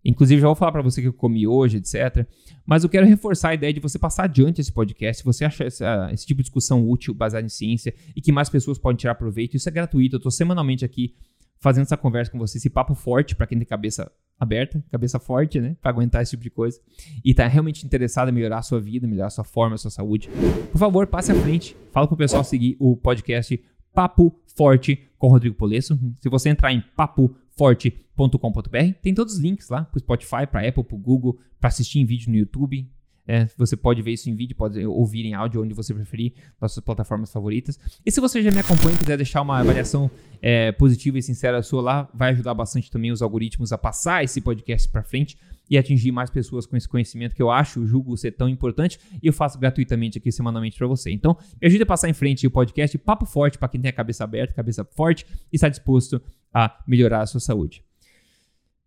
Inclusive, 0.04 0.42
já 0.42 0.48
vou 0.48 0.56
falar 0.56 0.72
para 0.72 0.82
você 0.82 1.02
que 1.02 1.08
eu 1.08 1.14
comi 1.14 1.48
hoje, 1.48 1.78
etc. 1.78 2.28
Mas 2.66 2.84
eu 2.84 2.90
quero 2.90 3.06
reforçar 3.06 3.50
a 3.50 3.54
ideia 3.54 3.72
de 3.72 3.80
você 3.80 3.98
passar 3.98 4.26
adiante 4.26 4.60
esse 4.60 4.72
podcast. 4.72 5.20
Se 5.20 5.26
você 5.26 5.46
acha 5.46 5.64
essa, 5.64 6.10
esse 6.12 6.26
tipo 6.26 6.40
de 6.40 6.44
discussão 6.44 6.88
útil, 6.88 7.14
baseada 7.14 7.46
em 7.46 7.50
ciência, 7.50 7.94
e 8.16 8.22
que 8.22 8.32
mais 8.32 8.50
pessoas 8.50 8.78
podem 8.78 8.98
tirar 8.98 9.16
proveito, 9.16 9.56
isso 9.56 9.70
é 9.70 9.72
gratuito. 9.72 10.16
Eu 10.16 10.18
estou 10.18 10.32
semanalmente 10.32 10.84
aqui 10.84 11.16
fazendo 11.60 11.84
essa 11.84 11.96
conversa 11.96 12.30
com 12.30 12.38
você, 12.38 12.58
esse 12.58 12.70
papo 12.70 12.94
forte 12.94 13.36
para 13.36 13.48
quem 13.48 13.58
tem 13.58 13.66
cabeça 13.66 14.12
aberta, 14.38 14.84
cabeça 14.92 15.18
forte, 15.18 15.62
né? 15.62 15.78
Para 15.82 15.92
aguentar 15.92 16.22
esse 16.22 16.32
tipo 16.32 16.44
de 16.44 16.50
coisa. 16.50 16.78
E 17.24 17.34
tá 17.34 17.48
realmente 17.48 17.86
interessado 17.86 18.28
em 18.28 18.34
melhorar 18.34 18.58
a 18.58 18.62
sua 18.62 18.82
vida, 18.82 19.08
melhorar 19.08 19.28
a 19.28 19.30
sua 19.30 19.46
forma, 19.46 19.76
a 19.76 19.78
sua 19.78 19.90
saúde. 19.90 20.30
Por 20.72 20.78
favor, 20.78 21.08
passe 21.08 21.32
à 21.32 21.36
frente. 21.36 21.78
Fala 21.92 22.06
pro 22.06 22.18
pessoal 22.18 22.44
seguir 22.44 22.76
o 22.80 22.98
podcast 22.98 23.64
Papo 23.94 24.38
Forte 24.58 25.08
com 25.18 25.30
Rodrigo 25.30 25.56
Polesso. 25.56 25.98
Se 26.20 26.28
você 26.28 26.50
entrar 26.50 26.74
em 26.74 26.84
papo 26.98 27.34
forte.com.br. 27.56 28.94
Tem 29.02 29.14
todos 29.14 29.36
os 29.36 29.40
links 29.40 29.70
lá 29.70 29.84
para 29.84 30.00
Spotify, 30.00 30.48
para 30.50 30.68
Apple, 30.68 30.84
para 30.84 30.98
Google, 30.98 31.40
para 31.60 31.68
assistir 31.70 32.00
em 32.00 32.06
vídeo 32.06 32.32
no 32.32 32.38
YouTube. 32.38 32.90
É, 33.26 33.48
você 33.58 33.78
pode 33.78 34.02
ver 34.02 34.12
isso 34.12 34.30
em 34.30 34.36
vídeo, 34.36 34.56
pode 34.56 34.86
ouvir 34.86 35.26
em 35.26 35.34
áudio 35.34 35.64
onde 35.64 35.74
você 35.74 35.94
preferir, 35.94 36.34
nas 36.60 36.74
suas 36.74 36.84
plataformas 36.84 37.32
favoritas. 37.32 37.80
E 38.06 38.12
se 38.12 38.20
você 38.20 38.42
já 38.42 38.52
me 38.52 38.60
acompanha 38.60 38.96
e 38.96 38.98
quiser 38.98 39.16
deixar 39.16 39.42
uma 39.42 39.60
avaliação 39.60 40.12
é, 40.42 40.74
positiva 40.74 41.18
e 41.18 41.22
sincera 41.22 41.64
sua 41.64 41.82
lá, 41.82 42.10
vai 42.14 42.32
ajudar 42.32 42.54
bastante 42.54 42.92
também 42.92 43.12
os 43.12 43.22
algoritmos 43.22 43.72
a 43.72 43.78
passar 43.78 44.24
esse 44.24 44.42
podcast 44.42 44.90
para 44.90 45.04
frente 45.04 45.38
e 45.70 45.78
atingir 45.78 46.12
mais 46.12 46.30
pessoas 46.30 46.66
com 46.66 46.76
esse 46.76 46.88
conhecimento 46.88 47.34
que 47.34 47.42
eu 47.42 47.50
acho, 47.50 47.86
julgo 47.88 48.18
ser 48.18 48.34
tão 48.34 48.50
importante 48.50 49.00
e 49.22 49.28
eu 49.28 49.34
faço 49.34 49.58
gratuitamente 49.58 50.18
aqui 50.18 50.30
semanalmente 50.30 50.78
para 50.78 50.88
você. 50.88 51.10
Então, 51.10 51.38
me 51.62 51.68
ajude 51.68 51.84
a 51.84 51.86
passar 51.86 52.10
em 52.10 52.14
frente 52.14 52.46
o 52.46 52.52
podcast 52.52 52.98
Papo 52.98 53.26
Forte 53.26 53.58
para 53.58 53.70
quem 53.70 53.80
tem 53.80 53.90
a 53.90 53.94
cabeça 53.94 54.26
aberta, 54.26 54.54
cabeça 54.54 54.84
forte 54.84 55.26
e 55.52 55.56
está 55.56 55.70
disposto 55.70 56.22
a 56.54 56.84
melhorar 56.88 57.22
a 57.22 57.26
sua 57.26 57.40
saúde. 57.40 57.84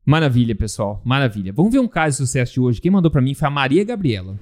Maravilha, 0.05 0.55
pessoal. 0.55 1.03
Maravilha. 1.05 1.53
Vamos 1.53 1.73
ver 1.73 1.81
um 1.81 1.89
caso 1.89 2.19
de 2.19 2.27
sucesso 2.27 2.53
de 2.55 2.61
hoje. 2.61 2.81
Quem 2.81 2.91
mandou 2.91 3.11
para 3.11 3.21
mim 3.21 3.35
foi 3.35 3.49
a 3.49 3.51
Maria 3.51 3.83
Gabriela. 3.83 4.39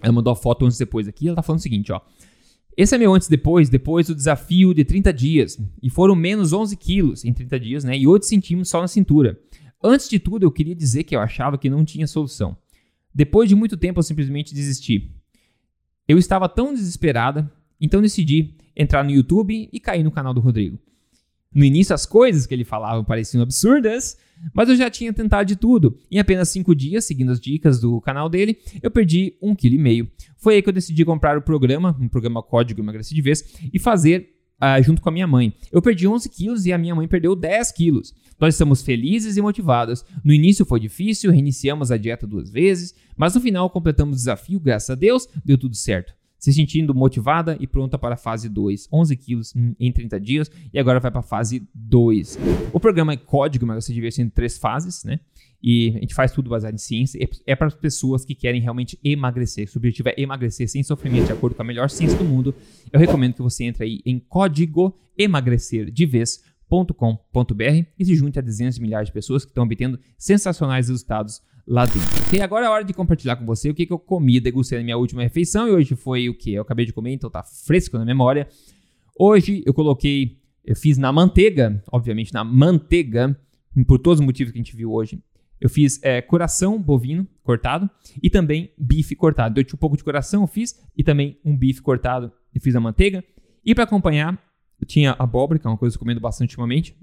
Ela 0.00 0.12
mandou 0.12 0.32
a 0.32 0.36
foto 0.36 0.64
antes 0.64 0.78
e 0.78 0.84
depois 0.84 1.08
aqui. 1.08 1.26
Ela 1.26 1.36
tá 1.36 1.42
falando 1.42 1.58
o 1.58 1.62
seguinte, 1.62 1.90
ó. 1.90 2.00
Esse 2.76 2.94
é 2.94 2.98
meu 2.98 3.12
antes 3.12 3.26
e 3.28 3.30
depois, 3.30 3.68
depois 3.68 4.06
do 4.06 4.14
desafio 4.14 4.72
de 4.72 4.84
30 4.84 5.12
dias. 5.12 5.58
E 5.82 5.90
foram 5.90 6.14
menos 6.14 6.52
11 6.52 6.76
quilos 6.76 7.24
em 7.24 7.32
30 7.32 7.58
dias, 7.58 7.84
né? 7.84 7.98
E 7.98 8.06
8 8.06 8.24
centímetros 8.24 8.68
só 8.68 8.80
na 8.80 8.88
cintura. 8.88 9.38
Antes 9.82 10.08
de 10.08 10.18
tudo, 10.18 10.44
eu 10.44 10.50
queria 10.50 10.74
dizer 10.74 11.04
que 11.04 11.16
eu 11.16 11.20
achava 11.20 11.58
que 11.58 11.68
não 11.68 11.84
tinha 11.84 12.06
solução. 12.06 12.56
Depois 13.12 13.48
de 13.48 13.54
muito 13.54 13.76
tempo, 13.76 13.98
eu 13.98 14.02
simplesmente 14.02 14.54
desisti. 14.54 15.12
Eu 16.06 16.18
estava 16.18 16.48
tão 16.48 16.72
desesperada, 16.72 17.50
então 17.80 18.00
decidi 18.00 18.54
entrar 18.76 19.04
no 19.04 19.10
YouTube 19.10 19.68
e 19.72 19.80
cair 19.80 20.02
no 20.02 20.10
canal 20.10 20.34
do 20.34 20.40
Rodrigo. 20.40 20.78
No 21.54 21.64
início, 21.64 21.94
as 21.94 22.04
coisas 22.04 22.46
que 22.46 22.54
ele 22.54 22.64
falava 22.64 23.04
pareciam 23.04 23.42
absurdas, 23.42 24.16
mas 24.52 24.68
eu 24.68 24.76
já 24.76 24.90
tinha 24.90 25.12
tentado 25.12 25.46
de 25.46 25.56
tudo. 25.56 25.96
Em 26.10 26.18
apenas 26.18 26.48
5 26.48 26.74
dias, 26.74 27.04
seguindo 27.04 27.30
as 27.30 27.40
dicas 27.40 27.80
do 27.80 28.00
canal 28.00 28.28
dele, 28.28 28.58
eu 28.82 28.90
perdi 28.90 29.34
1,5 29.42 29.56
kg. 29.56 30.10
Foi 30.36 30.56
aí 30.56 30.62
que 30.62 30.68
eu 30.68 30.72
decidi 30.72 31.04
comprar 31.04 31.38
o 31.38 31.42
programa, 31.42 31.96
um 32.00 32.08
programa 32.08 32.42
Código 32.42 32.80
Emagrecer 32.80 33.14
de 33.14 33.22
Vez, 33.22 33.44
e 33.72 33.78
fazer 33.78 34.34
uh, 34.60 34.82
junto 34.82 35.00
com 35.00 35.08
a 35.08 35.12
minha 35.12 35.26
mãe. 35.26 35.54
Eu 35.70 35.80
perdi 35.80 36.08
11 36.08 36.28
quilos 36.28 36.66
e 36.66 36.72
a 36.72 36.78
minha 36.78 36.94
mãe 36.94 37.06
perdeu 37.06 37.36
10 37.36 37.72
quilos. 37.72 38.12
Nós 38.38 38.54
estamos 38.54 38.82
felizes 38.82 39.36
e 39.36 39.42
motivados. 39.42 40.04
No 40.24 40.32
início 40.32 40.66
foi 40.66 40.80
difícil, 40.80 41.30
reiniciamos 41.30 41.92
a 41.92 41.96
dieta 41.96 42.26
duas 42.26 42.50
vezes, 42.50 42.94
mas 43.16 43.34
no 43.34 43.40
final 43.40 43.70
completamos 43.70 44.14
o 44.14 44.18
desafio, 44.18 44.58
graças 44.58 44.90
a 44.90 44.94
Deus, 44.96 45.28
deu 45.44 45.56
tudo 45.56 45.76
certo 45.76 46.12
se 46.44 46.52
sentindo 46.52 46.94
motivada 46.94 47.56
e 47.58 47.66
pronta 47.66 47.98
para 47.98 48.16
a 48.16 48.18
fase 48.18 48.50
2. 48.50 48.88
11 48.92 49.16
quilos 49.16 49.54
em 49.80 49.90
30 49.90 50.20
dias 50.20 50.50
e 50.74 50.78
agora 50.78 51.00
vai 51.00 51.10
para 51.10 51.20
a 51.20 51.22
fase 51.22 51.66
2. 51.74 52.38
O 52.70 52.78
programa 52.78 53.14
é 53.14 53.16
código, 53.16 53.64
mas 53.64 53.82
você 53.82 53.94
divide 53.94 54.20
em 54.20 54.28
três 54.28 54.58
fases, 54.58 55.04
né? 55.04 55.20
E 55.62 55.94
a 55.96 56.00
gente 56.00 56.14
faz 56.14 56.32
tudo 56.32 56.50
baseado 56.50 56.74
em 56.74 56.78
ciência. 56.78 57.18
É 57.46 57.56
para 57.56 57.68
as 57.68 57.74
pessoas 57.74 58.26
que 58.26 58.34
querem 58.34 58.60
realmente 58.60 58.98
emagrecer. 59.02 59.66
Se 59.70 59.74
o 59.74 59.78
objetivo 59.78 60.10
é 60.10 60.14
emagrecer 60.18 60.68
sem 60.68 60.82
sofrimento, 60.82 61.28
de 61.28 61.32
acordo 61.32 61.56
com 61.56 61.62
a 61.62 61.64
melhor 61.64 61.88
ciência 61.88 62.18
do 62.18 62.24
mundo, 62.24 62.54
eu 62.92 63.00
recomendo 63.00 63.32
que 63.32 63.40
você 63.40 63.64
entre 63.64 63.82
aí 63.82 64.02
em 64.04 64.18
código 64.18 64.94
emagrecer 65.16 65.90
de 65.90 66.04
vez 66.04 66.44
com.br 66.68 67.86
e 67.98 68.04
se 68.04 68.14
junte 68.14 68.38
a 68.38 68.42
dezenas 68.42 68.74
de 68.74 68.82
milhares 68.82 69.06
de 69.06 69.12
pessoas 69.12 69.44
que 69.44 69.50
estão 69.50 69.64
obtendo 69.64 69.98
sensacionais 70.18 70.88
resultados 70.88 71.40
lá 71.66 71.86
dentro. 71.86 72.36
E 72.36 72.40
agora 72.40 72.66
é 72.66 72.68
a 72.68 72.70
hora 72.70 72.84
de 72.84 72.92
compartilhar 72.92 73.36
com 73.36 73.46
você 73.46 73.70
o 73.70 73.74
que, 73.74 73.86
que 73.86 73.92
eu 73.92 73.98
comi, 73.98 74.40
degustei 74.40 74.78
na 74.78 74.84
minha 74.84 74.96
última 74.96 75.22
refeição. 75.22 75.68
E 75.68 75.72
hoje 75.72 75.96
foi 75.96 76.28
o 76.28 76.34
que? 76.34 76.52
Eu 76.54 76.62
acabei 76.62 76.84
de 76.84 76.92
comer, 76.92 77.12
então 77.12 77.30
tá 77.30 77.42
fresco 77.42 77.96
na 77.98 78.04
memória. 78.04 78.48
Hoje 79.18 79.62
eu 79.64 79.72
coloquei, 79.72 80.38
eu 80.64 80.76
fiz 80.76 80.98
na 80.98 81.12
manteiga, 81.12 81.82
obviamente 81.90 82.32
na 82.32 82.44
manteiga, 82.44 83.38
por 83.86 83.98
todos 83.98 84.20
os 84.20 84.26
motivos 84.26 84.52
que 84.52 84.58
a 84.58 84.62
gente 84.62 84.76
viu 84.76 84.92
hoje. 84.92 85.18
Eu 85.60 85.70
fiz 85.70 85.98
é, 86.02 86.20
coração 86.20 86.80
bovino 86.80 87.26
cortado 87.42 87.88
e 88.22 88.28
também 88.28 88.72
bife 88.76 89.14
cortado. 89.14 89.58
Eu 89.58 89.64
tinha 89.64 89.76
um 89.76 89.78
pouco 89.78 89.96
de 89.96 90.04
coração, 90.04 90.42
eu 90.42 90.46
fiz, 90.46 90.78
e 90.96 91.02
também 91.02 91.38
um 91.44 91.56
bife 91.56 91.80
cortado, 91.80 92.30
eu 92.54 92.60
fiz 92.60 92.74
na 92.74 92.80
manteiga. 92.80 93.24
E 93.64 93.74
para 93.74 93.84
acompanhar, 93.84 94.38
eu 94.80 94.86
tinha 94.86 95.16
abóbora, 95.18 95.58
que 95.58 95.66
é 95.66 95.70
uma 95.70 95.78
coisa 95.78 95.96
que 95.96 95.98
eu 95.98 96.00
comendo 96.00 96.20
bastante 96.20 96.50
ultimamente. 96.50 96.94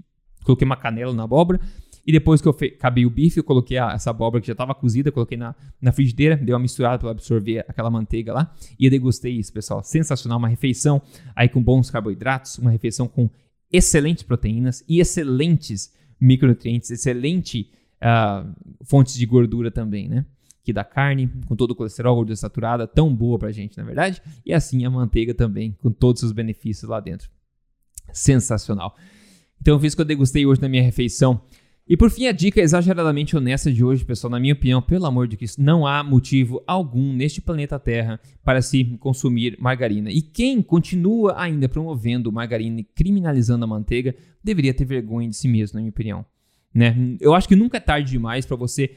Coloquei 0.44 0.64
uma 0.64 0.76
canela 0.76 1.12
na 1.12 1.24
abóbora 1.24 1.60
E 2.06 2.10
depois 2.10 2.40
que 2.40 2.48
eu 2.48 2.56
acabei 2.76 3.06
o 3.06 3.10
bife, 3.10 3.38
eu 3.38 3.44
coloquei 3.44 3.78
a, 3.78 3.92
essa 3.92 4.10
abóbora 4.10 4.40
que 4.40 4.46
já 4.46 4.52
estava 4.52 4.74
cozida, 4.74 5.12
coloquei 5.12 5.38
na, 5.38 5.54
na 5.80 5.92
frigideira, 5.92 6.36
dei 6.36 6.52
uma 6.52 6.60
misturada 6.60 6.98
para 6.98 7.10
absorver 7.10 7.64
aquela 7.68 7.90
manteiga 7.90 8.32
lá. 8.32 8.54
E 8.78 8.84
eu 8.84 8.90
degustei 8.90 9.32
isso, 9.32 9.52
pessoal. 9.52 9.82
Sensacional, 9.84 10.38
uma 10.38 10.48
refeição 10.48 11.00
aí 11.34 11.48
com 11.48 11.62
bons 11.62 11.90
carboidratos, 11.90 12.58
uma 12.58 12.70
refeição 12.70 13.06
com 13.06 13.30
excelentes 13.72 14.24
proteínas 14.24 14.84
e 14.88 15.00
excelentes 15.00 15.92
micronutrientes, 16.20 16.90
excelente 16.90 17.70
uh, 18.02 18.52
fontes 18.84 19.14
de 19.14 19.24
gordura 19.24 19.70
também, 19.70 20.08
né? 20.08 20.26
Que 20.64 20.72
da 20.72 20.84
carne, 20.84 21.28
com 21.46 21.56
todo 21.56 21.72
o 21.72 21.74
colesterol, 21.74 22.14
gordura 22.14 22.36
saturada, 22.36 22.86
tão 22.86 23.14
boa 23.14 23.38
pra 23.38 23.50
gente, 23.50 23.76
na 23.76 23.84
verdade. 23.84 24.20
E 24.44 24.52
assim 24.52 24.84
a 24.84 24.90
manteiga 24.90 25.34
também, 25.34 25.72
com 25.80 25.90
todos 25.90 26.22
os 26.22 26.32
benefícios 26.32 26.88
lá 26.88 27.00
dentro. 27.00 27.28
Sensacional. 28.12 28.96
Então, 29.60 29.74
eu 29.74 29.80
fiz 29.80 29.92
o 29.92 29.96
que 29.96 30.02
eu 30.02 30.06
degustei 30.06 30.44
hoje 30.44 30.60
na 30.60 30.68
minha 30.68 30.82
refeição. 30.82 31.40
E 31.88 31.96
por 31.96 32.10
fim, 32.10 32.26
a 32.26 32.32
dica 32.32 32.60
exageradamente 32.60 33.36
honesta 33.36 33.70
de 33.70 33.84
hoje, 33.84 34.04
pessoal, 34.04 34.30
na 34.30 34.38
minha 34.38 34.54
opinião, 34.54 34.80
pelo 34.80 35.04
amor 35.04 35.26
de 35.26 35.36
Cristo, 35.36 35.60
não 35.60 35.84
há 35.84 36.02
motivo 36.04 36.62
algum 36.64 37.12
neste 37.12 37.40
planeta 37.40 37.78
Terra 37.78 38.20
para 38.44 38.62
se 38.62 38.84
consumir 39.00 39.56
margarina. 39.58 40.10
E 40.10 40.22
quem 40.22 40.62
continua 40.62 41.34
ainda 41.36 41.68
promovendo 41.68 42.30
margarina 42.30 42.80
e 42.80 42.84
criminalizando 42.84 43.64
a 43.64 43.68
manteiga 43.68 44.14
deveria 44.42 44.72
ter 44.72 44.84
vergonha 44.84 45.28
de 45.28 45.36
si 45.36 45.48
mesmo, 45.48 45.74
na 45.74 45.80
minha 45.80 45.90
opinião. 45.90 46.24
Né? 46.72 47.16
Eu 47.20 47.34
acho 47.34 47.48
que 47.48 47.56
nunca 47.56 47.78
é 47.78 47.80
tarde 47.80 48.12
demais 48.12 48.46
para 48.46 48.56
você 48.56 48.94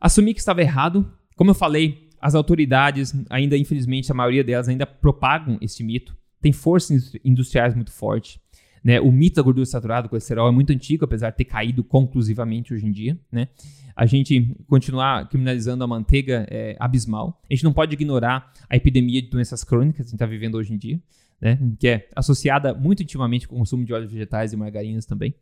assumir 0.00 0.34
que 0.34 0.40
estava 0.40 0.60
errado. 0.60 1.08
Como 1.36 1.50
eu 1.50 1.54
falei, 1.54 2.10
as 2.20 2.34
autoridades, 2.34 3.14
ainda 3.30 3.56
infelizmente, 3.56 4.10
a 4.10 4.14
maioria 4.14 4.42
delas 4.42 4.68
ainda 4.68 4.84
propagam 4.84 5.56
esse 5.60 5.84
mito. 5.84 6.16
Tem 6.40 6.52
forças 6.52 7.12
industriais 7.24 7.74
muito 7.74 7.92
fortes. 7.92 8.38
Né? 8.84 9.00
O 9.00 9.10
mito 9.10 9.36
da 9.36 9.42
gordura 9.42 9.64
saturada, 9.64 10.08
colesterol, 10.08 10.46
é 10.46 10.52
muito 10.52 10.70
antigo, 10.70 11.06
apesar 11.06 11.30
de 11.30 11.38
ter 11.38 11.46
caído 11.46 11.82
conclusivamente 11.82 12.74
hoje 12.74 12.86
em 12.86 12.92
dia. 12.92 13.18
Né? 13.32 13.48
A 13.96 14.04
gente 14.04 14.54
continuar 14.68 15.28
criminalizando 15.28 15.82
a 15.82 15.86
manteiga 15.86 16.46
é 16.50 16.76
abismal. 16.78 17.40
A 17.50 17.54
gente 17.54 17.64
não 17.64 17.72
pode 17.72 17.94
ignorar 17.94 18.52
a 18.68 18.76
epidemia 18.76 19.22
de 19.22 19.28
doenças 19.28 19.64
crônicas 19.64 19.96
que 19.96 20.02
a 20.02 20.04
gente 20.04 20.14
está 20.14 20.26
vivendo 20.26 20.56
hoje 20.56 20.74
em 20.74 20.76
dia 20.76 21.00
né? 21.40 21.58
Que 21.78 21.88
é 21.88 22.08
associada 22.14 22.74
muito 22.74 23.02
intimamente 23.02 23.46
com 23.46 23.56
o 23.56 23.58
consumo 23.58 23.84
de 23.84 23.92
óleos 23.92 24.10
vegetais 24.10 24.52
e 24.52 24.56
margarinas 24.56 25.04
também. 25.06 25.34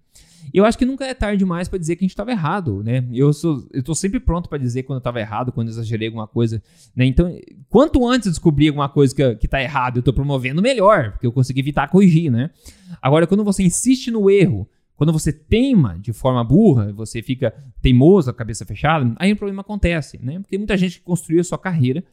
E 0.52 0.58
eu 0.58 0.64
acho 0.64 0.76
que 0.76 0.84
nunca 0.84 1.04
é 1.04 1.14
tarde 1.14 1.38
demais 1.38 1.68
para 1.68 1.78
dizer 1.78 1.96
que 1.96 2.04
a 2.04 2.06
gente 2.06 2.12
estava 2.12 2.30
errado, 2.30 2.82
né? 2.82 3.06
Eu 3.12 3.32
sou, 3.32 3.66
eu 3.72 3.82
tô 3.82 3.94
sempre 3.94 4.18
pronto 4.18 4.48
para 4.48 4.58
dizer 4.58 4.82
quando 4.82 4.96
eu 4.96 5.00
estava 5.00 5.20
errado, 5.20 5.52
quando 5.52 5.68
eu 5.68 5.72
exagerei 5.72 6.08
alguma 6.08 6.26
coisa, 6.26 6.62
né? 6.96 7.04
Então, 7.04 7.32
quanto 7.68 8.06
antes 8.06 8.30
descobrir 8.30 8.68
alguma 8.68 8.88
coisa 8.88 9.14
que, 9.14 9.34
que 9.36 9.48
tá 9.48 9.62
errado, 9.62 9.98
eu 9.98 10.00
estou 10.00 10.12
promovendo 10.12 10.60
melhor, 10.60 11.12
porque 11.12 11.26
eu 11.26 11.32
consegui 11.32 11.60
evitar 11.60 11.88
corrigir, 11.88 12.30
né? 12.30 12.50
Agora, 13.00 13.26
quando 13.26 13.44
você 13.44 13.62
insiste 13.62 14.10
no 14.10 14.28
erro, 14.28 14.68
quando 14.96 15.12
você 15.12 15.32
teima 15.32 15.98
de 16.00 16.12
forma 16.12 16.44
burra, 16.44 16.92
você 16.92 17.22
fica 17.22 17.54
teimoso, 17.80 18.30
a 18.30 18.34
cabeça 18.34 18.64
fechada, 18.64 19.12
aí 19.18 19.32
o 19.32 19.36
problema 19.36 19.62
acontece, 19.62 20.18
né? 20.22 20.40
Porque 20.40 20.58
muita 20.58 20.76
gente 20.76 21.00
construiu 21.00 21.40
a 21.40 21.44
sua 21.44 21.58
carreira 21.58 22.04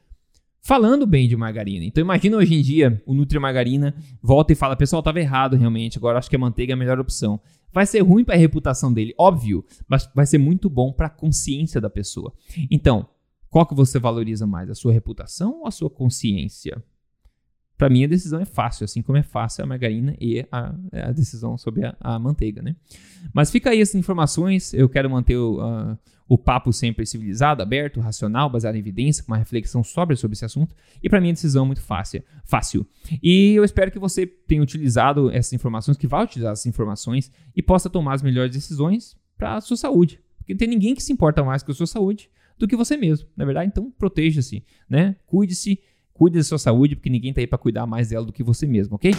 falando 0.62 1.06
bem 1.06 1.28
de 1.28 1.36
margarina. 1.36 1.86
Então 1.86 2.02
imagina 2.02 2.38
hoje 2.38 2.56
em 2.56 2.62
dia 2.62 3.02
o 3.06 3.14
Nutri 3.14 3.40
Margarina 3.40 3.96
volta 4.22 4.54
e 4.54 4.56
fala: 4.56 4.76
pessoal, 4.76 5.00
estava 5.00 5.20
errado 5.20 5.56
realmente, 5.56 5.98
agora 5.98 6.18
acho 6.18 6.30
que 6.30 6.36
a 6.36 6.40
manteiga 6.40 6.74
é 6.74 6.76
a 6.76 6.78
melhor 6.78 7.00
opção. 7.00 7.40
Vai 7.72 7.86
ser 7.86 8.00
ruim 8.00 8.24
para 8.24 8.36
a 8.36 8.38
reputação 8.38 8.92
dele, 8.92 9.14
óbvio, 9.18 9.64
mas 9.88 10.10
vai 10.16 10.26
ser 10.26 10.40
muito 10.40 10.70
bom 10.70 10.92
para 10.92 11.08
a 11.08 11.10
consciência 11.10 11.80
da 11.80 11.90
pessoa. 11.90 12.34
Então, 12.70 13.08
qual 13.50 13.66
que 13.66 13.76
você 13.76 14.00
valoriza 14.00 14.48
mais, 14.48 14.70
a 14.70 14.76
sua 14.76 14.92
reputação 14.92 15.60
ou 15.60 15.68
a 15.68 15.72
sua 15.72 15.90
consciência? 15.90 16.84
Para 17.80 17.90
mim 17.90 18.04
a 18.04 18.08
decisão 18.08 18.42
é 18.42 18.46
fácil, 18.46 18.84
assim 18.84 19.02
como 19.02 19.18
é 19.18 19.24
fácil 19.24 19.64
a 19.64 19.66
margarina 19.66 20.14
e 20.20 20.46
a, 20.52 20.76
a 20.92 21.12
decisão 21.14 21.58
sobre 21.58 21.86
a, 21.86 21.96
a, 22.02 22.20
manteiga, 22.20 22.62
né? 22.62 22.76
Mas 23.34 23.50
fica 23.50 23.70
aí 23.70 23.80
essas 23.80 23.96
informações, 23.96 24.74
eu 24.74 24.90
quero 24.90 25.10
manter 25.10 25.38
o, 25.38 25.98
o 26.28 26.38
papo 26.38 26.74
sempre 26.74 27.06
civilizado, 27.06 27.64
aberto, 27.64 28.02
racional, 28.02 28.50
baseado 28.50 28.76
em 28.76 28.80
evidência, 28.80 29.24
com 29.24 29.32
uma 29.32 29.38
reflexão 29.38 29.82
sóbria 29.82 30.18
sobre 30.18 30.36
esse 30.36 30.44
assunto. 30.44 30.76
E 31.02 31.08
para 31.08 31.22
mim 31.22 31.30
a 31.30 31.32
decisão 31.32 31.64
é 31.64 31.68
muito 31.68 31.82
fácil, 31.82 32.22
fácil. 32.44 32.86
E 33.24 33.54
eu 33.56 33.64
espero 33.64 33.90
que 33.90 33.98
você 33.98 34.28
tenha 34.28 34.62
utilizado 34.62 35.32
essas 35.32 35.54
informações, 35.54 35.96
que 35.96 36.06
vá 36.06 36.22
utilizar 36.22 36.52
essas 36.52 36.66
informações 36.66 37.32
e 37.56 37.64
possa 37.64 37.90
tomar 37.90 38.16
as 38.16 38.22
melhores 38.22 38.54
decisões 38.54 39.16
para 39.38 39.56
a 39.56 39.62
sua 39.62 39.78
saúde. 39.78 40.20
Porque 40.40 40.54
não 40.54 40.58
tem 40.58 40.68
ninguém 40.68 40.94
que 40.94 41.02
se 41.02 41.14
importa 41.14 41.46
mais 41.46 41.64
com 41.64 41.72
a 41.72 41.76
sua 41.76 41.88
saúde 41.88 42.30
do 42.60 42.68
que 42.68 42.76
você 42.76 42.98
mesmo, 42.98 43.26
na 43.38 43.44
é 43.44 43.46
verdade? 43.46 43.70
Então 43.72 43.90
proteja-se, 43.98 44.66
né? 44.90 45.16
Cuide-se 45.26 45.80
Cuide 46.20 46.38
da 46.38 46.44
sua 46.44 46.60
saúde, 46.60 46.98
porque 46.98 47.10
ninguém 47.10 47.32
tá 47.32 47.40
aí 47.40 47.48
para 47.48 47.58
cuidar 47.58 47.86
mais 47.86 48.10
dela 48.10 48.26
do 48.26 48.34
que 48.34 48.44
você 48.44 48.68
mesmo, 48.68 48.96
ok? 48.96 49.16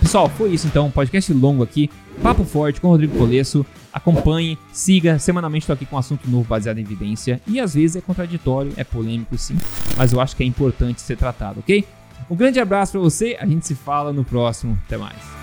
Pessoal, 0.00 0.28
foi 0.28 0.50
isso 0.50 0.66
então. 0.66 0.90
Podcast 0.90 1.32
longo 1.32 1.62
aqui. 1.62 1.88
Papo 2.20 2.42
forte 2.42 2.80
com 2.80 2.88
o 2.88 2.90
Rodrigo 2.90 3.16
Colesso. 3.16 3.64
Acompanhe, 3.92 4.58
siga. 4.72 5.16
Semanalmente 5.16 5.62
estou 5.62 5.74
aqui 5.74 5.86
com 5.86 5.94
um 5.94 5.98
assunto 6.00 6.28
novo 6.28 6.48
baseado 6.48 6.78
em 6.78 6.80
evidência. 6.80 7.40
E 7.46 7.60
às 7.60 7.74
vezes 7.74 7.94
é 7.94 8.00
contraditório, 8.00 8.72
é 8.76 8.82
polêmico 8.82 9.38
sim. 9.38 9.56
Mas 9.96 10.12
eu 10.12 10.20
acho 10.20 10.34
que 10.34 10.42
é 10.42 10.46
importante 10.46 11.00
ser 11.00 11.16
tratado, 11.16 11.60
ok? 11.60 11.84
Um 12.28 12.34
grande 12.34 12.58
abraço 12.58 12.90
para 12.90 13.00
você. 13.00 13.36
A 13.40 13.46
gente 13.46 13.64
se 13.64 13.76
fala 13.76 14.12
no 14.12 14.24
próximo. 14.24 14.76
Até 14.86 14.96
mais. 14.96 15.39